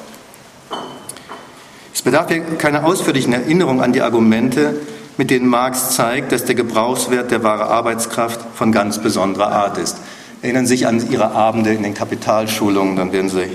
Es 1.95 2.03
bedarf 2.03 2.29
hier 2.29 2.43
keiner 2.59 2.85
ausführlichen 2.85 3.33
Erinnerung 3.33 3.81
an 3.81 3.95
die 3.95 4.03
Argumente, 4.03 4.75
mit 5.17 5.31
denen 5.31 5.49
Marx 5.49 5.93
zeigt, 5.93 6.33
dass 6.33 6.45
der 6.45 6.55
Gebrauchswert 6.55 7.31
der 7.31 7.43
wahre 7.43 7.65
Arbeitskraft 7.65 8.41
von 8.55 8.73
ganz 8.73 8.99
besonderer 8.99 9.53
Art 9.53 9.79
ist. 9.79 9.97
Erinnern 10.43 10.67
Sie 10.67 10.77
sich 10.77 10.87
an 10.87 11.03
Ihre 11.11 11.31
Abende 11.31 11.73
in 11.73 11.83
den 11.83 11.95
Kapitalschulungen, 11.95 12.97
dann 12.97 13.13
werden 13.13 13.31
Sie 13.31 13.49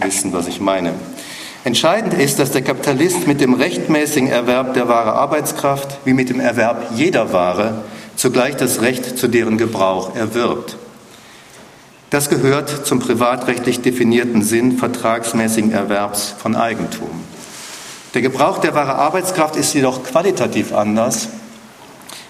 wissen, 0.00 0.32
was 0.32 0.46
ich 0.46 0.60
meine. 0.60 0.94
Entscheidend 1.64 2.14
ist, 2.14 2.38
dass 2.38 2.52
der 2.52 2.62
Kapitalist 2.62 3.26
mit 3.26 3.40
dem 3.40 3.54
rechtmäßigen 3.54 4.30
Erwerb 4.30 4.74
der 4.74 4.88
wahre 4.88 5.12
Arbeitskraft 5.12 5.98
wie 6.04 6.14
mit 6.14 6.30
dem 6.30 6.40
Erwerb 6.40 6.92
jeder 6.94 7.32
Ware 7.32 7.82
zugleich 8.16 8.56
das 8.56 8.80
Recht 8.80 9.18
zu 9.18 9.28
deren 9.28 9.58
Gebrauch 9.58 10.14
erwirbt. 10.16 10.76
Das 12.10 12.30
gehört 12.30 12.86
zum 12.86 13.00
privatrechtlich 13.00 13.82
definierten 13.82 14.42
Sinn 14.42 14.78
vertragsmäßigen 14.78 15.72
Erwerbs 15.72 16.34
von 16.38 16.56
Eigentum. 16.56 17.10
Der 18.14 18.22
Gebrauch 18.22 18.58
der 18.58 18.74
Ware 18.74 18.94
Arbeitskraft 18.94 19.56
ist 19.56 19.74
jedoch 19.74 20.02
qualitativ 20.02 20.72
anders 20.72 21.28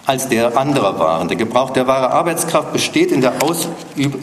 als 0.05 0.27
der 0.29 0.57
anderer 0.57 0.99
Waren. 0.99 1.29
Der 1.29 1.37
Gebrauch 1.37 1.71
der 1.71 1.87
Ware 1.87 2.11
Arbeitskraft 2.11 2.73
besteht 2.73 3.13
in, 3.13 3.21
der 3.21 3.35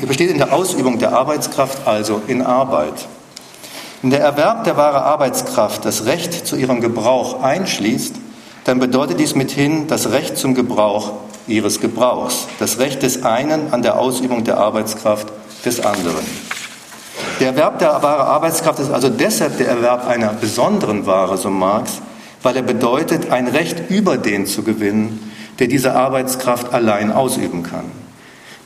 besteht 0.05 0.31
in 0.31 0.39
der 0.39 0.51
Ausübung 0.51 0.99
der 0.99 1.13
Arbeitskraft, 1.13 1.87
also 1.87 2.21
in 2.27 2.41
Arbeit. 2.41 3.07
Wenn 4.05 4.11
der 4.11 4.21
Erwerb 4.21 4.65
der 4.65 4.77
Ware 4.77 5.01
Arbeitskraft 5.01 5.83
das 5.83 6.05
Recht 6.05 6.45
zu 6.45 6.55
ihrem 6.55 6.79
Gebrauch 6.79 7.41
einschließt, 7.41 8.13
dann 8.63 8.77
bedeutet 8.77 9.19
dies 9.19 9.33
mithin 9.33 9.87
das 9.87 10.11
Recht 10.11 10.37
zum 10.37 10.53
Gebrauch 10.53 11.13
ihres 11.47 11.81
Gebrauchs, 11.81 12.45
das 12.59 12.77
Recht 12.77 13.01
des 13.01 13.23
einen 13.23 13.73
an 13.73 13.81
der 13.81 13.97
Ausübung 13.97 14.43
der 14.43 14.59
Arbeitskraft 14.59 15.29
des 15.65 15.83
anderen. 15.83 16.23
Der 17.39 17.47
Erwerb 17.47 17.79
der 17.79 18.03
Ware 18.03 18.25
Arbeitskraft 18.25 18.77
ist 18.77 18.91
also 18.91 19.09
deshalb 19.09 19.57
der 19.57 19.69
Erwerb 19.69 20.07
einer 20.07 20.33
besonderen 20.33 21.07
Ware, 21.07 21.39
so 21.39 21.49
Marx, 21.49 21.93
weil 22.43 22.55
er 22.55 22.61
bedeutet, 22.61 23.31
ein 23.31 23.47
Recht 23.47 23.89
über 23.89 24.17
den 24.17 24.45
zu 24.45 24.61
gewinnen, 24.61 25.31
der 25.57 25.65
diese 25.65 25.95
Arbeitskraft 25.95 26.75
allein 26.75 27.11
ausüben 27.11 27.63
kann. 27.63 28.04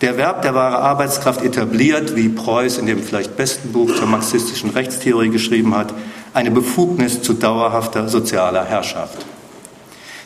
Der 0.01 0.11
Erwerb 0.11 0.43
der 0.43 0.55
Ware 0.55 0.79
Arbeitskraft 0.79 1.43
etabliert, 1.43 2.15
wie 2.15 2.29
Preuß 2.29 2.77
in 2.77 2.85
dem 2.85 3.03
vielleicht 3.03 3.35
besten 3.35 3.73
Buch 3.73 3.93
zur 3.95 4.07
marxistischen 4.07 4.69
Rechtstheorie 4.69 5.29
geschrieben 5.29 5.75
hat, 5.75 5.93
eine 6.33 6.51
Befugnis 6.51 7.21
zu 7.21 7.33
dauerhafter 7.33 8.07
sozialer 8.07 8.63
Herrschaft. 8.63 9.25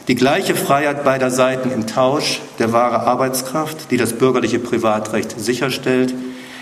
Die 0.07 0.13
gleiche 0.15 0.53
Freiheit 0.53 1.03
beider 1.03 1.32
Seiten 1.32 1.71
im 1.71 1.88
Tausch 1.88 2.41
der 2.59 2.71
Ware 2.71 2.99
Arbeitskraft, 2.99 3.89
die 3.89 3.97
das 3.97 4.13
bürgerliche 4.13 4.59
Privatrecht 4.59 5.39
sicherstellt, 5.39 6.13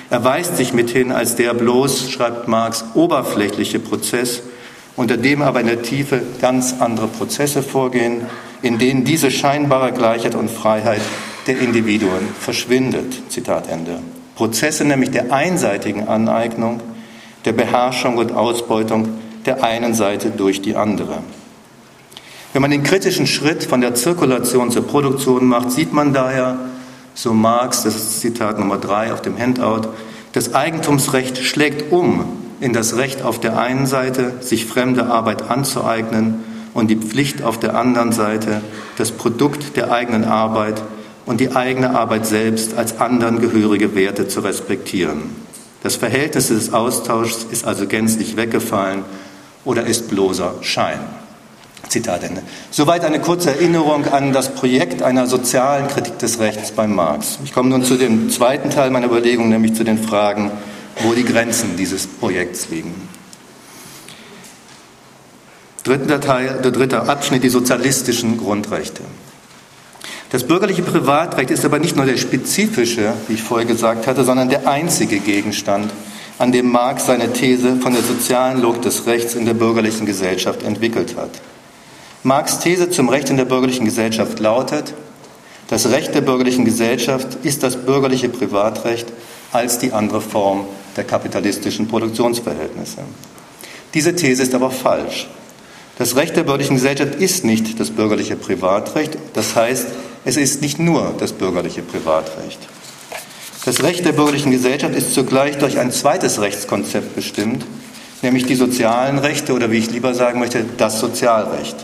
erweist 0.09 0.55
sich 0.55 0.73
mithin 0.73 1.11
als 1.11 1.35
der 1.35 1.53
bloß, 1.53 2.11
schreibt 2.11 2.47
Marx, 2.47 2.85
oberflächliche 2.93 3.79
Prozess, 3.79 4.41
unter 4.95 5.17
dem 5.17 5.41
aber 5.41 5.59
in 5.59 5.67
der 5.67 5.81
Tiefe 5.81 6.21
ganz 6.39 6.75
andere 6.79 7.07
Prozesse 7.07 7.61
vorgehen, 7.61 8.27
in 8.61 8.77
denen 8.77 9.03
diese 9.03 9.31
scheinbare 9.31 9.91
Gleichheit 9.91 10.35
und 10.35 10.49
Freiheit 10.49 11.01
der 11.47 11.59
Individuen 11.59 12.27
verschwindet. 12.39 13.29
Zitat 13.29 13.69
Ende. 13.69 13.99
Prozesse 14.35 14.85
nämlich 14.85 15.11
der 15.11 15.31
einseitigen 15.33 16.07
Aneignung, 16.07 16.81
der 17.45 17.53
Beherrschung 17.53 18.17
und 18.17 18.31
Ausbeutung 18.31 19.09
der 19.45 19.63
einen 19.63 19.93
Seite 19.93 20.29
durch 20.29 20.61
die 20.61 20.75
andere. 20.75 21.19
Wenn 22.53 22.61
man 22.61 22.71
den 22.71 22.83
kritischen 22.83 23.27
Schritt 23.27 23.63
von 23.63 23.81
der 23.81 23.95
Zirkulation 23.95 24.71
zur 24.71 24.85
Produktion 24.85 25.45
macht, 25.45 25.71
sieht 25.71 25.93
man 25.93 26.13
daher, 26.13 26.59
so 27.13 27.33
Marx, 27.33 27.83
das 27.83 27.95
ist 27.95 28.21
Zitat 28.21 28.59
Nummer 28.59 28.77
drei 28.77 29.13
auf 29.13 29.21
dem 29.21 29.37
Handout, 29.37 29.89
das 30.33 30.53
Eigentumsrecht 30.53 31.37
schlägt 31.37 31.91
um 31.91 32.25
in 32.59 32.73
das 32.73 32.97
Recht 32.97 33.23
auf 33.23 33.39
der 33.39 33.57
einen 33.57 33.85
Seite, 33.85 34.33
sich 34.41 34.65
fremde 34.65 35.07
Arbeit 35.07 35.49
anzueignen 35.49 36.43
und 36.73 36.89
die 36.89 36.95
Pflicht 36.95 37.41
auf 37.41 37.59
der 37.59 37.75
anderen 37.75 38.11
Seite, 38.11 38.61
das 38.97 39.11
Produkt 39.11 39.75
der 39.75 39.91
eigenen 39.91 40.25
Arbeit 40.25 40.81
und 41.31 41.39
die 41.39 41.55
eigene 41.55 41.91
Arbeit 41.91 42.25
selbst 42.25 42.73
als 42.73 42.99
anderen 42.99 43.39
gehörige 43.39 43.95
Werte 43.95 44.27
zu 44.27 44.41
respektieren. 44.41 45.33
Das 45.81 45.95
Verhältnis 45.95 46.49
des 46.49 46.73
Austauschs 46.73 47.47
ist 47.49 47.63
also 47.63 47.87
gänzlich 47.87 48.35
weggefallen 48.35 49.03
oder 49.63 49.85
ist 49.85 50.09
bloßer 50.09 50.55
Schein. 50.59 50.99
Zitat 51.87 52.23
Ende. 52.23 52.41
Soweit 52.69 53.05
eine 53.05 53.21
kurze 53.21 53.51
Erinnerung 53.51 54.07
an 54.07 54.33
das 54.33 54.53
Projekt 54.53 55.03
einer 55.03 55.25
sozialen 55.25 55.87
Kritik 55.87 56.19
des 56.19 56.39
Rechts 56.39 56.71
bei 56.71 56.85
Marx. 56.85 57.39
Ich 57.45 57.53
komme 57.53 57.69
nun 57.69 57.85
zu 57.85 57.95
dem 57.95 58.29
zweiten 58.29 58.69
Teil 58.69 58.91
meiner 58.91 59.07
Überlegung, 59.07 59.47
nämlich 59.47 59.73
zu 59.73 59.85
den 59.85 60.03
Fragen, 60.03 60.51
wo 61.01 61.13
die 61.13 61.23
Grenzen 61.23 61.77
dieses 61.77 62.07
Projekts 62.07 62.67
liegen. 62.69 62.93
Dritter 65.85 66.19
Teil, 66.19 66.59
der 66.61 66.71
dritte 66.71 67.03
Abschnitt, 67.03 67.45
die 67.45 67.49
sozialistischen 67.49 68.37
Grundrechte. 68.37 69.03
Das 70.31 70.45
bürgerliche 70.45 70.81
Privatrecht 70.81 71.51
ist 71.51 71.65
aber 71.65 71.77
nicht 71.77 71.97
nur 71.97 72.05
der 72.05 72.15
spezifische, 72.15 73.13
wie 73.27 73.33
ich 73.33 73.43
vorher 73.43 73.67
gesagt 73.67 74.07
hatte, 74.07 74.23
sondern 74.23 74.47
der 74.47 74.65
einzige 74.65 75.19
Gegenstand, 75.19 75.91
an 76.39 76.53
dem 76.53 76.71
Marx 76.71 77.05
seine 77.05 77.33
These 77.33 77.75
von 77.75 77.93
der 77.93 78.01
sozialen 78.01 78.61
Logik 78.61 78.81
des 78.83 79.05
Rechts 79.05 79.35
in 79.35 79.45
der 79.45 79.53
bürgerlichen 79.53 80.05
Gesellschaft 80.05 80.63
entwickelt 80.63 81.17
hat. 81.17 81.29
Marx 82.23 82.59
These 82.59 82.89
zum 82.89 83.09
Recht 83.09 83.29
in 83.29 83.35
der 83.35 83.45
bürgerlichen 83.45 83.83
Gesellschaft 83.83 84.39
lautet, 84.39 84.93
das 85.67 85.89
Recht 85.89 86.15
der 86.15 86.21
bürgerlichen 86.21 86.63
Gesellschaft 86.63 87.37
ist 87.43 87.63
das 87.63 87.75
bürgerliche 87.75 88.29
Privatrecht 88.29 89.07
als 89.51 89.79
die 89.79 89.91
andere 89.91 90.21
Form 90.21 90.65
der 90.95 91.03
kapitalistischen 91.03 91.87
Produktionsverhältnisse. 91.87 92.99
Diese 93.93 94.15
These 94.15 94.43
ist 94.43 94.55
aber 94.55 94.71
falsch. 94.71 95.27
Das 95.97 96.15
Recht 96.15 96.37
der 96.37 96.43
bürgerlichen 96.43 96.75
Gesellschaft 96.77 97.15
ist 97.15 97.43
nicht 97.43 97.79
das 97.79 97.89
bürgerliche 97.89 98.37
Privatrecht, 98.37 99.17
das 99.33 99.55
heißt, 99.55 99.87
es 100.25 100.37
ist 100.37 100.61
nicht 100.61 100.79
nur 100.79 101.13
das 101.17 101.33
bürgerliche 101.33 101.81
Privatrecht. 101.81 102.59
Das 103.65 103.83
Recht 103.83 104.05
der 104.05 104.13
bürgerlichen 104.13 104.51
Gesellschaft 104.51 104.95
ist 104.95 105.13
zugleich 105.13 105.57
durch 105.57 105.77
ein 105.77 105.91
zweites 105.91 106.41
Rechtskonzept 106.41 107.15
bestimmt, 107.15 107.65
nämlich 108.21 108.45
die 108.45 108.55
sozialen 108.55 109.19
Rechte 109.19 109.53
oder 109.53 109.71
wie 109.71 109.77
ich 109.77 109.91
lieber 109.91 110.13
sagen 110.13 110.39
möchte, 110.39 110.65
das 110.77 110.99
Sozialrecht. 110.99 111.75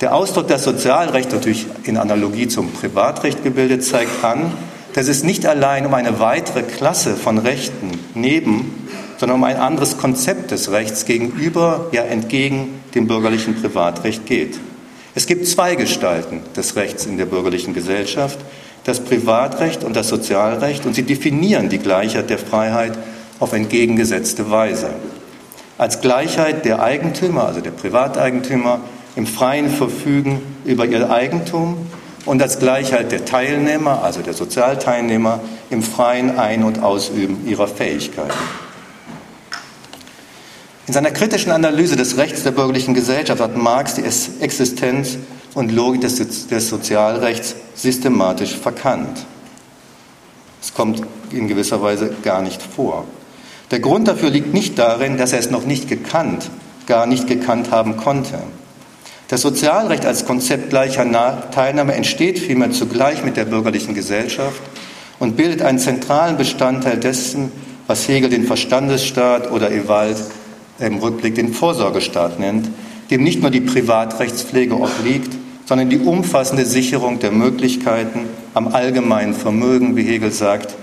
Der 0.00 0.14
Ausdruck 0.14 0.48
das 0.48 0.64
Sozialrecht, 0.64 1.32
natürlich 1.32 1.66
in 1.84 1.96
Analogie 1.96 2.48
zum 2.48 2.70
Privatrecht 2.70 3.42
gebildet, 3.42 3.84
zeigt 3.84 4.24
an, 4.24 4.52
dass 4.92 5.08
es 5.08 5.24
nicht 5.24 5.46
allein 5.46 5.86
um 5.86 5.94
eine 5.94 6.20
weitere 6.20 6.62
Klasse 6.62 7.16
von 7.16 7.38
Rechten 7.38 7.90
neben, 8.14 8.88
sondern 9.18 9.38
um 9.38 9.44
ein 9.44 9.56
anderes 9.56 9.98
Konzept 9.98 10.50
des 10.50 10.70
Rechts 10.70 11.04
gegenüber, 11.04 11.86
ja 11.92 12.02
entgegen 12.02 12.80
dem 12.94 13.06
bürgerlichen 13.06 13.54
Privatrecht 13.60 14.26
geht. 14.26 14.58
Es 15.16 15.26
gibt 15.26 15.48
zwei 15.48 15.76
Gestalten 15.76 16.42
des 16.54 16.76
Rechts 16.76 17.06
in 17.06 17.16
der 17.16 17.24
bürgerlichen 17.24 17.72
Gesellschaft, 17.72 18.38
das 18.84 19.00
Privatrecht 19.00 19.82
und 19.82 19.96
das 19.96 20.08
Sozialrecht, 20.08 20.84
und 20.84 20.92
sie 20.92 21.04
definieren 21.04 21.70
die 21.70 21.78
Gleichheit 21.78 22.28
der 22.28 22.36
Freiheit 22.36 22.98
auf 23.40 23.54
entgegengesetzte 23.54 24.50
Weise. 24.50 24.90
Als 25.78 26.02
Gleichheit 26.02 26.66
der 26.66 26.82
Eigentümer, 26.82 27.46
also 27.46 27.62
der 27.62 27.70
Privateigentümer, 27.70 28.82
im 29.16 29.26
freien 29.26 29.70
Verfügen 29.70 30.42
über 30.66 30.84
ihr 30.84 31.10
Eigentum 31.10 31.86
und 32.26 32.42
als 32.42 32.58
Gleichheit 32.58 33.10
der 33.10 33.24
Teilnehmer, 33.24 34.04
also 34.04 34.20
der 34.20 34.34
Sozialteilnehmer, 34.34 35.40
im 35.70 35.82
freien 35.82 36.38
Ein- 36.38 36.62
und 36.62 36.82
Ausüben 36.82 37.48
ihrer 37.48 37.68
Fähigkeiten. 37.68 38.34
In 40.86 40.94
seiner 40.94 41.10
kritischen 41.10 41.50
Analyse 41.50 41.96
des 41.96 42.16
Rechts 42.16 42.44
der 42.44 42.52
bürgerlichen 42.52 42.94
Gesellschaft 42.94 43.40
hat 43.40 43.56
Marx 43.56 43.94
die 43.94 44.04
Existenz 44.04 45.18
und 45.54 45.72
Logik 45.72 46.02
des, 46.02 46.46
des 46.46 46.68
Sozialrechts 46.68 47.56
systematisch 47.74 48.54
verkannt. 48.56 49.26
Es 50.62 50.72
kommt 50.74 51.02
in 51.32 51.48
gewisser 51.48 51.82
Weise 51.82 52.14
gar 52.22 52.40
nicht 52.40 52.62
vor. 52.62 53.04
Der 53.72 53.80
Grund 53.80 54.06
dafür 54.06 54.30
liegt 54.30 54.54
nicht 54.54 54.78
darin, 54.78 55.18
dass 55.18 55.32
er 55.32 55.40
es 55.40 55.50
noch 55.50 55.66
nicht 55.66 55.88
gekannt, 55.88 56.50
gar 56.86 57.06
nicht 57.06 57.26
gekannt 57.26 57.72
haben 57.72 57.96
konnte. 57.96 58.38
Das 59.26 59.42
Sozialrecht 59.42 60.06
als 60.06 60.24
Konzept 60.24 60.70
gleicher 60.70 61.50
Teilnahme 61.50 61.94
entsteht 61.94 62.38
vielmehr 62.38 62.70
zugleich 62.70 63.24
mit 63.24 63.36
der 63.36 63.44
bürgerlichen 63.44 63.94
Gesellschaft 63.94 64.60
und 65.18 65.36
bildet 65.36 65.62
einen 65.62 65.80
zentralen 65.80 66.36
Bestandteil 66.36 66.98
dessen, 66.98 67.50
was 67.88 68.06
Hegel 68.06 68.30
den 68.30 68.46
Verstandesstaat 68.46 69.50
oder 69.50 69.72
Ewald 69.72 70.18
im 70.78 70.98
Rückblick 70.98 71.34
den 71.34 71.52
Vorsorgestaat 71.52 72.38
nennt, 72.38 72.68
dem 73.10 73.22
nicht 73.22 73.40
nur 73.40 73.50
die 73.50 73.60
Privatrechtspflege 73.60 74.74
obliegt, 74.74 75.32
sondern 75.66 75.90
die 75.90 75.98
umfassende 75.98 76.64
Sicherung 76.64 77.18
der 77.18 77.32
Möglichkeiten 77.32 78.26
am 78.54 78.68
allgemeinen 78.68 79.34
Vermögen, 79.34 79.96
wie 79.96 80.04
Hegel 80.04 80.30
sagt, 80.30 80.74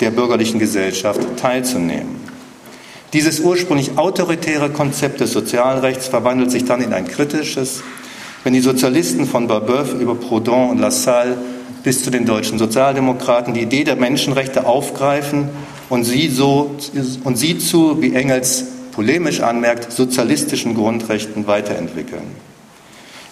der 0.00 0.10
bürgerlichen 0.10 0.58
Gesellschaft 0.58 1.20
teilzunehmen. 1.36 2.16
Dieses 3.12 3.38
ursprünglich 3.40 3.96
autoritäre 3.96 4.70
Konzept 4.70 5.20
des 5.20 5.32
Sozialrechts 5.32 6.08
verwandelt 6.08 6.50
sich 6.50 6.64
dann 6.64 6.82
in 6.82 6.92
ein 6.92 7.06
kritisches, 7.06 7.84
wenn 8.42 8.52
die 8.52 8.60
Sozialisten 8.60 9.26
von 9.26 9.46
Barbeuf 9.46 9.94
über 9.94 10.16
Proudhon 10.16 10.70
und 10.70 10.78
Lassalle 10.78 11.38
bis 11.84 12.02
zu 12.02 12.10
den 12.10 12.26
deutschen 12.26 12.58
Sozialdemokraten 12.58 13.54
die 13.54 13.60
Idee 13.60 13.84
der 13.84 13.94
Menschenrechte 13.94 14.66
aufgreifen 14.66 15.48
und 15.88 16.02
sie, 16.02 16.28
so, 16.28 16.74
und 17.22 17.38
sie 17.38 17.58
zu, 17.58 18.02
wie 18.02 18.14
Engels 18.14 18.64
polemisch 18.94 19.40
anmerkt, 19.40 19.92
sozialistischen 19.92 20.74
Grundrechten 20.74 21.46
weiterentwickeln. 21.46 22.22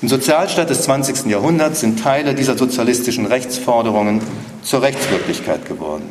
Im 0.03 0.09
Sozialstaat 0.09 0.69
des 0.69 0.83
20. 0.83 1.27
Jahrhunderts 1.27 1.81
sind 1.81 2.03
Teile 2.03 2.35
dieser 2.35 2.59
sozialistischen 2.59 3.27
Rechtsforderungen 3.27 4.21
zur 4.63 4.83
Rechtswirklichkeit 4.83 5.65
geworden. 5.67 6.09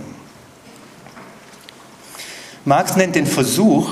Marx 2.64 2.95
nennt 2.95 3.16
den 3.16 3.26
Versuch, 3.26 3.91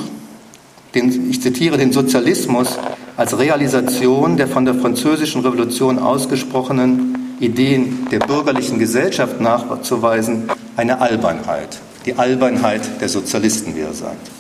den, 0.96 1.30
ich 1.30 1.42
zitiere, 1.42 1.78
den 1.78 1.92
Sozialismus 1.92 2.80
als 3.18 3.38
Realisation 3.38 4.38
der 4.38 4.48
von 4.48 4.64
der 4.64 4.76
Französischen 4.76 5.42
Revolution 5.42 6.00
ausgesprochenen 6.00 7.36
Ideen 7.42 8.08
der 8.10 8.20
bürgerlichen 8.20 8.80
Gesellschaft 8.80 9.42
nachzuweisen, 9.42 10.50
eine 10.78 11.02
Albernheit. 11.02 11.80
Die 12.06 12.16
Albernheit 12.16 13.02
der 13.02 13.10
Sozialisten, 13.10 13.76
wie 13.76 13.82
er 13.82 13.94
sagt. 13.94 14.39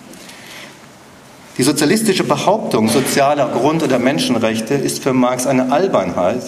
Die 1.60 1.64
sozialistische 1.64 2.24
Behauptung 2.24 2.88
sozialer 2.88 3.49
Grund- 3.49 3.84
oder 3.84 3.99
Menschenrechte 3.99 4.76
ist 4.76 5.03
für 5.03 5.12
Marx 5.12 5.45
eine 5.45 5.74
Albernheit, 5.74 6.41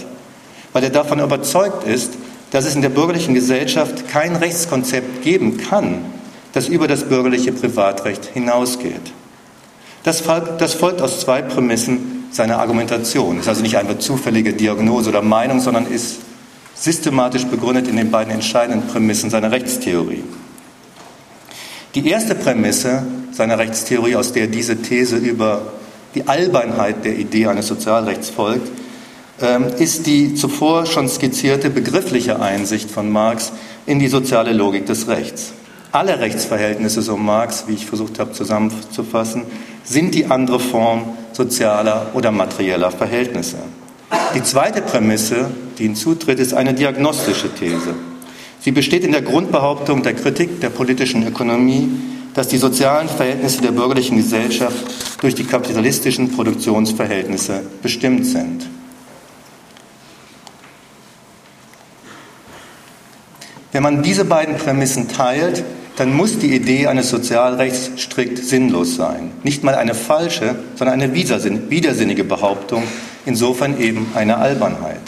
weil 0.72 0.86
er 0.86 0.90
davon 0.90 1.20
überzeugt 1.20 1.86
ist, 1.86 2.14
dass 2.52 2.66
es 2.66 2.76
in 2.76 2.82
der 2.82 2.88
bürgerlichen 2.88 3.34
Gesellschaft 3.34 4.08
kein 4.08 4.38
Rechtskonzept 4.38 5.22
geben 5.22 5.58
kann, 5.58 6.06
das 6.54 6.70
über 6.70 6.88
das 6.88 7.04
bürgerliche 7.04 7.52
Privatrecht 7.52 8.24
hinausgeht. 8.34 9.12
Das 10.04 10.22
folgt, 10.22 11.02
aus 11.02 11.20
zwei 11.20 11.42
Prämissen 11.42 12.30
seiner 12.32 12.60
Argumentation. 12.60 13.36
Es 13.36 13.42
ist 13.42 13.50
also 13.50 13.64
nicht 13.64 13.78
einfach 13.78 14.00
zufällige 14.00 14.54
Diagnose 14.54 15.10
oder 15.10 15.22
Meinung, 15.22 15.60
sondern 15.60 15.88
ist 15.88 16.20
systematisch 16.74 17.44
begründet 17.44 17.90
in 17.90 17.98
den 17.98 18.12
beiden 18.12 18.34
entscheidenden 18.34 18.88
Prämissen 18.88 19.30
seiner 19.30 19.52
Rechtstheorie. 19.52 20.24
Die 21.96 22.08
erste 22.08 22.34
Prämisse 22.34 23.04
seiner 23.32 23.58
Rechtstheorie, 23.58 24.16
aus 24.16 24.34
der 24.34 24.48
diese 24.48 24.82
These 24.82 25.18
über 25.18 25.74
die 26.16 26.28
Albernheit 26.28 27.06
der 27.06 27.18
Idee 27.18 27.48
eines 27.48 27.68
Sozialrechts 27.68 28.30
folgt, 28.30 28.70
ähm, 29.42 29.68
ist 29.80 30.06
die 30.08 30.36
zuvor 30.36 30.86
schon 30.86 31.08
skizzierte 31.10 31.70
begriffliche 31.70 32.40
Einsicht 32.40 32.92
von 32.92 33.10
Marx 33.10 33.52
in 33.86 34.00
die 34.00 34.08
soziale 34.08 34.54
Logik 34.54 34.86
des 34.86 35.08
Rechts. 35.08 35.54
Alle 35.92 36.20
Rechtsverhältnisse, 36.20 37.02
so 37.02 37.18
Marx, 37.18 37.66
wie 37.68 37.74
ich 37.74 37.86
versucht 37.86 38.20
habe 38.20 38.32
zusammenzufassen, 38.32 39.44
sind 39.84 40.16
die 40.16 40.26
andere 40.26 40.60
Form 40.60 41.18
sozialer 41.34 42.08
oder 42.14 42.32
materieller 42.32 42.92
Verhältnisse. 42.92 43.58
Die 44.36 44.44
zweite 44.44 44.82
Prämisse, 44.82 45.50
die 45.78 45.84
hinzutritt, 45.84 46.40
ist 46.40 46.54
eine 46.54 46.74
diagnostische 46.74 47.54
These. 47.54 47.96
Sie 48.62 48.72
besteht 48.72 49.04
in 49.04 49.12
der 49.12 49.22
Grundbehauptung 49.22 50.04
der 50.04 50.14
Kritik 50.14 50.62
der 50.62 50.70
politischen 50.70 51.26
Ökonomie, 51.28 51.90
dass 52.34 52.48
die 52.48 52.58
sozialen 52.58 53.10
Verhältnisse 53.10 53.62
der 53.62 53.72
bürgerlichen 53.72 54.18
Gesellschaft 54.18 54.78
durch 55.22 55.36
die 55.36 55.44
kapitalistischen 55.44 56.32
Produktionsverhältnisse 56.32 57.62
bestimmt 57.82 58.26
sind. 58.26 58.68
Wenn 63.72 63.84
man 63.84 64.04
diese 64.04 64.26
beiden 64.26 64.58
Prämissen 64.58 65.08
teilt, 65.08 65.64
dann 65.96 66.14
muss 66.14 66.40
die 66.40 66.56
Idee 66.56 66.88
eines 66.88 67.10
Sozialrechts 67.10 67.92
strikt 68.02 68.38
sinnlos 68.38 68.96
sein. 68.96 69.32
Nicht 69.44 69.64
mal 69.64 69.76
eine 69.76 69.94
falsche, 69.94 70.56
sondern 70.76 71.02
eine 71.02 71.14
widersinnige 71.14 72.24
Behauptung, 72.24 72.84
insofern 73.26 73.80
eben 73.80 74.08
eine 74.16 74.38
Albernheit. 74.38 75.02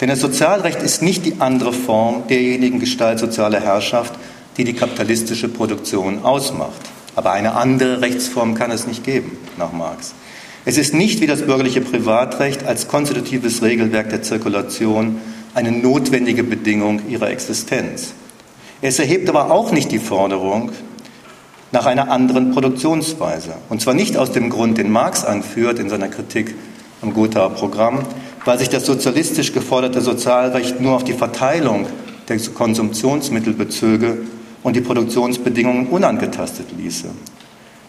Denn 0.00 0.08
das 0.08 0.20
Sozialrecht 0.20 0.82
ist 0.82 1.00
nicht 1.00 1.24
die 1.24 1.40
andere 1.40 1.72
Form 1.72 2.24
derjenigen 2.28 2.80
Gestalt 2.80 3.18
sozialer 3.18 3.60
Herrschaft, 3.60 4.14
die 4.56 4.64
die 4.64 4.74
kapitalistische 4.74 5.48
Produktion 5.48 6.24
ausmacht. 6.24 6.80
Aber 7.14 7.32
eine 7.32 7.54
andere 7.54 8.00
Rechtsform 8.00 8.54
kann 8.54 8.70
es 8.70 8.86
nicht 8.86 9.04
geben, 9.04 9.38
nach 9.56 9.72
Marx. 9.72 10.14
Es 10.64 10.78
ist 10.78 10.94
nicht 10.94 11.20
wie 11.20 11.26
das 11.26 11.42
bürgerliche 11.42 11.80
Privatrecht 11.80 12.64
als 12.64 12.88
konstitutives 12.88 13.62
Regelwerk 13.62 14.10
der 14.10 14.22
Zirkulation 14.22 15.20
eine 15.54 15.72
notwendige 15.72 16.42
Bedingung 16.42 17.08
ihrer 17.08 17.30
Existenz. 17.30 18.12
Es 18.82 18.98
erhebt 18.98 19.28
aber 19.28 19.50
auch 19.50 19.72
nicht 19.72 19.90
die 19.90 19.98
Forderung 19.98 20.72
nach 21.72 21.86
einer 21.86 22.10
anderen 22.10 22.52
Produktionsweise. 22.52 23.54
Und 23.68 23.80
zwar 23.80 23.94
nicht 23.94 24.16
aus 24.16 24.32
dem 24.32 24.50
Grund, 24.50 24.76
den 24.76 24.90
Marx 24.90 25.24
anführt 25.24 25.78
in 25.78 25.88
seiner 25.88 26.08
Kritik 26.08 26.54
am 27.00 27.14
Gothaer 27.14 27.50
Programm, 27.50 28.00
weil 28.44 28.58
sich 28.58 28.68
das 28.68 28.84
sozialistisch 28.84 29.52
geforderte 29.52 30.00
Sozialrecht 30.00 30.80
nur 30.80 30.96
auf 30.96 31.04
die 31.04 31.12
Verteilung 31.12 31.86
der 32.28 32.38
Konsumptionsmittel 32.38 33.54
bezöge 33.54 34.18
und 34.66 34.74
die 34.74 34.80
Produktionsbedingungen 34.80 35.86
unangetastet 35.86 36.66
ließe, 36.76 37.06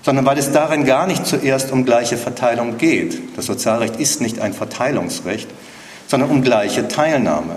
sondern 0.03 0.27
weil 0.27 0.37
es 0.37 0.51
darin 0.51 0.85
gar 0.85 1.07
nicht 1.07 1.25
zuerst 1.25 1.71
um 1.71 1.85
gleiche 1.85 2.17
Verteilung 2.17 2.77
geht. 2.77 3.35
Das 3.35 3.47
Sozialrecht 3.47 3.95
ist 3.95 4.21
nicht 4.21 4.39
ein 4.41 4.53
Verteilungsrecht, 4.53 5.49
sondern 6.05 6.29
um 6.29 6.43
gleiche 6.43 6.87
Teilnahme. 6.87 7.55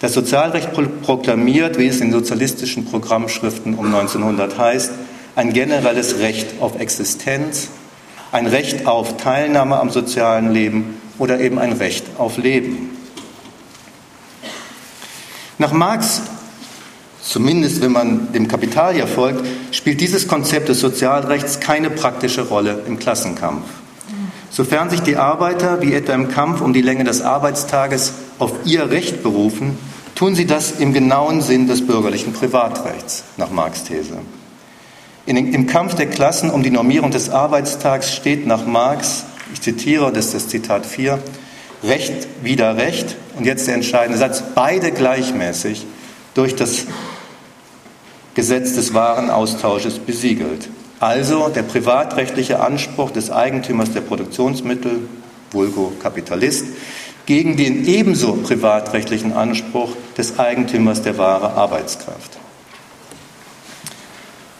Das 0.00 0.14
Sozialrecht 0.14 0.70
proklamiert, 1.02 1.78
wie 1.78 1.86
es 1.86 2.00
in 2.00 2.10
sozialistischen 2.10 2.86
Programmschriften 2.86 3.74
um 3.74 3.86
1900 3.86 4.58
heißt, 4.58 4.90
ein 5.36 5.52
generelles 5.52 6.18
Recht 6.18 6.60
auf 6.60 6.80
Existenz, 6.80 7.68
ein 8.32 8.48
Recht 8.48 8.84
auf 8.84 9.16
Teilnahme 9.16 9.78
am 9.78 9.90
sozialen 9.90 10.50
Leben 10.52 11.00
oder 11.20 11.38
eben 11.38 11.60
ein 11.60 11.74
Recht 11.74 12.04
auf 12.18 12.36
Leben. 12.36 12.98
Nach 15.58 15.70
Marx, 15.70 16.22
zumindest 17.22 17.82
wenn 17.82 17.92
man 17.92 18.32
dem 18.32 18.48
Kapital 18.48 18.96
ja 18.96 19.06
folgt, 19.06 19.44
spielt 19.72 20.00
dieses 20.00 20.28
Konzept 20.28 20.68
des 20.68 20.80
Sozialrechts 20.80 21.60
keine 21.60 21.90
praktische 21.90 22.42
Rolle 22.42 22.82
im 22.86 22.98
Klassenkampf. 22.98 23.64
Sofern 24.50 24.90
sich 24.90 25.00
die 25.00 25.16
Arbeiter, 25.16 25.80
wie 25.80 25.94
etwa 25.94 26.12
im 26.12 26.28
Kampf 26.28 26.60
um 26.60 26.72
die 26.72 26.82
Länge 26.82 27.04
des 27.04 27.22
Arbeitstages, 27.22 28.14
auf 28.38 28.52
ihr 28.64 28.90
Recht 28.90 29.22
berufen, 29.22 29.78
tun 30.16 30.34
sie 30.34 30.46
das 30.46 30.72
im 30.72 30.92
genauen 30.92 31.40
Sinn 31.40 31.68
des 31.68 31.86
bürgerlichen 31.86 32.32
Privatrechts, 32.32 33.24
nach 33.36 33.50
Marx 33.50 33.84
These. 33.84 34.18
In, 35.26 35.54
Im 35.54 35.66
Kampf 35.66 35.94
der 35.94 36.06
Klassen 36.06 36.50
um 36.50 36.62
die 36.62 36.70
Normierung 36.70 37.10
des 37.10 37.30
Arbeitstags 37.30 38.12
steht 38.12 38.46
nach 38.46 38.66
Marx, 38.66 39.24
ich 39.52 39.60
zitiere, 39.60 40.12
das 40.12 40.26
ist 40.26 40.34
das 40.34 40.48
Zitat 40.48 40.84
4, 40.84 41.18
Recht 41.84 42.26
wieder 42.42 42.76
Recht, 42.76 43.16
und 43.38 43.46
jetzt 43.46 43.66
der 43.66 43.74
entscheidende 43.74 44.18
Satz, 44.18 44.42
beide 44.54 44.90
gleichmäßig 44.90 45.86
durch 46.34 46.56
das 46.56 46.84
Gesetz 48.34 48.74
des 48.74 48.94
Warenaustausches 48.94 49.98
besiegelt. 49.98 50.68
Also 51.00 51.48
der 51.48 51.62
privatrechtliche 51.62 52.60
Anspruch 52.60 53.10
des 53.10 53.30
Eigentümers 53.30 53.92
der 53.92 54.02
Produktionsmittel, 54.02 55.08
vulgo 55.50 55.92
Kapitalist, 56.02 56.66
gegen 57.26 57.56
den 57.56 57.86
ebenso 57.86 58.34
privatrechtlichen 58.34 59.32
Anspruch 59.32 59.90
des 60.18 60.38
Eigentümers 60.38 61.02
der 61.02 61.16
Ware 61.16 61.52
Arbeitskraft. 61.52 62.38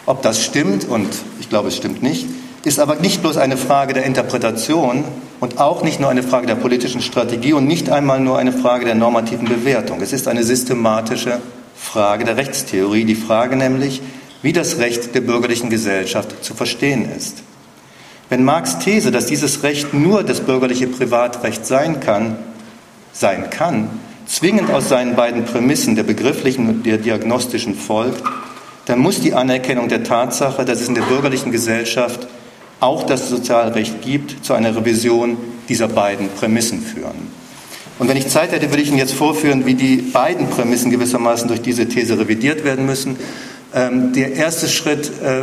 Ob 0.06 0.22
das 0.22 0.42
stimmt, 0.42 0.88
und 0.88 1.08
ich 1.40 1.48
glaube, 1.48 1.68
es 1.68 1.76
stimmt 1.76 2.02
nicht, 2.02 2.26
ist 2.64 2.80
aber 2.80 2.96
nicht 2.96 3.22
bloß 3.22 3.36
eine 3.36 3.56
Frage 3.56 3.92
der 3.94 4.04
Interpretation 4.04 5.04
und 5.40 5.58
auch 5.58 5.82
nicht 5.82 6.00
nur 6.00 6.10
eine 6.10 6.22
Frage 6.22 6.46
der 6.46 6.56
politischen 6.56 7.00
Strategie 7.00 7.52
und 7.52 7.66
nicht 7.66 7.90
einmal 7.90 8.20
nur 8.20 8.38
eine 8.38 8.52
Frage 8.52 8.84
der 8.84 8.94
normativen 8.94 9.48
Bewertung. 9.48 10.00
Es 10.00 10.12
ist 10.12 10.28
eine 10.28 10.42
systematische 10.42 11.40
Frage 11.80 12.24
der 12.24 12.36
Rechtstheorie, 12.36 13.04
die 13.04 13.14
Frage 13.14 13.56
nämlich, 13.56 14.02
wie 14.42 14.52
das 14.52 14.78
Recht 14.78 15.14
der 15.14 15.22
bürgerlichen 15.22 15.70
Gesellschaft 15.70 16.44
zu 16.44 16.54
verstehen 16.54 17.10
ist. 17.10 17.42
Wenn 18.28 18.44
Marx 18.44 18.78
These, 18.78 19.10
dass 19.10 19.26
dieses 19.26 19.62
Recht 19.64 19.92
nur 19.92 20.22
das 20.22 20.40
bürgerliche 20.40 20.86
Privatrecht 20.86 21.66
sein 21.66 21.98
kann, 21.98 22.36
sein 23.12 23.50
kann, 23.50 23.90
zwingend 24.26 24.70
aus 24.70 24.88
seinen 24.88 25.16
beiden 25.16 25.44
Prämissen 25.44 25.96
der 25.96 26.04
begrifflichen 26.04 26.68
und 26.68 26.86
der 26.86 26.98
diagnostischen 26.98 27.74
folgt, 27.74 28.22
dann 28.86 29.00
muss 29.00 29.20
die 29.20 29.34
Anerkennung 29.34 29.88
der 29.88 30.04
Tatsache, 30.04 30.64
dass 30.64 30.80
es 30.80 30.88
in 30.88 30.94
der 30.94 31.02
bürgerlichen 31.02 31.50
Gesellschaft 31.50 32.28
auch 32.78 33.04
das 33.04 33.28
Sozialrecht 33.28 34.02
gibt, 34.02 34.44
zu 34.44 34.54
einer 34.54 34.76
Revision 34.76 35.36
dieser 35.68 35.88
beiden 35.88 36.28
Prämissen 36.28 36.80
führen. 36.82 37.39
Und 38.00 38.08
wenn 38.08 38.16
ich 38.16 38.28
Zeit 38.28 38.50
hätte, 38.52 38.70
würde 38.70 38.82
ich 38.82 38.88
Ihnen 38.88 38.96
jetzt 38.96 39.12
vorführen, 39.12 39.66
wie 39.66 39.74
die 39.74 39.96
beiden 39.98 40.46
Prämissen 40.48 40.90
gewissermaßen 40.90 41.48
durch 41.48 41.60
diese 41.60 41.86
These 41.86 42.18
revidiert 42.18 42.64
werden 42.64 42.86
müssen. 42.86 43.16
Ähm, 43.74 44.14
der 44.14 44.32
erste 44.36 44.68
Schritt 44.68 45.12
äh, 45.22 45.42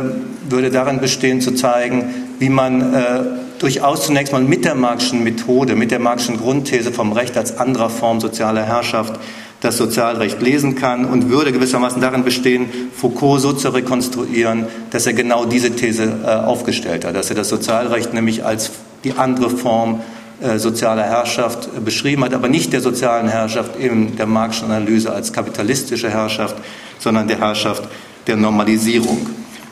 würde 0.50 0.72
darin 0.72 0.98
bestehen, 0.98 1.40
zu 1.40 1.52
zeigen, 1.52 2.12
wie 2.40 2.48
man 2.48 2.94
äh, 2.94 3.20
durchaus 3.60 4.06
zunächst 4.06 4.32
mal 4.32 4.42
mit 4.42 4.64
der 4.64 4.74
Marxischen 4.74 5.22
Methode, 5.22 5.76
mit 5.76 5.92
der 5.92 6.00
Marxischen 6.00 6.36
Grundthese 6.36 6.90
vom 6.90 7.12
Recht 7.12 7.36
als 7.36 7.58
anderer 7.58 7.90
Form 7.90 8.20
sozialer 8.20 8.64
Herrschaft 8.64 9.20
das 9.60 9.76
Sozialrecht 9.76 10.42
lesen 10.42 10.74
kann 10.74 11.04
und 11.04 11.30
würde 11.30 11.52
gewissermaßen 11.52 12.02
darin 12.02 12.24
bestehen, 12.24 12.66
Foucault 12.92 13.40
so 13.40 13.52
zu 13.52 13.68
rekonstruieren, 13.68 14.66
dass 14.90 15.06
er 15.06 15.12
genau 15.12 15.44
diese 15.44 15.70
These 15.70 16.12
äh, 16.24 16.28
aufgestellt 16.28 17.04
hat, 17.04 17.14
dass 17.14 17.30
er 17.30 17.36
das 17.36 17.50
Sozialrecht 17.50 18.14
nämlich 18.14 18.44
als 18.44 18.72
die 19.04 19.12
andere 19.12 19.48
Form 19.48 20.00
äh, 20.00 20.17
sozialer 20.58 21.02
Herrschaft 21.02 21.68
äh, 21.76 21.80
beschrieben 21.80 22.24
hat, 22.24 22.34
aber 22.34 22.48
nicht 22.48 22.72
der 22.72 22.80
sozialen 22.80 23.28
Herrschaft 23.28 23.76
in 23.76 24.16
der 24.16 24.26
Marxischen 24.26 24.70
Analyse 24.70 25.12
als 25.12 25.32
kapitalistische 25.32 26.10
Herrschaft, 26.10 26.56
sondern 26.98 27.26
der 27.28 27.38
Herrschaft 27.38 27.88
der 28.26 28.36
Normalisierung. 28.36 29.26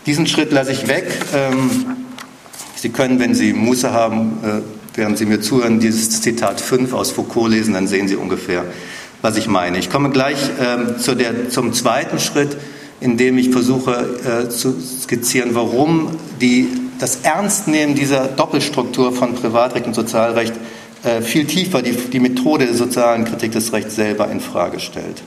Diesen 0.07 0.27
Schritt 0.27 0.53
lasse 0.53 0.73
ich 0.73 0.89
weg. 0.89 1.07
Ähm, 1.35 1.71
Sie 2.77 2.91
können, 2.91 3.19
wenn 3.19 3.35
Sie 3.35 3.53
Muße 3.53 3.93
haben, 3.93 4.39
äh, 4.43 4.61
während 4.95 5.19
Sie 5.19 5.27
mir 5.27 5.41
zuhören, 5.41 5.81
dieses 5.81 6.21
Zitat 6.21 6.61
5 6.61 6.93
aus 6.93 7.11
Foucault 7.11 7.51
lesen, 7.51 7.75
dann 7.75 7.87
sehen 7.87 8.09
Sie 8.09 8.17
ungefähr, 8.17 8.64
was 9.23 9.37
ich 9.37 9.49
meine. 9.49 9.79
Ich 9.79 9.91
komme 9.91 10.11
gleich 10.11 10.39
ähm, 10.61 10.99
zu 10.99 11.14
der, 11.14 11.49
zum 11.49 11.73
zweiten 11.73 12.19
Schritt, 12.19 12.57
in 13.01 13.17
dem 13.17 13.39
ich 13.39 13.51
versuche 13.51 14.45
äh, 14.47 14.49
zu 14.49 14.75
skizzieren, 14.81 15.51
warum 15.55 16.11
die, 16.41 16.69
das 16.99 17.21
Ernstnehmen 17.23 17.95
dieser 17.95 18.27
Doppelstruktur 18.27 19.13
von 19.13 19.35
Privatrecht 19.35 19.87
und 19.87 19.95
Sozialrecht 19.95 20.55
äh, 21.05 21.21
viel 21.21 21.47
tiefer 21.47 21.83
die, 21.83 21.93
die 21.93 22.21
Methode 22.21 22.67
der 22.67 22.75
sozialen 22.75 23.25
Kritik 23.25 23.53
des 23.53 23.73
Rechts 23.73 23.97
selber 23.97 24.31
in 24.31 24.41
Frage 24.41 24.81
stellt. 24.81 25.23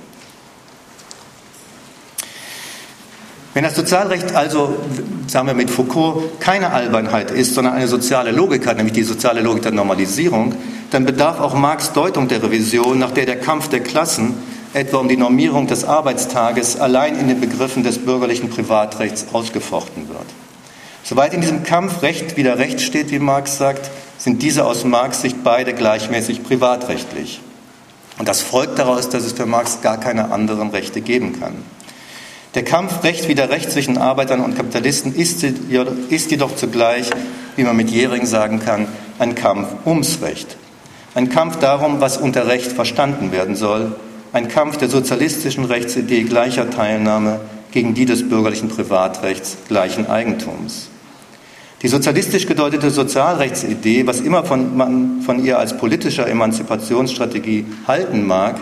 Wenn 3.54 3.64
das 3.64 3.76
Sozialrecht 3.76 4.36
also, 4.36 4.78
sagen 5.28 5.48
wir 5.48 5.54
mit 5.54 5.72
Foucault, 5.72 6.40
keine 6.40 6.72
Albernheit 6.72 7.32
ist, 7.32 7.56
sondern 7.56 7.74
eine 7.74 7.88
soziale 7.88 8.32
Logik 8.32 8.68
hat, 8.68 8.78
nämlich 8.78 8.94
die 8.94 9.04
soziale 9.04 9.42
Logik 9.42 9.64
der 9.64 9.72
Normalisierung, 9.72 10.54
dann 10.92 11.06
bedarf 11.06 11.40
auch 11.40 11.56
Marx 11.56 11.92
Deutung 11.94 12.28
der 12.28 12.44
Revision, 12.44 13.00
nach 13.00 13.12
der 13.12 13.26
der 13.26 13.40
Kampf 13.40 13.68
der 13.70 13.82
Klassen, 13.82 14.36
etwa 14.74 14.98
um 14.98 15.10
die 15.10 15.18
Normierung 15.18 15.66
des 15.66 15.84
Arbeitstages, 15.84 16.80
allein 16.80 17.18
in 17.20 17.28
den 17.28 17.42
Begriffen 17.42 17.84
des 17.84 17.98
bürgerlichen 17.98 18.50
Privatrechts 18.50 19.26
ausgefochten 19.34 20.08
wird. 20.10 20.28
Soweit 21.04 21.34
in 21.34 21.42
diesem 21.42 21.64
Kampf 21.64 22.02
Recht 22.02 22.38
wieder 22.38 22.58
Recht 22.58 22.82
steht, 22.82 23.12
wie 23.12 23.20
Marx 23.20 23.58
sagt, 23.58 23.90
sind 24.18 24.42
diese 24.42 24.66
aus 24.66 24.84
Marx 24.84 25.22
Sicht 25.22 25.44
beide 25.44 25.74
gleichmäßig 25.74 26.44
privatrechtlich. 26.44 27.42
Und 28.18 28.28
das 28.28 28.42
folgt 28.42 28.78
daraus, 28.78 29.10
dass 29.10 29.24
es 29.24 29.32
für 29.32 29.46
Marx 29.46 29.82
gar 29.82 29.98
keine 29.98 30.32
anderen 30.32 30.70
Rechte 30.72 31.02
geben 31.02 31.40
kann. 31.40 31.56
Der 32.56 32.64
Kampf 32.64 33.04
Recht 33.04 33.28
wieder 33.28 33.50
Recht 33.50 33.72
zwischen 33.72 33.98
Arbeitern 33.98 34.42
und 34.42 34.58
Kapitalisten 34.58 35.16
ist, 35.16 35.44
ist 35.44 36.32
jedoch 36.32 36.56
zugleich, 36.56 37.10
wie 37.56 37.64
man 37.64 37.78
mit 37.78 37.90
Jähring 37.90 38.26
sagen 38.26 38.60
kann, 38.60 38.88
ein 39.20 39.36
Kampf 39.36 39.68
ums 39.86 40.22
Recht. 40.22 40.58
Ein 41.16 41.30
Kampf 41.30 41.58
darum, 41.58 42.02
was 42.02 42.18
unter 42.18 42.48
Recht 42.48 42.72
verstanden 42.72 43.32
werden 43.32 43.56
soll. 43.56 43.96
Ein 44.34 44.48
Kampf 44.48 44.78
der 44.78 44.90
sozialistischen 44.90 45.66
Rechtsidee 45.66 46.24
gleicher 46.24 46.70
Teilnahme 46.70 47.40
gegen 47.72 47.94
die 47.94 48.06
des 48.06 48.28
bürgerlichen 48.28 48.70
Privatrechts 48.70 49.58
gleichen 49.68 50.08
Eigentums. 50.08 50.90
Die 51.82 51.88
sozialistisch 51.88 52.46
gedeutete 52.46 52.92
Sozialrechtsidee, 52.92 54.06
was 54.06 54.20
immer 54.20 54.44
von, 54.44 54.76
man 54.76 55.22
von 55.22 55.44
ihr 55.44 55.60
als 55.60 55.78
politischer 55.78 56.28
Emanzipationsstrategie 56.28 57.66
halten 57.88 58.28
mag, 58.28 58.60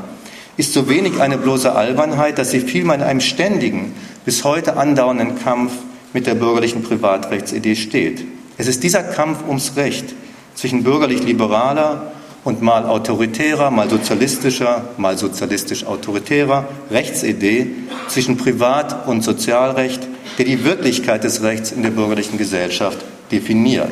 ist 0.55 0.73
so 0.73 0.87
wenig 0.89 1.19
eine 1.19 1.37
bloße 1.37 1.73
Albernheit, 1.73 2.37
dass 2.37 2.51
sie 2.51 2.59
vielmehr 2.59 2.95
in 2.95 3.01
einem 3.01 3.21
ständigen, 3.21 3.93
bis 4.25 4.43
heute 4.43 4.77
andauernden 4.77 5.39
Kampf 5.39 5.71
mit 6.13 6.27
der 6.27 6.35
bürgerlichen 6.35 6.83
Privatrechtsidee 6.83 7.75
steht. 7.75 8.23
Es 8.57 8.67
ist 8.67 8.83
dieser 8.83 9.03
Kampf 9.03 9.39
ums 9.47 9.75
Recht 9.75 10.13
zwischen 10.55 10.83
bürgerlich-liberaler 10.83 12.11
und 12.47 12.61
mal 12.61 12.85
autoritärer, 12.85 13.71
mal 13.71 13.89
sozialistischer, 13.89 14.85
mal 14.95 15.17
sozialistisch-autoritärer 15.17 16.65
Rechtsidee 16.89 17.71
zwischen 18.07 18.37
Privat- 18.37 19.05
und 19.05 19.21
Sozialrecht, 19.21 20.07
der 20.37 20.45
die 20.45 20.63
Wirklichkeit 20.63 21.25
des 21.25 21.43
Rechts 21.43 21.73
in 21.73 21.83
der 21.83 21.89
bürgerlichen 21.89 22.37
Gesellschaft 22.37 22.99
definiert. 23.33 23.91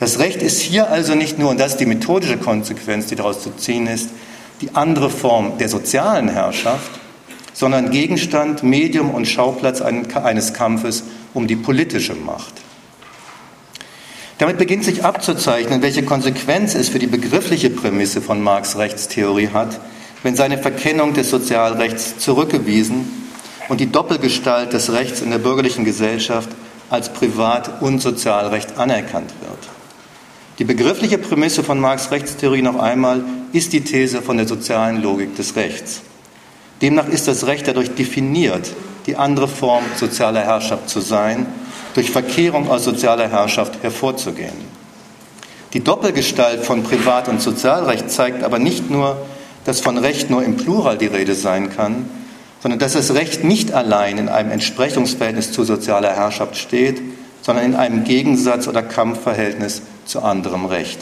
Das 0.00 0.18
Recht 0.18 0.40
ist 0.40 0.62
hier 0.62 0.90
also 0.90 1.14
nicht 1.14 1.38
nur, 1.38 1.50
und 1.50 1.60
das 1.60 1.72
ist 1.72 1.80
die 1.80 1.84
methodische 1.84 2.38
Konsequenz, 2.38 3.08
die 3.08 3.14
daraus 3.14 3.42
zu 3.42 3.50
ziehen 3.58 3.86
ist, 3.86 4.08
die 4.62 4.70
andere 4.74 5.10
Form 5.10 5.58
der 5.58 5.68
sozialen 5.68 6.30
Herrschaft, 6.30 6.92
sondern 7.52 7.90
Gegenstand, 7.90 8.62
Medium 8.62 9.10
und 9.10 9.28
Schauplatz 9.28 9.82
eines 9.82 10.54
Kampfes 10.54 11.04
um 11.34 11.46
die 11.46 11.56
politische 11.56 12.14
Macht. 12.14 12.54
Damit 14.38 14.58
beginnt 14.58 14.84
sich 14.84 15.02
abzuzeichnen, 15.02 15.80
welche 15.80 16.02
Konsequenz 16.02 16.74
es 16.74 16.90
für 16.90 16.98
die 16.98 17.06
begriffliche 17.06 17.70
Prämisse 17.70 18.20
von 18.20 18.42
Marx 18.42 18.76
Rechtstheorie 18.76 19.48
hat, 19.48 19.80
wenn 20.22 20.36
seine 20.36 20.58
Verkennung 20.58 21.14
des 21.14 21.30
Sozialrechts 21.30 22.18
zurückgewiesen 22.18 23.10
und 23.68 23.80
die 23.80 23.90
Doppelgestalt 23.90 24.74
des 24.74 24.92
Rechts 24.92 25.22
in 25.22 25.30
der 25.30 25.38
bürgerlichen 25.38 25.86
Gesellschaft 25.86 26.50
als 26.90 27.12
Privat- 27.12 27.80
und 27.80 28.02
Sozialrecht 28.02 28.76
anerkannt 28.78 29.32
wird. 29.40 29.58
Die 30.58 30.64
begriffliche 30.64 31.18
Prämisse 31.18 31.64
von 31.64 31.80
Marx 31.80 32.10
Rechtstheorie 32.10 32.62
noch 32.62 32.78
einmal 32.78 33.24
ist 33.52 33.72
die 33.72 33.82
These 33.82 34.20
von 34.20 34.36
der 34.36 34.46
sozialen 34.46 35.02
Logik 35.02 35.34
des 35.36 35.56
Rechts. 35.56 36.02
Demnach 36.82 37.08
ist 37.08 37.26
das 37.26 37.46
Recht 37.46 37.66
dadurch 37.68 37.94
definiert, 37.94 38.70
die 39.06 39.16
andere 39.16 39.48
Form 39.48 39.84
sozialer 39.96 40.42
Herrschaft 40.42 40.90
zu 40.90 41.00
sein, 41.00 41.46
durch 41.96 42.10
Verkehrung 42.10 42.68
aus 42.68 42.84
sozialer 42.84 43.28
Herrschaft 43.30 43.82
hervorzugehen. 43.82 44.76
Die 45.72 45.82
Doppelgestalt 45.82 46.62
von 46.62 46.82
Privat- 46.82 47.28
und 47.28 47.40
Sozialrecht 47.40 48.10
zeigt 48.10 48.44
aber 48.44 48.58
nicht 48.58 48.90
nur, 48.90 49.16
dass 49.64 49.80
von 49.80 49.96
Recht 49.96 50.28
nur 50.28 50.44
im 50.44 50.58
Plural 50.58 50.98
die 50.98 51.06
Rede 51.06 51.34
sein 51.34 51.74
kann, 51.74 52.08
sondern 52.60 52.78
dass 52.78 52.92
das 52.92 53.14
Recht 53.14 53.44
nicht 53.44 53.72
allein 53.72 54.18
in 54.18 54.28
einem 54.28 54.50
Entsprechungsverhältnis 54.50 55.52
zu 55.52 55.64
sozialer 55.64 56.14
Herrschaft 56.14 56.58
steht, 56.58 57.00
sondern 57.40 57.64
in 57.64 57.74
einem 57.74 58.04
Gegensatz 58.04 58.68
oder 58.68 58.82
Kampfverhältnis 58.82 59.80
zu 60.04 60.20
anderem 60.20 60.66
Recht. 60.66 60.98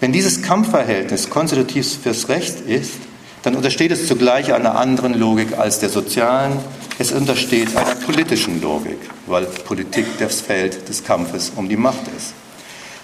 Wenn 0.00 0.12
dieses 0.12 0.40
Kampfverhältnis 0.40 1.28
konstitutiv 1.28 1.98
fürs 2.02 2.30
Recht 2.30 2.60
ist, 2.60 2.94
dann 3.42 3.56
untersteht 3.56 3.90
es 3.90 4.06
zugleich 4.06 4.52
einer 4.52 4.76
anderen 4.76 5.14
Logik 5.14 5.58
als 5.58 5.80
der 5.80 5.88
sozialen. 5.88 6.58
Es 6.98 7.10
untersteht 7.10 7.76
einer 7.76 7.94
politischen 7.96 8.62
Logik, 8.62 8.98
weil 9.26 9.44
Politik 9.44 10.06
das 10.18 10.40
Feld 10.40 10.88
des 10.88 11.02
Kampfes 11.02 11.52
um 11.56 11.68
die 11.68 11.76
Macht 11.76 12.06
ist. 12.16 12.34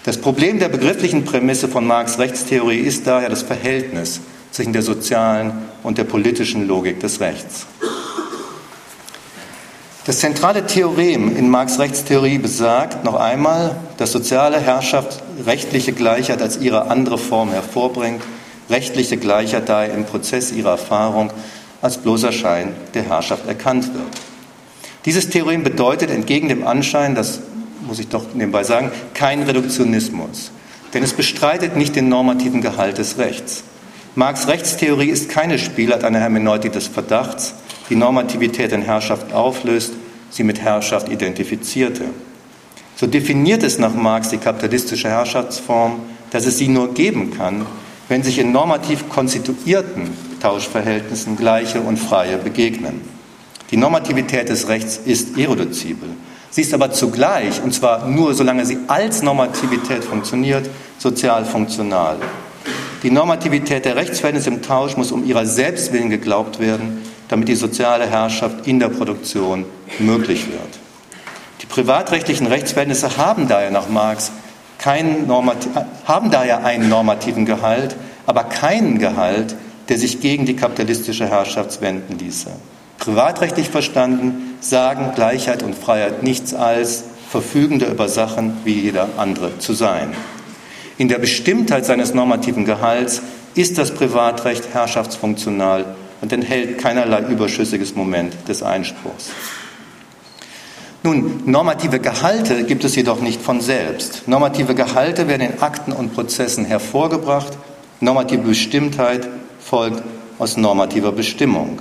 Das 0.04 0.16
Problem 0.16 0.58
der 0.58 0.68
begrifflichen 0.68 1.24
Prämisse 1.24 1.68
von 1.68 1.86
Marx 1.86 2.18
Rechtstheorie 2.18 2.78
ist 2.78 3.06
daher 3.06 3.28
das 3.28 3.42
Verhältnis 3.42 4.20
zwischen 4.52 4.72
der 4.72 4.82
sozialen 4.82 5.52
und 5.82 5.98
der 5.98 6.04
politischen 6.04 6.66
Logik 6.66 7.00
des 7.00 7.20
Rechts. 7.20 7.66
Das 10.06 10.20
zentrale 10.20 10.64
Theorem 10.64 11.36
in 11.36 11.50
Marx 11.50 11.78
Rechtstheorie 11.78 12.38
besagt 12.38 13.04
noch 13.04 13.16
einmal, 13.16 13.76
dass 13.98 14.12
soziale 14.12 14.58
Herrschaft 14.58 15.22
rechtliche 15.44 15.92
Gleichheit 15.92 16.40
als 16.40 16.56
ihre 16.56 16.90
andere 16.90 17.18
Form 17.18 17.50
hervorbringt, 17.50 18.22
rechtliche 18.70 19.16
Gleichheit 19.16 19.68
daher 19.68 19.94
im 19.94 20.04
Prozess 20.04 20.52
ihrer 20.52 20.70
Erfahrung 20.72 21.30
als 21.80 21.98
bloßer 21.98 22.32
Schein 22.32 22.74
der 22.94 23.04
Herrschaft 23.04 23.46
erkannt 23.46 23.94
wird. 23.94 24.06
Dieses 25.04 25.30
Theorem 25.30 25.62
bedeutet 25.62 26.10
entgegen 26.10 26.48
dem 26.48 26.66
Anschein, 26.66 27.14
das 27.14 27.40
muss 27.86 27.98
ich 27.98 28.08
doch 28.08 28.34
nebenbei 28.34 28.64
sagen, 28.64 28.90
kein 29.14 29.42
Reduktionismus, 29.42 30.50
denn 30.92 31.02
es 31.02 31.12
bestreitet 31.14 31.76
nicht 31.76 31.96
den 31.96 32.08
normativen 32.08 32.60
Gehalt 32.60 32.98
des 32.98 33.18
Rechts. 33.18 33.62
Marx 34.14 34.48
Rechtstheorie 34.48 35.08
ist 35.08 35.28
keine 35.28 35.58
Spielart 35.58 36.04
einer 36.04 36.18
Hermeneutik 36.18 36.72
des 36.72 36.88
Verdachts, 36.88 37.54
die 37.88 37.96
Normativität 37.96 38.72
in 38.72 38.82
Herrschaft 38.82 39.32
auflöst, 39.32 39.92
sie 40.30 40.42
mit 40.42 40.60
Herrschaft 40.60 41.08
identifizierte. 41.08 42.04
So 42.96 43.06
definiert 43.06 43.62
es 43.62 43.78
nach 43.78 43.94
Marx 43.94 44.30
die 44.30 44.38
kapitalistische 44.38 45.08
Herrschaftsform, 45.08 46.00
dass 46.30 46.46
es 46.46 46.58
sie 46.58 46.68
nur 46.68 46.92
geben 46.94 47.30
kann, 47.30 47.64
wenn 48.08 48.22
sich 48.22 48.38
in 48.38 48.52
normativ 48.52 49.08
konstituierten 49.08 50.10
Tauschverhältnissen 50.40 51.36
Gleiche 51.36 51.80
und 51.80 51.98
Freie 51.98 52.38
begegnen. 52.38 53.00
Die 53.70 53.76
Normativität 53.76 54.48
des 54.48 54.68
Rechts 54.68 54.98
ist 55.04 55.36
irreduzibel. 55.36 56.08
Sie 56.50 56.62
ist 56.62 56.72
aber 56.72 56.90
zugleich, 56.90 57.62
und 57.62 57.74
zwar 57.74 58.06
nur 58.06 58.32
solange 58.32 58.64
sie 58.64 58.78
als 58.86 59.22
Normativität 59.22 60.04
funktioniert, 60.04 60.68
sozial 60.96 61.44
funktional. 61.44 62.16
Die 63.02 63.10
Normativität 63.10 63.84
der 63.84 63.96
Rechtsverhältnisse 63.96 64.48
im 64.48 64.62
Tausch 64.62 64.96
muss 64.96 65.12
um 65.12 65.24
ihrer 65.24 65.44
selbst 65.44 65.92
willen 65.92 66.10
geglaubt 66.10 66.58
werden, 66.58 67.02
damit 67.28 67.48
die 67.48 67.54
soziale 67.54 68.06
Herrschaft 68.06 68.66
in 68.66 68.80
der 68.80 68.88
Produktion 68.88 69.66
möglich 69.98 70.46
wird. 70.46 70.78
Die 71.60 71.66
privatrechtlichen 71.66 72.46
Rechtsverhältnisse 72.46 73.18
haben 73.18 73.46
daher 73.46 73.70
nach 73.70 73.88
Marx 73.88 74.32
keinen 74.78 75.28
haben 76.04 76.30
daher 76.30 76.64
einen 76.64 76.88
normativen 76.88 77.44
Gehalt, 77.44 77.96
aber 78.26 78.44
keinen 78.44 78.98
Gehalt, 78.98 79.54
der 79.88 79.98
sich 79.98 80.20
gegen 80.20 80.46
die 80.46 80.56
kapitalistische 80.56 81.28
Herrschaft 81.28 81.80
wenden 81.80 82.18
ließe. 82.18 82.50
Privatrechtlich 82.98 83.70
verstanden 83.70 84.56
sagen 84.60 85.12
Gleichheit 85.14 85.62
und 85.62 85.74
Freiheit 85.74 86.22
nichts 86.22 86.54
als 86.54 87.04
Verfügende 87.30 87.86
über 87.86 88.08
Sachen 88.08 88.56
wie 88.64 88.72
jeder 88.72 89.08
andere 89.16 89.58
zu 89.58 89.72
sein. 89.72 90.14
In 90.96 91.08
der 91.08 91.18
Bestimmtheit 91.18 91.86
seines 91.86 92.14
normativen 92.14 92.64
Gehalts 92.64 93.22
ist 93.54 93.78
das 93.78 93.92
Privatrecht 93.92 94.72
herrschaftsfunktional 94.72 95.84
und 96.20 96.32
enthält 96.32 96.78
keinerlei 96.78 97.20
überschüssiges 97.20 97.94
Moment 97.94 98.34
des 98.48 98.62
Einspruchs. 98.62 99.30
Nun, 101.02 101.42
normative 101.46 102.00
Gehalte 102.00 102.64
gibt 102.64 102.84
es 102.84 102.96
jedoch 102.96 103.20
nicht 103.20 103.40
von 103.40 103.60
selbst. 103.60 104.26
Normative 104.26 104.74
Gehalte 104.74 105.28
werden 105.28 105.52
in 105.52 105.62
Akten 105.62 105.92
und 105.92 106.14
Prozessen 106.14 106.64
hervorgebracht. 106.64 107.56
Normative 108.00 108.42
Bestimmtheit 108.42 109.28
folgt 109.60 110.02
aus 110.38 110.56
normativer 110.56 111.12
Bestimmung. 111.12 111.78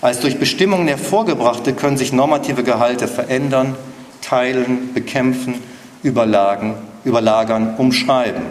Als 0.00 0.20
durch 0.20 0.38
Bestimmungen 0.38 0.88
hervorgebrachte 0.88 1.72
können 1.74 1.96
sich 1.96 2.12
normative 2.12 2.62
Gehalte 2.62 3.08
verändern, 3.08 3.76
teilen, 4.20 4.92
bekämpfen, 4.94 5.54
überlagen 6.02 6.74
überlagern, 7.04 7.74
umschreiben. 7.78 8.42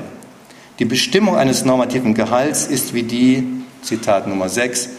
Die 0.80 0.86
Bestimmung 0.86 1.36
eines 1.36 1.64
normativen 1.64 2.14
Gehalts 2.14 2.66
ist 2.66 2.94
wie 2.94 3.04
die, 3.04 3.48
Zitat 3.82 4.28
Nummer 4.28 4.50
6, 4.50 4.90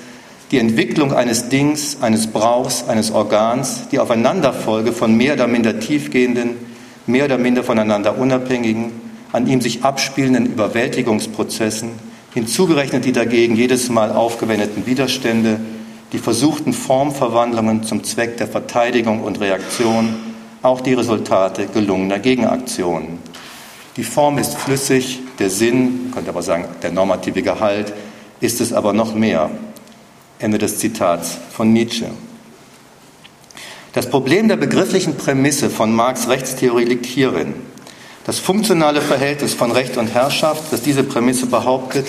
die 0.53 0.59
Entwicklung 0.59 1.15
eines 1.15 1.49
Dings, 1.49 1.97
eines 2.03 2.27
Brauchs, 2.27 2.87
eines 2.87 3.11
Organs, 3.11 3.89
die 3.91 3.99
Aufeinanderfolge 3.99 4.93
von 4.93 5.17
mehr 5.17 5.33
oder 5.33 5.49
minder 5.49 5.81
tiefgehenden, 5.81 6.51
mehr 7.07 7.25
oder 7.25 7.39
minder 7.39 7.65
voneinander 7.65 8.19
unabhängigen, 8.19 8.93
an 9.33 9.47
ihm 9.47 9.63
sich 9.63 9.83
abspielenden 9.83 10.45
Überwältigungsprozessen, 10.45 11.89
hinzugerechnet 12.35 13.07
die 13.07 13.13
dagegen 13.13 13.57
jedes 13.57 13.89
Mal 13.89 14.13
aufgewendeten 14.13 14.85
Widerstände, 14.85 15.59
die 16.13 16.19
versuchten 16.19 16.75
Formverwandlungen 16.75 17.83
zum 17.83 18.05
Zweck 18.05 18.37
der 18.37 18.47
Verteidigung 18.47 19.23
und 19.23 19.41
Reaktion, 19.41 20.17
auch 20.61 20.83
die 20.83 20.93
Resultate 20.93 21.67
gelungener 21.73 22.19
Gegenaktionen. 22.19 23.21
Die 23.97 24.05
Form 24.05 24.37
ist 24.37 24.55
flüssig, 24.57 25.21
der 25.39 25.49
Sinn, 25.49 26.05
man 26.05 26.13
könnte 26.13 26.31
aber 26.31 26.43
sagen, 26.43 26.67
der 26.83 26.93
normative 26.93 27.41
Gehalt, 27.41 27.95
ist 28.41 28.61
es 28.61 28.75
aber 28.75 28.93
noch 28.93 29.15
mehr. 29.15 29.51
Ende 30.43 30.59
des 30.59 30.79
Zitats 30.79 31.39
von 31.51 31.73
Nietzsche. 31.73 32.07
Das 33.93 34.09
Problem 34.09 34.49
der 34.49 34.57
begrifflichen 34.57 35.17
Prämisse 35.17 35.71
von 35.71 35.95
Marx 35.95 36.29
Rechtstheorie 36.29 36.85
liegt 36.85 37.07
hierin. 37.07 37.55
Das 38.25 38.39
funktionale 38.39 39.01
Verhältnis 39.01 39.55
von 39.55 39.71
Recht 39.71 39.97
und 39.97 40.15
Herrschaft, 40.15 40.73
das 40.73 40.83
diese 40.83 41.05
Prämisse 41.05 41.47
behauptet, 41.47 42.07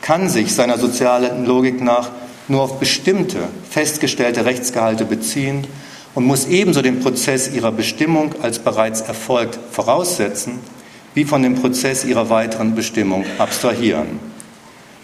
kann 0.00 0.28
sich 0.28 0.54
seiner 0.54 0.78
sozialen 0.78 1.44
Logik 1.44 1.80
nach 1.80 2.10
nur 2.48 2.62
auf 2.62 2.78
bestimmte 2.78 3.38
festgestellte 3.68 4.44
Rechtsgehalte 4.44 5.04
beziehen 5.04 5.66
und 6.14 6.24
muss 6.24 6.46
ebenso 6.46 6.82
den 6.82 7.00
Prozess 7.00 7.52
ihrer 7.52 7.72
Bestimmung 7.72 8.34
als 8.40 8.58
bereits 8.58 9.00
erfolgt 9.00 9.58
voraussetzen, 9.70 10.60
wie 11.14 11.24
von 11.24 11.42
dem 11.42 11.56
Prozess 11.56 12.04
ihrer 12.04 12.30
weiteren 12.30 12.74
Bestimmung 12.74 13.24
abstrahieren. 13.38 14.35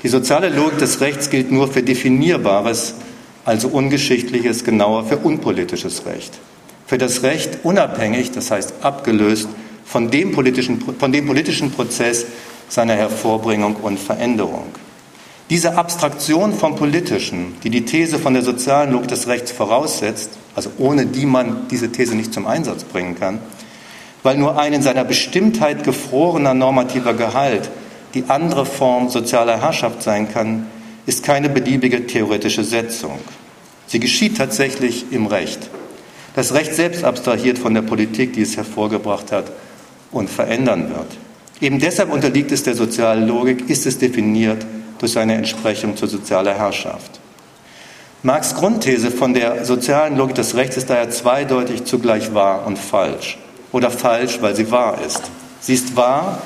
Die 0.03 0.09
soziale 0.09 0.49
Logik 0.49 0.79
des 0.79 1.01
Rechts 1.01 1.31
gilt 1.31 1.53
nur 1.53 1.69
für 1.69 1.83
definierbares, 1.83 2.95
also 3.45 3.69
ungeschichtliches, 3.69 4.65
genauer 4.65 5.05
für 5.05 5.19
unpolitisches 5.19 6.07
Recht. 6.07 6.39
Für 6.87 6.99
das 6.99 7.23
Recht 7.23 7.61
unabhängig, 7.63 8.33
das 8.33 8.51
heißt 8.51 8.75
abgelöst 8.83 9.49
von 9.85 10.11
dem 10.11 10.33
politischen, 10.33 10.83
von 10.99 11.13
dem 11.13 11.27
politischen 11.27 11.71
Prozess 11.71 12.27
seiner 12.69 12.95
Hervorbringung 12.95 13.77
und 13.77 14.01
Veränderung. 14.01 14.67
Diese 15.51 15.77
Abstraktion 15.77 16.53
vom 16.53 16.77
Politischen, 16.77 17.55
die 17.63 17.71
die 17.71 17.85
These 17.85 18.19
von 18.19 18.35
der 18.35 18.43
sozialen 18.43 18.93
Logik 18.93 19.09
des 19.09 19.29
Rechts 19.29 19.53
voraussetzt, 19.53 20.31
also 20.57 20.71
ohne 20.79 21.07
die 21.07 21.27
man 21.27 21.69
diese 21.71 21.93
These 21.93 22.17
nicht 22.17 22.33
zum 22.33 22.47
Einsatz 22.47 22.85
bringen 22.85 23.15
kann, 23.15 23.39
weil 24.23 24.37
nur 24.37 24.59
ein 24.59 24.73
in 24.73 24.83
seiner 24.83 25.05
Bestimmtheit 25.05 25.85
gefrorener 25.85 26.55
normativer 26.55 27.15
Gehalt 27.15 27.71
die 28.15 28.25
andere 28.29 28.67
Form 28.67 29.09
sozialer 29.09 29.61
Herrschaft 29.61 30.03
sein 30.03 30.33
kann, 30.33 30.67
ist 31.07 31.25
keine 31.25 31.49
beliebige 31.49 32.07
theoretische 32.07 32.65
Setzung. 32.65 33.19
Sie 33.87 34.01
geschieht 34.01 34.37
tatsächlich 34.37 35.07
im 35.11 35.27
Recht. 35.27 35.71
Das 36.35 36.55
Recht 36.55 36.75
selbst 36.75 37.05
abstrahiert 37.05 37.59
von 37.59 37.75
der 37.75 37.83
Politik, 37.83 38.33
die 38.33 38.43
es 38.43 38.57
hervorgebracht 38.57 39.33
hat 39.33 39.53
und 40.11 40.31
verändern 40.31 40.91
wird. 40.91 41.19
Eben 41.61 41.79
deshalb 41.79 42.13
unterliegt 42.13 42.53
es 42.53 42.63
der 42.63 42.75
sozialen 42.75 43.27
Logik, 43.27 43.69
ist 43.69 43.87
es 43.87 43.99
definiert 43.99 44.65
durch 44.99 45.13
seine 45.13 45.35
Entsprechung 45.35 45.97
zur 45.97 46.09
sozialen 46.09 46.57
Herrschaft. 46.57 47.21
Marx 48.23 48.55
Grundthese 48.55 49.11
von 49.11 49.35
der 49.35 49.65
sozialen 49.65 50.17
Logik 50.17 50.37
des 50.37 50.55
Rechts 50.55 50.77
ist 50.77 50.91
daher 50.91 51.11
zweideutig 51.11 51.85
zugleich 51.85 52.33
wahr 52.33 52.67
und 52.67 52.79
falsch. 52.79 53.37
Oder 53.73 53.91
falsch, 53.91 54.39
weil 54.41 54.55
sie 54.55 54.71
wahr 54.71 54.99
ist. 55.05 55.23
Sie 55.61 55.75
ist 55.75 55.97
wahr, 55.97 56.41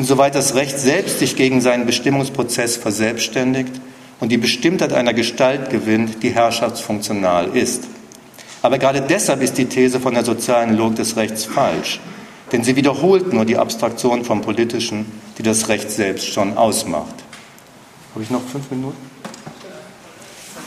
insoweit 0.00 0.34
das 0.34 0.54
Recht 0.54 0.78
selbst 0.78 1.18
sich 1.18 1.36
gegen 1.36 1.60
seinen 1.60 1.84
Bestimmungsprozess 1.84 2.78
verselbstständigt 2.78 3.82
und 4.18 4.32
die 4.32 4.38
Bestimmtheit 4.38 4.94
einer 4.94 5.12
Gestalt 5.12 5.68
gewinnt, 5.68 6.22
die 6.22 6.30
herrschaftsfunktional 6.30 7.54
ist. 7.54 7.84
Aber 8.62 8.78
gerade 8.78 9.02
deshalb 9.02 9.42
ist 9.42 9.58
die 9.58 9.66
These 9.66 10.00
von 10.00 10.14
der 10.14 10.24
sozialen 10.24 10.74
Logik 10.74 10.96
des 10.96 11.16
Rechts 11.16 11.44
falsch, 11.44 12.00
denn 12.50 12.64
sie 12.64 12.76
wiederholt 12.76 13.34
nur 13.34 13.44
die 13.44 13.58
Abstraktion 13.58 14.24
vom 14.24 14.40
Politischen, 14.40 15.04
die 15.36 15.42
das 15.42 15.68
Recht 15.68 15.90
selbst 15.90 16.32
schon 16.32 16.56
ausmacht. 16.56 17.16
Habe 18.14 18.24
ich 18.24 18.30
noch 18.30 18.42
fünf 18.50 18.70
Minuten? 18.70 18.96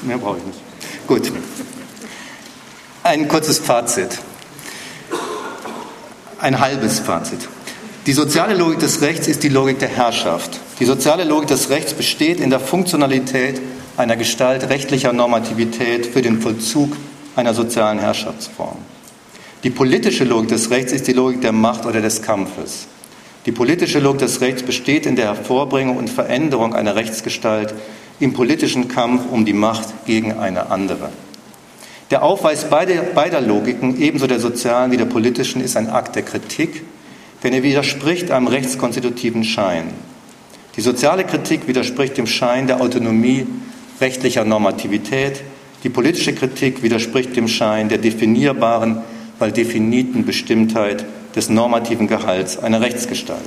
Mehr 0.04 0.20
brauche 0.20 0.38
ich 0.38 0.46
nicht. 0.46 0.60
Gut. 1.08 1.32
Ein 3.02 3.28
kurzes 3.28 3.58
Fazit. 3.58 4.20
Ein 6.40 6.60
halbes 6.60 7.00
Fazit. 7.00 7.50
Die 8.06 8.12
soziale 8.12 8.54
Logik 8.54 8.80
des 8.80 9.00
Rechts 9.00 9.30
ist 9.30 9.44
die 9.44 9.50
Logik 9.50 9.80
der 9.80 9.88
Herrschaft. 9.88 10.60
Die 10.82 10.84
soziale 10.84 11.24
Logik 11.24 11.48
des 11.48 11.70
Rechts 11.70 11.94
besteht 11.94 12.42
in 12.42 12.50
der 12.50 12.60
Funktionalität 12.60 13.62
einer 13.96 14.18
Gestalt 14.18 14.68
rechtlicher 14.68 15.14
Normativität 15.14 16.06
für 16.08 16.22
den 16.22 16.42
Vollzug 16.42 16.98
einer 17.38 17.54
sozialen 17.54 18.00
Herrschaftsform. 18.00 18.76
Die 19.64 19.70
politische 19.70 20.26
Logik 20.26 20.50
des 20.50 20.70
Rechts 20.70 20.92
ist 20.92 21.08
die 21.08 21.14
Logik 21.14 21.40
der 21.40 21.54
Macht 21.54 21.86
oder 21.86 22.02
des 22.02 22.22
Kampfes. 22.22 22.88
Die 23.46 23.54
politische 23.54 24.00
Logik 24.00 24.20
des 24.20 24.42
Rechts 24.42 24.64
besteht 24.64 25.06
in 25.06 25.16
der 25.16 25.28
Hervorbringung 25.28 25.96
und 25.96 26.10
Veränderung 26.10 26.76
einer 26.76 26.96
Rechtsgestalt 26.96 27.74
im 28.20 28.34
politischen 28.34 28.90
Kampf 28.90 29.32
um 29.32 29.46
die 29.46 29.54
Macht 29.54 30.06
gegen 30.06 30.34
eine 30.34 30.72
andere. 30.72 31.10
Der 32.12 32.22
Aufweis 32.22 32.66
beider, 32.70 33.40
Logiken, 33.40 34.02
ebenso 34.02 34.28
der 34.28 34.42
sozialen 34.42 34.92
wie 34.92 34.98
der 34.98 35.06
politischen, 35.06 35.62
ist 35.62 35.78
ein 35.78 35.90
Akt 35.90 36.18
der 36.18 36.24
Kritik, 36.24 36.84
denn 37.44 37.54
er 37.54 37.64
widerspricht 37.64 38.32
einem 38.32 38.48
rechtskonstitutiven 38.48 39.44
Schein. 39.44 39.92
Die 40.76 40.82
soziale 40.82 41.24
Kritik 41.24 41.68
widerspricht 41.68 42.18
dem 42.18 42.26
Schein 42.26 42.68
der 42.68 42.82
Autonomie 42.82 43.46
rechtlicher 44.02 44.44
Normativität, 44.44 45.42
die 45.84 45.90
politische 45.90 46.34
Kritik 46.34 46.82
widerspricht 46.82 47.36
dem 47.36 47.48
Schein 47.48 47.90
der 47.90 47.98
definierbaren, 47.98 49.02
weil 49.40 49.52
definiten 49.52 50.26
Bestimmtheit 50.26 51.06
des 51.36 51.50
normativen 51.50 52.08
Gehalts 52.08 52.58
einer 52.58 52.80
Rechtsgestalt. 52.80 53.42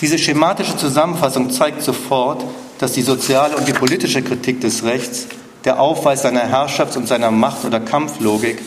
Diese 0.00 0.18
schematische 0.18 0.76
Zusammenfassung 0.76 1.50
zeigt 1.50 1.82
sofort, 1.82 2.44
dass 2.78 2.92
die 2.92 3.02
soziale 3.02 3.56
und 3.56 3.68
die 3.68 3.72
politische 3.72 4.22
Kritik 4.22 4.60
des 4.60 4.84
Rechts, 4.84 5.26
der 5.64 5.80
Aufweis 5.80 6.22
seiner 6.22 6.42
Herrschafts- 6.42 6.96
und 6.96 7.06
seiner 7.06 7.30
Macht- 7.30 7.64
oder 7.64 7.80
Kampflogik 7.80 8.58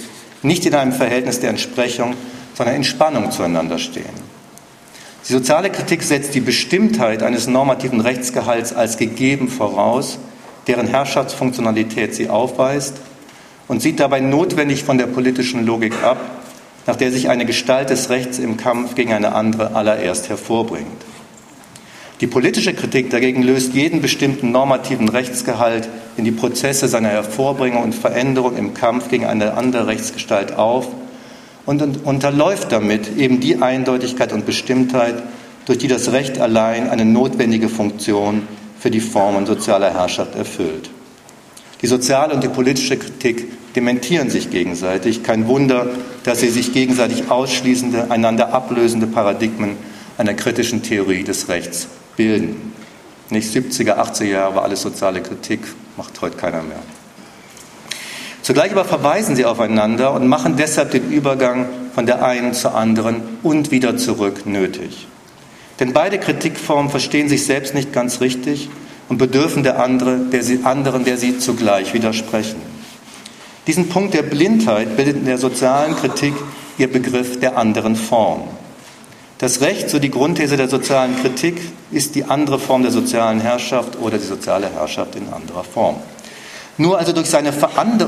nicht 0.43 0.65
in 0.65 0.75
einem 0.75 0.93
Verhältnis 0.93 1.39
der 1.39 1.49
Entsprechung, 1.49 2.15
sondern 2.55 2.75
in 2.75 2.83
Spannung 2.83 3.31
zueinander 3.31 3.79
stehen. 3.79 4.33
Die 5.27 5.33
soziale 5.33 5.69
Kritik 5.69 6.03
setzt 6.03 6.35
die 6.35 6.41
Bestimmtheit 6.41 7.23
eines 7.23 7.47
normativen 7.47 8.01
Rechtsgehalts 8.01 8.73
als 8.73 8.97
gegeben 8.97 9.47
voraus, 9.47 10.19
deren 10.67 10.87
Herrschaftsfunktionalität 10.87 12.13
sie 12.13 12.29
aufweist 12.29 12.97
und 13.67 13.81
sieht 13.81 13.99
dabei 13.99 14.19
notwendig 14.19 14.83
von 14.83 14.97
der 14.97 15.07
politischen 15.07 15.65
Logik 15.65 15.93
ab, 16.03 16.19
nach 16.85 16.97
der 16.97 17.11
sich 17.11 17.29
eine 17.29 17.45
Gestalt 17.45 17.89
des 17.89 18.09
Rechts 18.09 18.37
im 18.37 18.57
Kampf 18.57 18.95
gegen 18.95 19.13
eine 19.13 19.33
andere 19.33 19.75
allererst 19.75 20.27
hervorbringt. 20.27 20.87
Die 22.19 22.27
politische 22.27 22.73
Kritik 22.73 23.09
dagegen 23.09 23.43
löst 23.43 23.73
jeden 23.73 24.01
bestimmten 24.01 24.51
normativen 24.51 25.09
Rechtsgehalt 25.09 25.87
in 26.17 26.25
die 26.25 26.31
Prozesse 26.31 26.87
seiner 26.87 27.09
Hervorbringung 27.09 27.83
und 27.83 27.95
Veränderung 27.95 28.57
im 28.57 28.73
Kampf 28.73 29.09
gegen 29.09 29.25
eine 29.25 29.53
andere 29.55 29.87
Rechtsgestalt 29.87 30.53
auf 30.53 30.87
und 31.65 32.05
unterläuft 32.05 32.71
damit 32.71 33.17
eben 33.17 33.39
die 33.39 33.61
Eindeutigkeit 33.61 34.33
und 34.33 34.45
Bestimmtheit, 34.45 35.15
durch 35.65 35.77
die 35.77 35.87
das 35.87 36.11
Recht 36.11 36.39
allein 36.39 36.89
eine 36.89 37.05
notwendige 37.05 37.69
Funktion 37.69 38.47
für 38.79 38.91
die 38.91 38.99
Formen 38.99 39.45
sozialer 39.45 39.93
Herrschaft 39.93 40.35
erfüllt. 40.35 40.89
Die 41.81 41.87
soziale 41.87 42.33
und 42.33 42.43
die 42.43 42.49
politische 42.49 42.97
Kritik 42.97 43.45
dementieren 43.75 44.29
sich 44.29 44.49
gegenseitig. 44.49 45.23
Kein 45.23 45.47
Wunder, 45.47 45.87
dass 46.23 46.41
sie 46.41 46.49
sich 46.49 46.73
gegenseitig 46.73 47.29
ausschließende, 47.29 48.11
einander 48.11 48.53
ablösende 48.53 49.07
Paradigmen 49.07 49.77
einer 50.17 50.33
kritischen 50.33 50.83
Theorie 50.83 51.23
des 51.23 51.49
Rechts 51.49 51.87
bilden. 52.15 52.73
Nicht 53.29 53.53
70er, 53.53 53.97
80er 53.97 54.25
Jahre 54.25 54.55
war 54.55 54.63
alles 54.63 54.81
soziale 54.81 55.21
Kritik, 55.21 55.59
macht 55.97 56.21
heute 56.21 56.37
keiner 56.37 56.61
mehr. 56.61 56.79
Zugleich 58.43 58.73
aber 58.73 58.83
verweisen 58.83 59.37
sie 59.37 59.45
aufeinander 59.45 60.13
und 60.13 60.27
machen 60.27 60.57
deshalb 60.57 60.91
den 60.91 61.09
Übergang 61.09 61.65
von 61.95 62.05
der 62.05 62.25
einen 62.25 62.53
zur 62.53 62.75
anderen 62.75 63.21
und 63.41 63.71
wieder 63.71 63.95
zurück 63.95 64.45
nötig. 64.45 65.07
Denn 65.79 65.93
beide 65.93 66.19
Kritikformen 66.19 66.91
verstehen 66.91 67.29
sich 67.29 67.45
selbst 67.45 67.73
nicht 67.73 67.93
ganz 67.93 68.19
richtig 68.19 68.69
und 69.07 69.17
bedürfen 69.17 69.63
der 69.63 69.81
andere, 69.81 70.17
der 70.17 70.43
sie, 70.43 70.59
anderen, 70.63 71.05
der 71.05 71.17
sie 71.17 71.39
zugleich 71.39 71.93
widersprechen. 71.93 72.61
Diesen 73.65 73.87
Punkt 73.87 74.13
der 74.13 74.23
Blindheit 74.23 74.97
bildet 74.97 75.15
in 75.15 75.25
der 75.25 75.37
sozialen 75.37 75.95
Kritik 75.95 76.33
ihr 76.77 76.91
Begriff 76.91 77.39
der 77.39 77.57
anderen 77.57 77.95
Form. 77.95 78.41
Das 79.37 79.61
Recht, 79.61 79.89
so 79.89 79.99
die 79.99 80.11
Grundthese 80.11 80.57
der 80.57 80.67
sozialen 80.67 81.15
Kritik, 81.21 81.61
ist 81.91 82.15
die 82.15 82.25
andere 82.25 82.59
Form 82.59 82.81
der 82.83 82.91
sozialen 82.91 83.39
Herrschaft 83.39 83.97
oder 83.99 84.17
die 84.17 84.25
soziale 84.25 84.69
Herrschaft 84.69 85.15
in 85.15 85.31
anderer 85.31 85.63
Form. 85.63 85.95
Nur 86.77 86.97
also 86.97 87.11
durch 87.11 87.29
seine, 87.29 87.53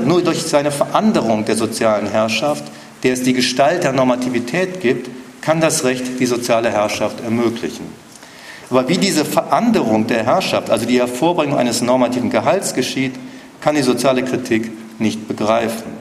nur 0.06 0.24
durch 0.24 0.42
seine 0.44 0.72
Veränderung 0.72 1.46
der 1.46 1.56
sozialen 1.56 2.08
Herrschaft, 2.08 2.64
der 3.04 3.14
es 3.14 3.24
die 3.24 3.34
Gestalt 3.34 3.84
der 3.84 3.92
Normativität 3.92 4.82
gibt, 4.82 5.10
kann 5.42 5.62
das 5.62 5.84
Recht 5.84 6.20
die 6.20 6.26
soziale 6.26 6.72
Herrschaft 6.72 7.22
ermöglichen. 7.24 7.86
Aber 8.70 8.90
wie 8.90 8.98
diese 8.98 9.26
Veränderung 9.26 10.08
der 10.08 10.26
Herrschaft, 10.26 10.72
also 10.72 10.88
die 10.88 11.00
Hervorbringung 11.00 11.58
eines 11.58 11.82
normativen 11.82 12.32
Gehalts 12.32 12.74
geschieht, 12.74 13.14
kann 13.62 13.76
die 13.76 13.84
soziale 13.84 14.24
Kritik 14.24 14.72
nicht 15.00 15.28
begreifen. 15.28 15.94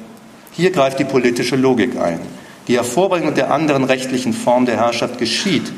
Hier 0.53 0.71
greift 0.71 0.99
die 0.99 1.05
politische 1.05 1.57
Logik 1.57 2.01
ein. 2.01 2.21
Die 2.69 2.77
Hervorbringung 2.77 3.35
der 3.35 3.53
anderen 3.53 3.85
rechtlichen 3.85 4.33
Form 4.33 4.65
der 4.65 4.79
Herrschaft 4.79 5.19
geschieht 5.19 5.71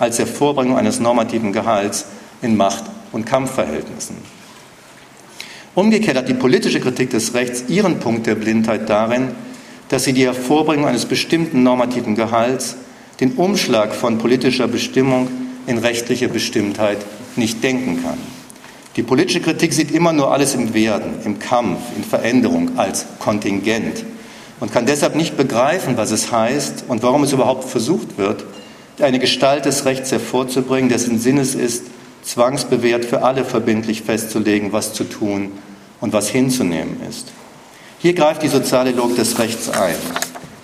als 0.00 0.18
Hervorbringung 0.18 0.76
eines 0.76 0.98
normativen 0.98 1.52
Gehalts 1.52 2.06
in 2.40 2.56
Macht- 2.56 2.84
und 3.12 3.24
Kampfverhältnissen. 3.24 4.16
Umgekehrt 5.74 6.18
hat 6.18 6.28
die 6.28 6.34
politische 6.34 6.80
Kritik 6.80 7.10
des 7.10 7.32
Rechts 7.32 7.64
ihren 7.68 7.98
Punkt 7.98 8.26
der 8.26 8.34
Blindheit 8.34 8.90
darin, 8.90 9.28
dass 9.88 10.04
sie 10.04 10.12
die 10.12 10.24
Hervorbringung 10.24 10.86
eines 10.86 11.06
bestimmten 11.06 11.62
normativen 11.62 12.14
Gehalts, 12.14 12.76
den 13.20 13.32
Umschlag 13.32 13.94
von 13.94 14.18
politischer 14.18 14.68
Bestimmung 14.68 15.28
in 15.66 15.78
rechtliche 15.78 16.28
Bestimmtheit 16.28 16.98
nicht 17.36 17.62
denken 17.62 18.02
kann. 18.02 18.18
Die 18.96 19.02
politische 19.02 19.40
Kritik 19.40 19.72
sieht 19.72 19.90
immer 19.90 20.12
nur 20.12 20.30
alles 20.30 20.54
im 20.54 20.74
Werden, 20.74 21.14
im 21.24 21.38
Kampf, 21.38 21.78
in 21.96 22.04
Veränderung, 22.04 22.72
als 22.76 23.06
Kontingent 23.18 24.04
und 24.60 24.72
kann 24.72 24.84
deshalb 24.84 25.16
nicht 25.16 25.38
begreifen, 25.38 25.96
was 25.96 26.10
es 26.10 26.30
heißt 26.30 26.84
und 26.88 27.02
warum 27.02 27.22
es 27.22 27.32
überhaupt 27.32 27.64
versucht 27.64 28.18
wird, 28.18 28.44
eine 29.00 29.18
Gestalt 29.18 29.64
des 29.64 29.86
Rechts 29.86 30.12
hervorzubringen, 30.12 30.90
dessen 30.90 31.18
Sinnes 31.18 31.54
ist, 31.54 31.84
zwangsbewährt 32.22 33.04
für 33.04 33.22
alle 33.22 33.44
verbindlich 33.44 34.02
festzulegen, 34.02 34.72
was 34.72 34.94
zu 34.94 35.04
tun 35.04 35.52
und 36.00 36.12
was 36.12 36.28
hinzunehmen 36.28 37.00
ist. 37.08 37.32
Hier 37.98 38.14
greift 38.14 38.42
die 38.42 38.48
soziale 38.48 38.92
Logik 38.92 39.16
des 39.16 39.38
Rechts 39.38 39.68
ein. 39.68 39.94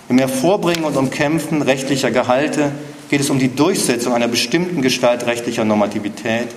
Im 0.08 0.18
Hervorbringen 0.18 0.84
und 0.84 0.96
Umkämpfen 0.96 1.62
rechtlicher 1.62 2.10
Gehalte 2.10 2.72
geht 3.10 3.20
es 3.20 3.30
um 3.30 3.38
die 3.38 3.54
Durchsetzung 3.54 4.14
einer 4.14 4.28
bestimmten 4.28 4.82
Gestalt 4.82 5.26
rechtlicher 5.26 5.64
Normativität. 5.64 6.48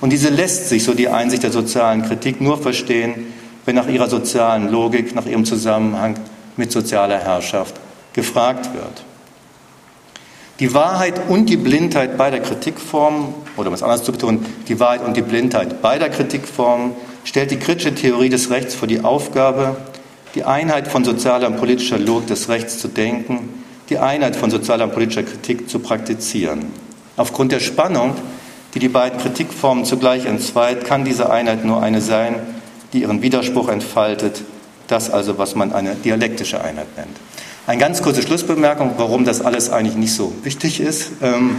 Und 0.00 0.10
diese 0.10 0.30
lässt 0.30 0.68
sich, 0.68 0.84
so 0.84 0.94
die 0.94 1.08
Einsicht 1.08 1.42
der 1.42 1.52
sozialen 1.52 2.02
Kritik, 2.02 2.40
nur 2.40 2.58
verstehen, 2.58 3.32
wenn 3.64 3.76
nach 3.76 3.88
ihrer 3.88 4.08
sozialen 4.08 4.70
Logik, 4.70 5.14
nach 5.14 5.26
ihrem 5.26 5.44
Zusammenhang 5.44 6.16
mit 6.56 6.72
sozialer 6.72 7.18
Herrschaft 7.18 7.74
gefragt 8.12 8.74
wird. 8.74 9.04
Die 10.60 10.72
Wahrheit 10.74 11.28
und 11.28 11.46
die 11.46 11.56
Blindheit 11.56 12.16
beider 12.16 12.40
Kritikformen, 12.40 13.34
oder 13.56 13.68
um 13.68 13.74
es 13.74 13.82
anders 13.82 14.02
zu 14.02 14.12
betonen, 14.12 14.44
die 14.68 14.80
Wahrheit 14.80 15.02
und 15.04 15.16
die 15.16 15.22
Blindheit 15.22 15.82
beider 15.82 16.08
Kritikformen 16.08 16.92
stellt 17.24 17.50
die 17.50 17.58
kritische 17.58 17.94
Theorie 17.94 18.28
des 18.28 18.50
Rechts 18.50 18.74
vor 18.74 18.88
die 18.88 19.00
Aufgabe, 19.00 19.76
die 20.34 20.44
Einheit 20.44 20.88
von 20.88 21.04
sozialer 21.04 21.48
und 21.48 21.56
politischer 21.56 21.98
Logik 21.98 22.28
des 22.28 22.48
Rechts 22.48 22.78
zu 22.78 22.88
denken, 22.88 23.48
die 23.88 23.98
Einheit 23.98 24.36
von 24.36 24.50
sozialer 24.50 24.84
und 24.84 24.92
politischer 24.92 25.22
Kritik 25.22 25.68
zu 25.68 25.78
praktizieren. 25.78 26.66
Aufgrund 27.16 27.52
der 27.52 27.60
Spannung, 27.60 28.14
die 28.74 28.78
die 28.80 28.88
beiden 28.88 29.20
Kritikformen 29.20 29.84
zugleich 29.84 30.26
entzweit, 30.26 30.84
kann 30.84 31.04
diese 31.04 31.30
Einheit 31.30 31.64
nur 31.64 31.82
eine 31.82 32.00
sein, 32.00 32.36
die 32.92 33.02
ihren 33.02 33.22
Widerspruch 33.22 33.68
entfaltet, 33.68 34.42
das 34.88 35.10
also, 35.10 35.38
was 35.38 35.54
man 35.54 35.72
eine 35.72 35.94
dialektische 35.94 36.62
Einheit 36.62 36.88
nennt. 36.96 37.16
Eine 37.66 37.80
ganz 37.80 38.02
kurze 38.02 38.20
Schlussbemerkung, 38.22 38.92
warum 38.98 39.24
das 39.24 39.40
alles 39.40 39.70
eigentlich 39.70 39.96
nicht 39.96 40.12
so 40.12 40.32
wichtig 40.42 40.80
ist. 40.80 41.12
Ähm, 41.22 41.56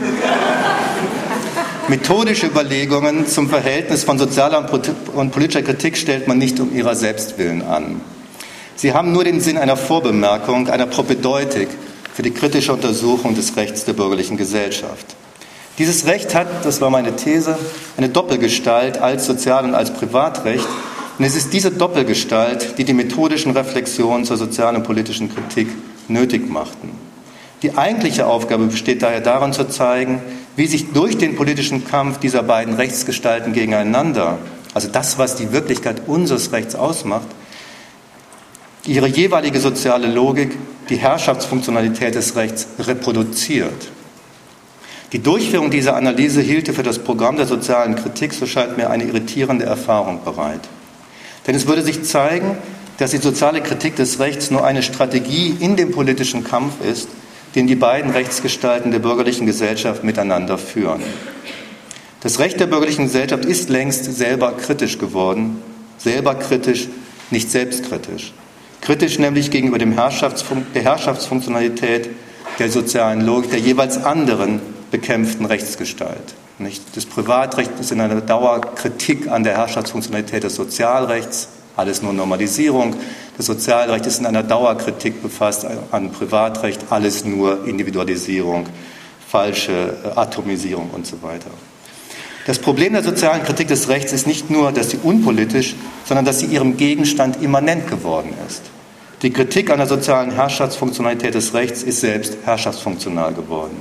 methodische 1.87 2.47
Überlegungen 2.47 3.27
zum 3.27 3.49
Verhältnis 3.49 4.03
von 4.03 4.17
sozialer 4.17 4.67
und 5.15 5.31
politischer 5.31 5.61
Kritik 5.61 5.97
stellt 5.97 6.27
man 6.27 6.37
nicht 6.37 6.59
um 6.59 6.75
ihrer 6.75 6.95
Selbstwillen 6.95 7.61
an. 7.61 8.01
Sie 8.75 8.93
haben 8.93 9.11
nur 9.11 9.23
den 9.23 9.39
Sinn 9.39 9.57
einer 9.57 9.77
Vorbemerkung, 9.77 10.67
einer 10.67 10.87
Propedeutik 10.87 11.69
für 12.13 12.23
die 12.23 12.31
kritische 12.31 12.73
Untersuchung 12.73 13.35
des 13.35 13.55
Rechts 13.55 13.85
der 13.85 13.93
bürgerlichen 13.93 14.37
Gesellschaft. 14.37 15.15
Dieses 15.77 16.05
Recht 16.07 16.33
hat, 16.33 16.47
das 16.63 16.81
war 16.81 16.89
meine 16.89 17.15
These, 17.15 17.57
eine 17.97 18.09
Doppelgestalt 18.09 18.97
als 18.97 19.25
Sozial- 19.25 19.65
und 19.65 19.75
als 19.75 19.91
Privatrecht. 19.91 20.67
Und 21.17 21.25
es 21.25 21.35
ist 21.35 21.53
diese 21.53 21.71
Doppelgestalt, 21.71 22.77
die 22.77 22.83
die 22.83 22.93
methodischen 22.93 23.51
Reflexionen 23.51 24.25
zur 24.25 24.37
sozialen 24.37 24.77
und 24.77 24.83
politischen 24.83 25.33
Kritik 25.33 25.67
nötig 26.07 26.49
machten. 26.49 26.91
Die 27.61 27.77
eigentliche 27.77 28.27
Aufgabe 28.27 28.65
besteht 28.65 29.01
daher 29.01 29.21
darin 29.21 29.53
zu 29.53 29.67
zeigen, 29.67 30.21
wie 30.55 30.67
sich 30.67 30.91
durch 30.93 31.17
den 31.17 31.35
politischen 31.35 31.85
Kampf 31.85 32.19
dieser 32.19 32.43
beiden 32.43 32.75
Rechtsgestalten 32.75 33.53
gegeneinander, 33.53 34.39
also 34.73 34.87
das, 34.87 35.17
was 35.17 35.35
die 35.35 35.51
Wirklichkeit 35.51 36.03
unseres 36.07 36.51
Rechts 36.51 36.75
ausmacht, 36.75 37.27
ihre 38.85 39.07
jeweilige 39.07 39.59
soziale 39.59 40.07
Logik 40.07 40.57
die 40.89 40.97
Herrschaftsfunktionalität 40.97 42.15
des 42.15 42.35
Rechts 42.35 42.67
reproduziert. 42.79 43.91
Die 45.11 45.21
Durchführung 45.21 45.71
dieser 45.71 45.95
Analyse 45.95 46.41
hielte 46.41 46.73
für 46.73 46.83
das 46.83 46.99
Programm 46.99 47.37
der 47.37 47.45
sozialen 47.45 47.95
Kritik, 47.95 48.33
so 48.33 48.45
scheint 48.45 48.77
mir, 48.77 48.89
eine 48.89 49.05
irritierende 49.05 49.65
Erfahrung 49.65 50.23
bereit. 50.23 50.61
Denn 51.47 51.55
es 51.55 51.67
würde 51.67 51.83
sich 51.83 52.03
zeigen, 52.03 52.57
dass 52.97 53.11
die 53.11 53.17
soziale 53.17 53.61
Kritik 53.61 53.95
des 53.95 54.19
Rechts 54.19 54.51
nur 54.51 54.65
eine 54.65 54.83
Strategie 54.83 55.55
in 55.59 55.75
dem 55.75 55.91
politischen 55.91 56.43
Kampf 56.43 56.73
ist, 56.83 57.07
den 57.55 57.67
die 57.67 57.75
beiden 57.75 58.11
Rechtsgestalten 58.11 58.91
der 58.91 58.99
bürgerlichen 58.99 59.45
Gesellschaft 59.45 60.03
miteinander 60.03 60.57
führen. 60.57 61.01
Das 62.19 62.39
Recht 62.39 62.59
der 62.59 62.67
bürgerlichen 62.67 63.05
Gesellschaft 63.05 63.45
ist 63.45 63.69
längst 63.69 64.05
selber 64.05 64.51
kritisch 64.53 64.97
geworden, 64.97 65.61
selber 65.97 66.35
kritisch, 66.35 66.87
nicht 67.31 67.49
selbstkritisch. 67.49 68.33
Kritisch 68.81 69.19
nämlich 69.19 69.51
gegenüber 69.51 69.77
dem 69.77 69.93
Herrschaftsfun 69.93 70.65
der 70.75 70.83
Herrschaftsfunktionalität 70.83 72.09
der 72.59 72.69
sozialen 72.69 73.21
Logik 73.21 73.51
der 73.51 73.59
jeweils 73.59 74.03
anderen 74.03 74.59
bekämpften 74.91 75.45
Rechtsgestalt. 75.45 76.35
Nicht? 76.57 76.95
Das 76.95 77.05
Privatrecht 77.05 77.71
ist 77.79 77.91
in 77.91 77.99
einer 77.99 78.21
Dauerkritik 78.21 79.27
an 79.27 79.43
der 79.43 79.57
Herrschaftsfunktionalität 79.57 80.43
des 80.43 80.55
Sozialrechts, 80.55 81.49
alles 81.75 82.01
nur 82.01 82.13
Normalisierung. 82.13 82.95
Das 83.37 83.45
Sozialrecht 83.45 84.05
ist 84.05 84.19
in 84.19 84.25
einer 84.25 84.43
Dauerkritik 84.43 85.21
befasst 85.21 85.65
an 85.91 86.11
Privatrecht, 86.11 86.85
alles 86.89 87.25
nur 87.25 87.67
Individualisierung, 87.67 88.65
falsche 89.27 89.97
äh, 90.03 90.19
Atomisierung 90.19 90.89
und 90.91 91.05
so 91.05 91.21
weiter. 91.21 91.51
Das 92.45 92.59
Problem 92.59 92.93
der 92.93 93.03
sozialen 93.03 93.43
Kritik 93.43 93.67
des 93.67 93.89
Rechts 93.89 94.13
ist 94.13 94.27
nicht 94.27 94.51
nur, 94.51 94.71
dass 94.71 94.91
sie 94.91 94.99
unpolitisch, 95.01 95.75
sondern 96.05 96.25
dass 96.25 96.39
sie 96.39 96.45
ihrem 96.45 96.77
Gegenstand 96.77 97.41
immanent 97.41 97.89
geworden 97.89 98.33
ist. 98.47 98.61
Die 99.23 99.31
Kritik 99.31 99.71
an 99.71 99.79
der 99.79 99.87
sozialen 99.87 100.31
Herrschaftsfunktionalität 100.31 101.33
des 101.33 101.55
Rechts 101.55 101.81
ist 101.81 102.01
selbst 102.01 102.37
herrschaftsfunktional 102.45 103.33
geworden. 103.33 103.75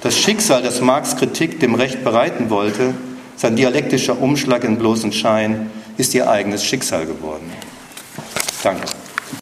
Das 0.00 0.16
Schicksal, 0.16 0.62
das 0.62 0.80
Marx 0.80 1.16
Kritik 1.16 1.60
dem 1.60 1.74
Recht 1.74 2.04
bereiten 2.04 2.48
wollte, 2.48 2.94
sein 3.36 3.56
dialektischer 3.56 4.20
Umschlag 4.20 4.64
in 4.64 4.78
bloßen 4.78 5.12
Schein, 5.12 5.70
ist 5.96 6.14
ihr 6.14 6.28
eigenes 6.28 6.64
Schicksal 6.64 7.06
geworden. 7.06 7.52
Danke. 8.62 8.86